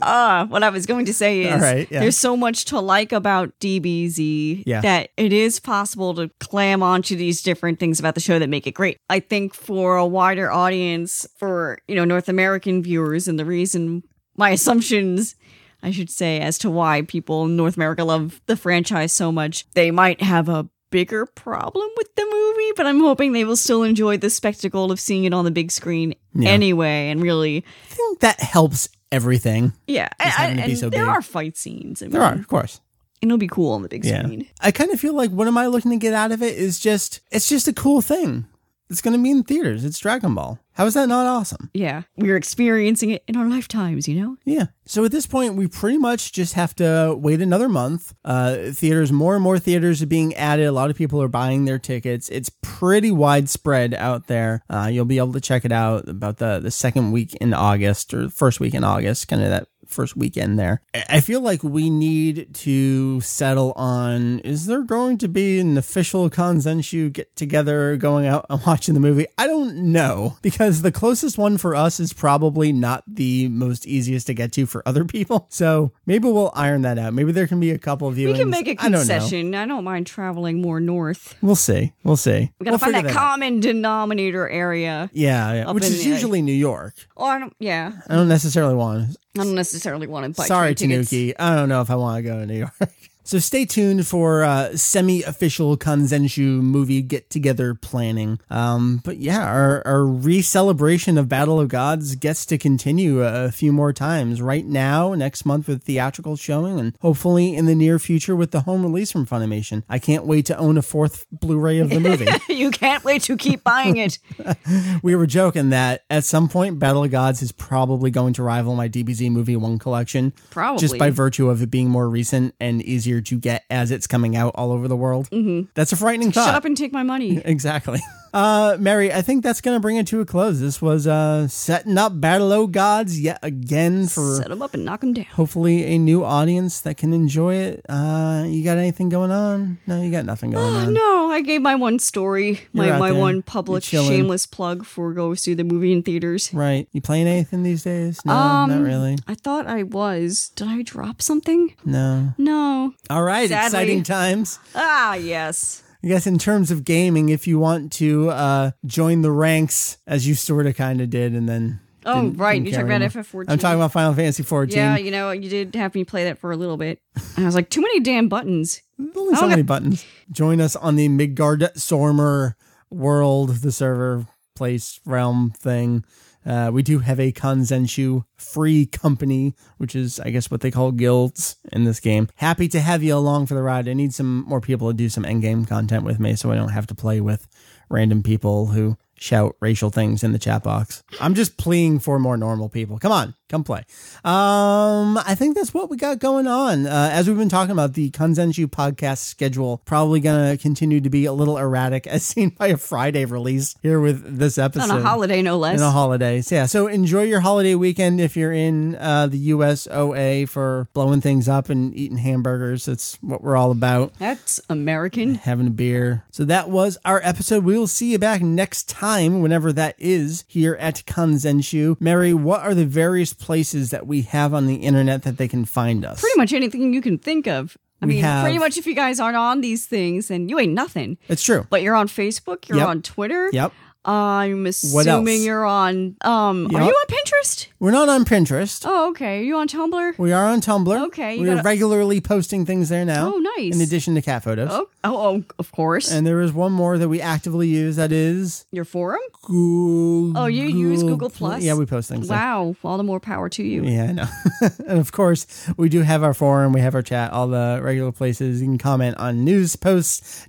Uh, 0.03 0.47
what 0.47 0.63
I 0.63 0.71
was 0.71 0.87
going 0.87 1.05
to 1.07 1.15
say 1.15 1.43
is 1.43 1.61
right, 1.61 1.89
yeah. 1.91 2.01
there's 2.01 2.17
so 2.17 2.37
much 2.37 2.65
to 2.67 2.81
like 2.81 3.13
about 3.13 3.53
DBZ 3.61 4.65
Yeah. 4.67 4.81
that 4.81 5.11
it 5.17 5.33
is 5.33 5.61
possible 5.61 6.15
to 6.15 6.31
clam 6.41 6.83
onto 6.83 7.17
these 7.17 7.43
different 7.43 7.79
things 7.79 8.01
about 8.01 8.15
the 8.15 8.21
show 8.21 8.39
that 8.39 8.49
make 8.49 8.67
it 8.67 8.73
great. 8.73 8.99
I 9.09 9.21
think 9.21 9.55
for 9.55 9.97
a 9.97 10.07
wider 10.07 10.51
audience, 10.51 11.27
for, 11.39 11.79
you 11.89 11.95
know, 11.95 12.05
North 12.05 12.29
American 12.29 12.83
viewers, 12.83 13.29
and 13.29 13.39
the 13.39 13.45
reason 13.45 14.03
my 14.37 14.51
assumptions 14.59 15.37
I 15.83 15.91
should 15.91 16.09
say, 16.09 16.41
as 16.41 16.57
to 16.59 16.71
why 16.71 17.03
people 17.03 17.45
in 17.45 17.57
North 17.57 17.77
America 17.77 18.05
love 18.05 18.41
the 18.47 18.57
franchise 18.57 19.13
so 19.13 19.31
much. 19.31 19.71
They 19.75 19.91
might 19.91 20.23
have 20.23 20.49
a 20.49 20.67
bigger 20.91 21.27
problem 21.27 21.87
with 21.99 22.15
the 22.15 22.25
movie, 22.25 22.73
but 22.75 22.87
I'm 22.87 23.01
hoping 23.01 23.33
they 23.33 23.45
will 23.45 23.55
still 23.57 23.83
enjoy 23.83 24.17
the 24.17 24.31
spectacle 24.31 24.91
of 24.91 24.99
seeing 24.99 25.25
it 25.25 25.35
on 25.35 25.45
the 25.45 25.51
big 25.51 25.71
screen 25.71 26.15
Yeah. 26.35 26.49
anyway 26.51 27.11
and 27.11 27.21
really 27.21 27.65
I 27.91 27.95
think 27.95 28.21
that 28.21 28.41
helps 28.41 28.89
everything. 29.15 29.73
yeah, 29.87 30.09
and, 30.19 30.59
to 30.59 30.65
be 30.67 30.71
and 30.73 30.79
so 30.79 30.91
there 30.91 31.05
big. 31.05 31.09
are 31.09 31.23
fight 31.23 31.57
scenes. 31.57 32.03
I 32.03 32.07
mean, 32.07 32.13
There 32.13 32.23
are, 32.23 32.35
of 32.35 32.49
course. 32.49 32.81
and 33.23 33.31
it'll 33.31 33.39
be 33.39 33.49
cool 33.49 33.73
on 33.73 33.83
the 33.83 33.89
big 33.89 34.05
Yeah. 34.05 34.23
screen. 34.23 34.47
I 34.61 34.71
kind 34.71 34.91
of 34.91 35.01
feel 35.01 35.15
like 35.15 35.31
what 35.31 35.47
am 35.49 35.57
I 35.57 35.67
looking 35.67 35.91
to 35.93 35.97
get 35.97 36.13
out 36.15 36.33
of 36.33 36.43
it 36.43 36.57
is 36.57 36.79
just 36.79 37.21
it's 37.31 37.49
just 37.49 37.69
a 37.69 37.73
cool 37.73 38.03
thing. 38.03 38.47
It's 38.95 39.03
going 39.03 39.19
to 39.19 39.21
be 39.21 39.33
in 39.33 39.43
theaters. 39.43 39.85
It's 39.85 39.99
Dragon 39.99 40.37
Ball. 40.37 40.61
How 40.75 40.87
is 40.87 40.95
that 40.95 41.09
not 41.09 41.27
awesome? 41.27 41.69
Yeah, 41.75 42.03
we're 42.17 42.37
experiencing 42.37 43.11
it 43.11 43.25
in 43.27 43.37
our 43.37 43.49
lifetimes, 43.49 44.07
you 44.07 44.21
know. 44.21 44.37
Yeah. 44.45 44.67
So 44.87 45.05
at 45.05 45.11
this 45.11 45.27
point, 45.27 45.57
we 45.57 45.67
pretty 45.67 45.99
much 45.99 46.33
just 46.33 46.55
have 46.55 46.77
to 46.77 47.17
wait 47.19 47.41
another 47.41 47.69
month. 47.69 48.15
Uh, 48.25 48.71
theaters, 48.71 49.11
more 49.11 49.35
and 49.35 49.43
more 49.43 49.59
theaters 49.59 50.01
are 50.01 50.07
being 50.07 50.33
added. 50.35 50.67
A 50.67 50.73
lot 50.73 50.91
of 50.91 50.97
people 50.97 51.21
are 51.21 51.29
buying 51.29 51.65
their 51.65 51.81
tickets. 51.81 52.29
It's 52.29 52.53
pretty 52.63 53.11
widespread 53.11 53.95
out 53.95 54.29
there. 54.29 54.63
Uh, 54.71 54.89
you'll 54.93 55.05
be 55.05 55.19
able 55.19 55.33
to 55.33 55.41
check 55.41 55.65
it 55.65 55.73
out 55.73 56.09
about 56.09 56.37
the, 56.37 56.61
the 56.61 56.71
second 56.71 57.11
week 57.11 57.35
in 57.41 57.53
August 57.53 58.15
or 58.15 58.29
first 58.29 58.61
week 58.61 58.75
in 58.75 58.85
August, 58.85 59.27
kind 59.27 59.43
of 59.43 59.51
that 59.51 59.67
first 59.95 60.17
weekend 60.17 60.59
there. 60.59 60.83
I 61.09 61.21
feel 61.21 61.41
like 61.41 61.63
we 61.63 61.89
need 61.91 62.53
to 62.55 63.21
settle 63.21 63.73
on 63.73 64.41
is 64.41 64.67
there 64.67 64.83
going 64.83 65.19
to 65.19 65.29
be 65.29 65.59
an 65.61 65.79
official 65.79 66.29
Kanzenshuu 66.29 67.13
get 67.13 67.35
together 67.37 67.97
going 67.97 68.27
out 68.27 68.47
and 68.51 68.61
watching 68.67 68.95
the 68.95 69.01
movie? 69.01 69.27
I 69.39 69.47
don't 69.47 69.93
know 69.93 70.37
because 70.43 70.83
the 70.83 70.93
closest 70.93 71.39
one 71.39 71.57
for 71.59 71.75
us 71.75 72.01
is 72.01 72.13
probably 72.13 72.73
not 72.73 73.05
the 73.07 73.49
most 73.49 73.87
easiest 73.87 74.27
to 74.27 74.35
get 74.35 74.53
to 74.53 74.67
for 74.67 74.83
other 74.87 75.05
people. 75.05 75.49
So 75.55 75.93
maybe 76.05 76.27
we'll 76.29 76.51
iron 76.55 76.83
that 76.83 76.99
out. 76.99 77.15
Maybe 77.15 77.31
there 77.31 77.47
can 77.47 77.61
be 77.61 77.71
a 77.71 77.79
couple 77.79 78.09
of 78.09 78.17
viewings. 78.17 78.33
We 78.33 78.39
can 78.39 78.51
make 78.51 78.67
a 78.67 78.73
I 78.73 78.89
don't 78.89 78.93
concession. 78.93 79.55
I 79.55 79.67
don't, 79.67 79.85
mind 79.85 80.07
traveling 80.07 80.61
more 80.61 80.81
north. 80.81 81.37
We'll 81.43 81.55
see. 81.55 81.93
We'll 82.03 82.17
see. 82.17 82.51
We 82.59 82.65
gotta 82.65 82.73
We'll 82.73 82.79
find 82.79 82.95
figure 82.95 83.09
that 83.11 83.15
common 83.17 83.61
denominator 83.61 84.49
area. 84.49 85.11
Yeah, 85.13 85.53
yeah. 85.53 85.71
which 85.71 85.85
is 85.85 86.03
the- 86.03 86.09
usually 86.11 86.43
New 86.43 86.53
York. 86.53 86.95
Oh, 87.17 87.25
I 87.25 87.39
don't. 87.39 87.55
Yeah, 87.61 87.93
I 88.09 88.15
don't 88.17 88.29
necessarily 88.29 88.75
want 88.75 89.17
I 89.37 89.45
don't 89.45 89.55
necessarily 89.55 90.07
want 90.07 90.25
to 90.27 90.41
buy. 90.41 90.47
Sorry. 90.47 90.75
Tanuki. 90.75 91.37
I 91.37 91.57
don't 91.57 91.69
know 91.69 91.81
if 91.81 91.91
I 91.91 91.97
want 91.97 92.19
to 92.19 92.23
go 92.23 92.39
to 92.39 92.47
New 92.47 92.59
York. 92.59 92.73
So 93.27 93.39
stay 93.39 93.65
tuned 93.65 94.07
for 94.07 94.45
uh, 94.45 94.77
semi-official 94.77 95.79
Kanzenshuu 95.79 96.61
movie 96.61 97.01
get-together 97.01 97.75
planning. 97.75 98.39
Um, 98.51 99.01
but 99.03 99.17
yeah, 99.17 99.47
our, 99.47 99.83
our 99.87 100.05
re-celebration 100.05 101.17
of 101.17 101.27
Battle 101.27 101.59
of 101.59 101.69
Gods 101.69 102.17
gets 102.17 102.45
to 102.47 102.59
continue 102.59 103.23
a, 103.23 103.47
a 103.47 103.51
few 103.51 103.73
more 103.73 103.95
times. 103.95 104.43
Right 104.43 104.67
now, 104.67 105.15
next 105.15 105.47
month 105.47 105.69
with 105.69 105.85
theatrical 105.85 106.37
showing, 106.37 106.79
and 106.79 106.95
hopefully 107.01 107.57
in 107.57 107.65
the 107.65 107.75
near 107.75 107.99
future 107.99 108.37
with 108.37 108.51
the 108.51 108.61
home 108.61 108.83
release 108.83 109.11
from 109.11 109.25
Funimation. 109.25 109.85
I 109.89 109.99
can't 109.99 110.27
wait 110.27 110.45
to 110.47 110.59
own 110.59 110.77
a 110.77 110.83
fourth 110.83 111.25
Blu-ray 111.33 111.79
of 111.79 111.89
the 111.89 112.01
movie. 112.01 112.29
you 112.53 112.71
can't 112.71 113.05
wait 113.05 113.23
to 113.23 113.39
keep 113.39 113.65
buying 113.65 113.97
it. 113.97 114.19
we 115.03 115.17
were 115.17 115.27
joking 115.27 115.71
that 115.71 116.05
at 116.11 116.25
some 116.25 116.47
point, 116.47 116.79
Battle 116.79 117.05
of 117.05 117.11
Gods 117.11 117.41
is 117.41 117.53
probably 117.53 118.11
going 118.11 118.35
to 118.35 118.43
rival 118.43 118.75
my 118.75 118.89
DBZ 118.91 119.31
movie 119.31 119.57
one 119.57 119.79
collection. 119.79 120.35
Probably. 120.51 120.79
Just 120.79 120.99
by 120.99 121.09
virtue 121.09 121.49
of 121.49 121.63
it 121.63 121.71
being 121.71 121.89
more 121.89 122.09
recent 122.09 122.55
and 122.61 122.83
easier 122.83 123.14
easier 123.15 123.21
to 123.23 123.39
get 123.39 123.65
as 123.71 123.91
it's 123.91 124.07
coming 124.07 124.37
out 124.37 124.55
all 124.57 124.73
over 124.73 124.89
the 124.89 124.97
world. 124.97 125.29
Mm-hmm. 125.31 125.69
That's 125.75 125.93
a 125.93 125.97
frightening 125.97 126.33
thought. 126.33 126.47
Shut 126.47 126.55
up 126.55 126.65
and 126.65 126.77
take 126.77 126.93
my 126.93 127.03
money. 127.03 127.43
Exactly. 127.55 128.01
Uh, 128.35 128.77
Mary, 128.81 129.13
I 129.13 129.23
think 129.23 129.45
that's 129.45 129.61
going 129.61 129.77
to 129.77 129.81
bring 129.81 129.97
it 129.97 130.07
to 130.09 130.21
a 130.21 130.27
close. 130.27 130.59
This 130.59 130.83
was 130.83 131.07
uh, 131.07 131.47
setting 131.47 131.97
up 131.97 132.21
Battle 132.21 132.53
O 132.53 132.67
Gods 132.67 133.21
yet 133.21 133.39
again 133.43 134.09
for 134.09 134.37
Set 134.39 134.49
them 134.49 134.61
up 134.61 134.75
and 134.75 134.85
knock 134.85 135.01
them 135.03 135.13
down. 135.13 135.25
hopefully 135.27 135.85
a 135.85 135.99
new 135.99 136.25
audience 136.25 136.81
that 136.81 136.97
can 136.97 137.13
enjoy 137.15 137.55
it. 137.55 137.87
Uh, 137.89 138.45
you 138.49 138.65
got 138.65 138.77
anything 138.77 139.09
going 139.09 139.31
on? 139.31 139.79
No, 139.87 140.03
you 140.03 140.11
got 140.11 140.25
nothing 140.25 140.51
going 140.51 140.75
on. 140.75 140.93
No, 140.93 141.31
I 141.31 141.43
gave 141.43 141.63
my 141.63 141.77
one 141.77 142.01
story, 142.01 142.61
You're 142.73 142.87
my, 142.91 142.99
my 142.99 143.11
there. 143.13 143.21
one 143.21 143.43
public 143.43 143.85
shameless 143.85 144.47
plug 144.47 144.85
for 144.85 145.13
go 145.13 145.35
see 145.35 145.55
the 145.55 145.63
movie 145.63 145.93
in 145.93 146.03
theaters. 146.03 146.53
Right. 146.53 146.89
You 146.91 147.01
playing 147.01 147.29
anything 147.29 147.63
these 147.63 147.85
days? 147.85 148.21
No, 148.25 148.33
Um, 148.35 148.71
not 148.71 148.83
really. 148.83 149.17
I 149.29 149.37
thought 149.37 149.69
I 149.69 149.85
was. 149.85 150.51
Did 150.57 150.67
I 150.67 150.83
drop 150.83 151.23
something? 151.23 151.75
No. 151.85 152.35
No. 152.37 152.95
All 153.09 153.23
right. 153.23 153.49
Sadly. 153.49 153.67
Exciting 153.79 154.03
times. 154.03 154.59
Ah, 154.75 155.15
yes. 155.15 155.83
I 156.05 156.07
guess 156.07 156.27
in 156.27 156.39
terms 156.39 156.71
of 156.71 156.85
gaming, 156.85 157.31
if 157.31 157.47
you 157.47 157.59
want 157.59 157.91
to 157.95 158.29
uh, 158.29 158.71
join 158.85 159.23
the 159.23 159.31
ranks 159.31 159.97
as 160.07 160.29
you 160.29 160.35
sort 160.35 160.67
of 160.67 160.77
kind 160.77 161.01
of 161.01 161.09
did, 161.09 161.33
and 161.33 161.49
then 161.49 161.81
Oh, 162.05 162.29
right. 162.33 162.61
You 162.63 162.71
talking 162.71 162.85
about 162.85 163.01
anymore. 163.01 163.23
FF14. 163.25 163.45
I'm 163.49 163.59
talking 163.59 163.79
about 163.79 163.93
Final 163.93 164.13
Fantasy 164.13 164.43
14. 164.43 164.77
Yeah, 164.77 164.99
you 164.99 165.11
know, 165.11 165.31
you 165.31 165.49
did 165.49 165.75
have 165.75 165.95
me 165.95 166.05
play 166.05 166.25
that 166.25 166.39
for 166.39 166.53
a 166.53 166.57
little 166.59 166.77
bit. 166.77 167.01
And 167.37 167.45
I 167.45 167.49
was 167.49 167.55
like, 167.55 167.71
too 167.71 167.81
many 167.81 168.01
damn 168.01 168.29
buttons. 168.29 168.83
Only 169.17 169.35
so 169.37 169.49
many 169.49 169.63
buttons. 169.63 170.05
Join 170.31 170.61
us 170.61 170.77
on 170.77 170.97
the 170.97 171.09
Midgard 171.09 171.61
Sormer 171.77 172.55
world, 172.91 173.49
the 173.57 173.73
server 173.73 174.27
place 174.55 175.01
realm 175.07 175.55
thing. 175.59 176.05
Uh, 176.47 176.71
we 176.73 176.83
do 176.83 176.99
have 176.99 177.19
a 177.19 177.33
Kanzenshuu 177.33 178.25
free 178.37 178.87
company, 178.87 179.55
which 179.79 179.95
is, 179.95 180.21
I 180.21 180.31
guess, 180.31 180.51
what 180.51 180.61
they 180.61 180.71
call 180.71 180.93
guilds 180.93 181.57
in 181.73 181.85
this 181.85 182.01
game. 182.01 182.29
Happy 182.37 182.69
to 182.69 182.81
have 182.81 183.03
you 183.03 183.15
along 183.15 183.47
for 183.47 183.55
the 183.55 183.63
ride. 183.63 183.89
I 183.89 183.95
need 183.95 184.13
some 184.13 184.45
more 184.47 184.61
people 184.61 184.89
to 184.89 184.95
do 184.95 185.09
some 185.09 185.25
endgame 185.25 185.67
content 185.67 186.05
with 186.05 186.21
me 186.21 186.37
so 186.37 186.53
I 186.53 186.57
don't 186.57 186.69
have 186.69 186.87
to 186.89 186.95
play 186.95 187.21
with 187.21 187.49
random 187.89 188.23
people 188.23 188.67
who 188.67 188.97
shout 189.25 189.57
racial 189.61 189.89
things 189.89 190.23
in 190.23 190.33
the 190.33 190.39
chat 190.39 190.63
box. 190.63 191.03
I'm 191.19 191.35
just 191.35 191.57
pleading 191.57 191.99
for 191.99 192.19
more 192.19 192.37
normal 192.37 192.69
people. 192.69 192.99
Come 192.99 193.11
on, 193.11 193.35
come 193.49 193.65
play. 193.65 193.85
Um, 194.23 195.17
I 195.19 195.35
think 195.35 195.57
that's 195.57 195.73
what 195.73 195.89
we 195.89 195.97
got 195.97 196.19
going 196.19 196.47
on. 196.47 196.87
Uh, 196.87 197.09
as 197.11 197.27
we've 197.27 197.39
been 197.39 197.49
talking 197.49 197.71
about, 197.73 197.95
the 197.95 198.11
Kanzenshuu 198.11 198.67
podcast 198.67 199.19
schedule 199.19 199.81
probably 199.87 200.21
going 200.21 200.55
to 200.57 200.61
continue 200.63 201.01
to 201.01 201.09
be 201.09 201.25
a 201.25 201.33
little 201.33 201.57
erratic, 201.57 202.07
as 202.15 202.23
seen 202.23 202.51
by 202.51 202.69
a 202.69 202.77
Friday 202.77 203.25
release 203.25 203.75
here 203.83 203.99
with 203.99 204.39
this 204.39 204.59
episode 204.59 204.91
On 204.91 204.99
a 204.99 205.03
holiday, 205.03 205.41
no 205.41 205.57
less. 205.57 205.75
in 205.75 205.81
the 205.81 205.91
holidays. 205.91 206.53
Yeah. 206.53 206.67
So 206.67 206.87
enjoy 206.87 207.23
your 207.23 207.41
holiday 207.41 207.75
weekend 207.75 208.21
if 208.21 208.37
you're 208.37 208.53
in 208.53 208.95
uh, 208.97 209.27
the 209.27 209.39
US 209.39 209.89
OA 209.91 210.47
for 210.47 210.87
blowing 210.93 211.21
things 211.23 211.49
up 211.49 211.71
and 211.71 211.95
eating 211.97 212.19
hamburgers. 212.19 212.85
That's 212.85 213.17
what 213.23 213.43
we're 213.43 213.57
all 213.57 213.71
about. 213.71 214.13
That's 214.19 214.61
American. 214.69 215.37
Having 215.37 215.69
a 215.69 215.71
beer. 215.71 216.25
So 216.31 216.45
that 216.45 216.69
was 216.69 216.99
our 217.07 217.21
episode. 217.25 217.65
We 217.65 217.79
will 217.79 217.87
see 217.87 218.13
you 218.13 218.19
back 218.19 218.43
next 218.43 218.89
time, 218.89 219.14
whenever 219.19 219.73
that 219.73 219.95
is, 219.99 220.45
here 220.49 220.75
at 220.81 220.97
Kanzenshuu. 221.07 222.01
Mary, 222.01 222.35
what 222.35 222.61
are 222.63 222.75
the 222.75 222.87
various 222.87 223.33
places 223.33 223.91
that 223.91 224.07
we 224.07 224.23
have 224.23 224.53
on 224.55 224.67
the 224.67 224.77
internet 224.77 225.23
that 225.23 225.37
they 225.39 225.49
can 225.49 225.65
find 225.65 226.05
us? 226.05 226.21
Pretty 226.21 226.39
much 226.39 226.53
anything 226.53 226.93
you 226.93 227.01
can 227.03 227.19
think 227.19 227.47
of. 227.47 227.77
I 228.03 228.07
We 228.07 228.15
mean, 228.15 228.23
have- 228.25 228.45
pretty 228.45 228.59
much 228.59 228.77
if 228.77 228.87
you 228.87 228.95
guys 228.95 229.21
aren't 229.21 229.37
on 229.37 229.61
these 229.61 229.87
things, 229.87 230.29
then 230.29 230.49
you 230.49 230.59
ain't 230.59 230.73
nothing. 230.75 231.17
It's 231.29 231.43
true. 231.43 231.67
But 231.71 231.83
you're 231.83 231.95
on 231.95 232.09
Facebook, 232.09 232.69
you're 232.69 232.79
Yep. 232.79 232.89
on 232.89 233.03
Twitter. 233.03 233.51
Yep. 233.53 233.73
I'm 234.05 234.67
assuming 234.67 235.43
you're 235.43 235.65
on 235.65 236.17
um 236.23 236.69
Yep. 236.71 236.81
are 236.81 236.85
you 236.85 236.91
on 236.93 237.07
Pinterest? 237.07 237.67
We're 237.81 237.91
not 237.91 238.09
on 238.09 238.25
Pinterest. 238.25 238.85
Oh, 238.87 239.11
okay. 239.11 239.39
Are 239.41 239.43
you 239.43 239.57
on 239.57 239.69
Tumblr? 239.69 240.19
We 240.19 240.33
are 240.33 240.47
on 240.47 240.61
Tumblr. 240.61 241.07
Okay, 241.07 241.39
We're 241.39 241.55
gotta- 241.57 241.63
regularly 241.63 242.21
posting 242.21 242.65
things 242.67 242.89
there 242.89 243.05
now. 243.05 243.35
Oh, 243.35 243.39
nice. 243.57 243.75
In 243.75 243.81
addition 243.81 244.15
to 244.15 244.23
cat 244.23 244.43
photos. 244.43 244.69
Oh, 244.71 244.89
oh, 245.05 245.17
oh 245.17 245.45
of 245.59 245.73
course. 245.73 246.11
And 246.11 246.27
there 246.27 246.41
is 246.41 246.53
one 246.53 246.73
more 246.73 246.99
that 246.99 247.09
we 247.09 247.21
actively 247.21 247.69
use 247.69 247.97
that 247.97 248.13
is 248.13 248.67
Your 248.73 248.85
forum? 248.85 249.21
Google. 249.43 250.43
Oh, 250.43 250.47
you 250.47 250.65
use 250.65 251.03
Google 251.03 251.31
Plus? 251.31 251.63
Yeah, 251.63 251.75
we 251.75 251.87
post 251.87 252.09
things. 252.09 252.29
there. 252.29 252.37
Wow. 252.39 252.77
All 252.85 252.97
the 252.97 253.03
more 253.03 253.21
power 253.21 253.49
to 253.51 253.63
you. 253.63 253.85
Yeah, 253.85 254.05
I 254.05 254.13
know. 254.13 254.29
and 254.89 254.99
of 254.99 255.13
course, 255.13 255.47
we 255.77 255.89
do 255.89 256.03
have 256.03 256.23
our 256.23 256.35
forum, 256.35 256.73
we 256.73 256.81
have 256.81 256.95
our 256.95 257.03
chat, 257.03 257.33
all 257.33 257.49
the 257.49 257.81
regular 257.83 258.13
places. 258.13 258.61
You 258.61 258.67
can 258.69 258.79
comment 258.79 259.17
on 259.19 259.45
news 259.45 259.77
posts, 259.77 260.47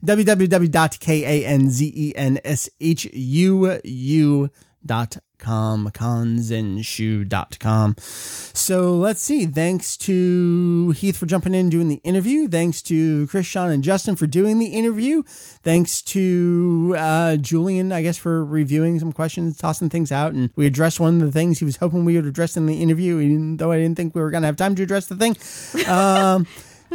www.kanzenshuu.com, 4.86 5.91
kanzenshuu.com. 5.91 7.96
So 7.98 8.96
let's 8.96 9.22
see. 9.22 9.46
Thanks 9.46 9.98
to 9.98 10.91
Heath 10.91 11.18
for 11.18 11.26
jumping 11.26 11.54
in 11.54 11.70
doing 11.70 11.89
the 11.89 12.00
interview. 12.04 12.48
Thanks 12.48 12.82
to 12.84 13.28
Chris, 13.28 13.46
Sean, 13.46 13.72
and 13.72 13.84
Justin 13.84 14.16
for 14.16 14.28
doing 14.28 14.60
the 14.60 14.68
interview. 14.68 15.24
Thanks 15.26 16.02
to 16.04 16.96
uh, 16.98 17.36
Julian, 17.38 17.91
I 17.91 18.02
guess, 18.02 18.18
for 18.18 18.46
reviewing 18.46 19.00
some 19.00 19.12
questions, 19.12 19.58
tossing 19.58 19.89
things 19.89 20.12
out. 20.12 20.34
And 20.34 20.52
we 20.56 20.66
addressed 20.66 21.00
one 21.00 21.22
of 21.22 21.28
the 21.28 21.32
things 21.32 21.60
he 21.60 21.66
was 21.66 21.78
hoping 21.78 22.06
we 22.06 22.16
would 22.16 22.26
address 22.26 22.58
in 22.58 22.66
the 22.66 22.82
interview, 22.82 23.20
even 23.20 23.58
though 23.58 23.72
I 23.72 23.78
didn't 23.78 23.98
think 23.98 24.16
we 24.16 24.22
were 24.22 24.32
going 24.32 24.43
to 24.43 24.48
have 24.48 24.58
time 24.58 24.76
to 24.76 24.84
address 24.84 25.08
the 25.08 25.16
thing. 25.16 25.36
Um, 25.86 26.48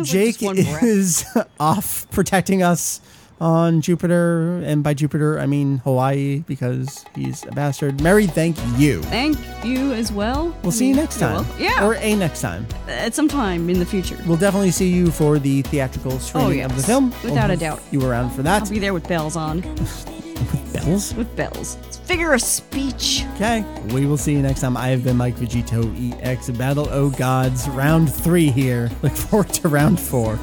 Jake 0.03 0.41
breath. 0.41 0.83
is 0.83 1.25
off 1.61 2.11
protecting 2.11 2.63
us 2.63 3.01
on 3.41 3.81
Jupiter. 3.81 4.59
And 4.65 4.83
by 4.83 4.95
Jupiter, 4.95 5.39
I 5.39 5.47
mean 5.47 5.79
Hawaii 5.79 6.41
because 6.47 7.05
he's 7.15 7.45
a 7.47 7.53
bastard. 7.53 8.01
Mary, 8.01 8.27
thank 8.27 8.57
you. 8.77 9.03
Thank 9.05 9.39
you 9.65 9.93
as 9.93 10.13
well. 10.13 10.55
We'll 10.63 10.73
see 10.73 10.89
you 10.89 10.95
next 10.95 11.19
time. 11.19 11.47
Yeah. 11.59 11.85
Or 11.85 11.95
a 11.95 12.15
next 12.17 12.41
time. 12.41 12.67
Uh, 12.87 12.93
at 12.93 13.15
some 13.15 13.29
time 13.29 13.71
in 13.71 13.79
the 13.79 13.87
future. 13.87 14.19
We'll 14.27 14.37
definitely 14.37 14.71
see 14.71 14.89
you 14.89 15.11
for 15.11 15.39
the 15.39 15.63
theatrical 15.63 16.13
oh, 16.13 16.19
screening 16.19 16.63
of 16.63 16.77
the 16.77 16.83
Oh, 16.83 16.87
film. 16.87 17.11
Without 17.25 17.51
a 17.51 17.57
doubt. 17.57 17.81
You 17.91 18.05
around 18.05 18.31
for 18.31 18.43
that. 18.43 18.63
I'll 18.63 18.71
be 18.71 18.79
there 18.79 18.95
with 18.95 19.09
bells 19.09 19.37
on. 19.37 19.63
with 19.75 20.73
Bells. 20.73 21.15
With 21.15 21.35
bells. 21.37 21.77
It's 21.87 21.99
figure 21.99 22.33
of 22.33 22.41
speech. 22.41 23.25
Okay. 23.35 23.65
We 23.93 24.07
will 24.07 24.17
see 24.17 24.33
you 24.33 24.41
next 24.43 24.61
time. 24.61 24.77
I 24.77 24.89
have 24.89 25.05
been 25.05 25.17
Mike 25.17 25.37
VegettoEX 25.37 26.57
Battle 26.57 26.89
O 26.91 27.11
Gods 27.11 27.69
round 27.71 28.13
three 28.13 28.51
here. 28.51 28.91
Look 29.03 29.13
forward 29.13 29.53
to 29.55 29.69
round 29.69 30.01
four. 30.01 30.39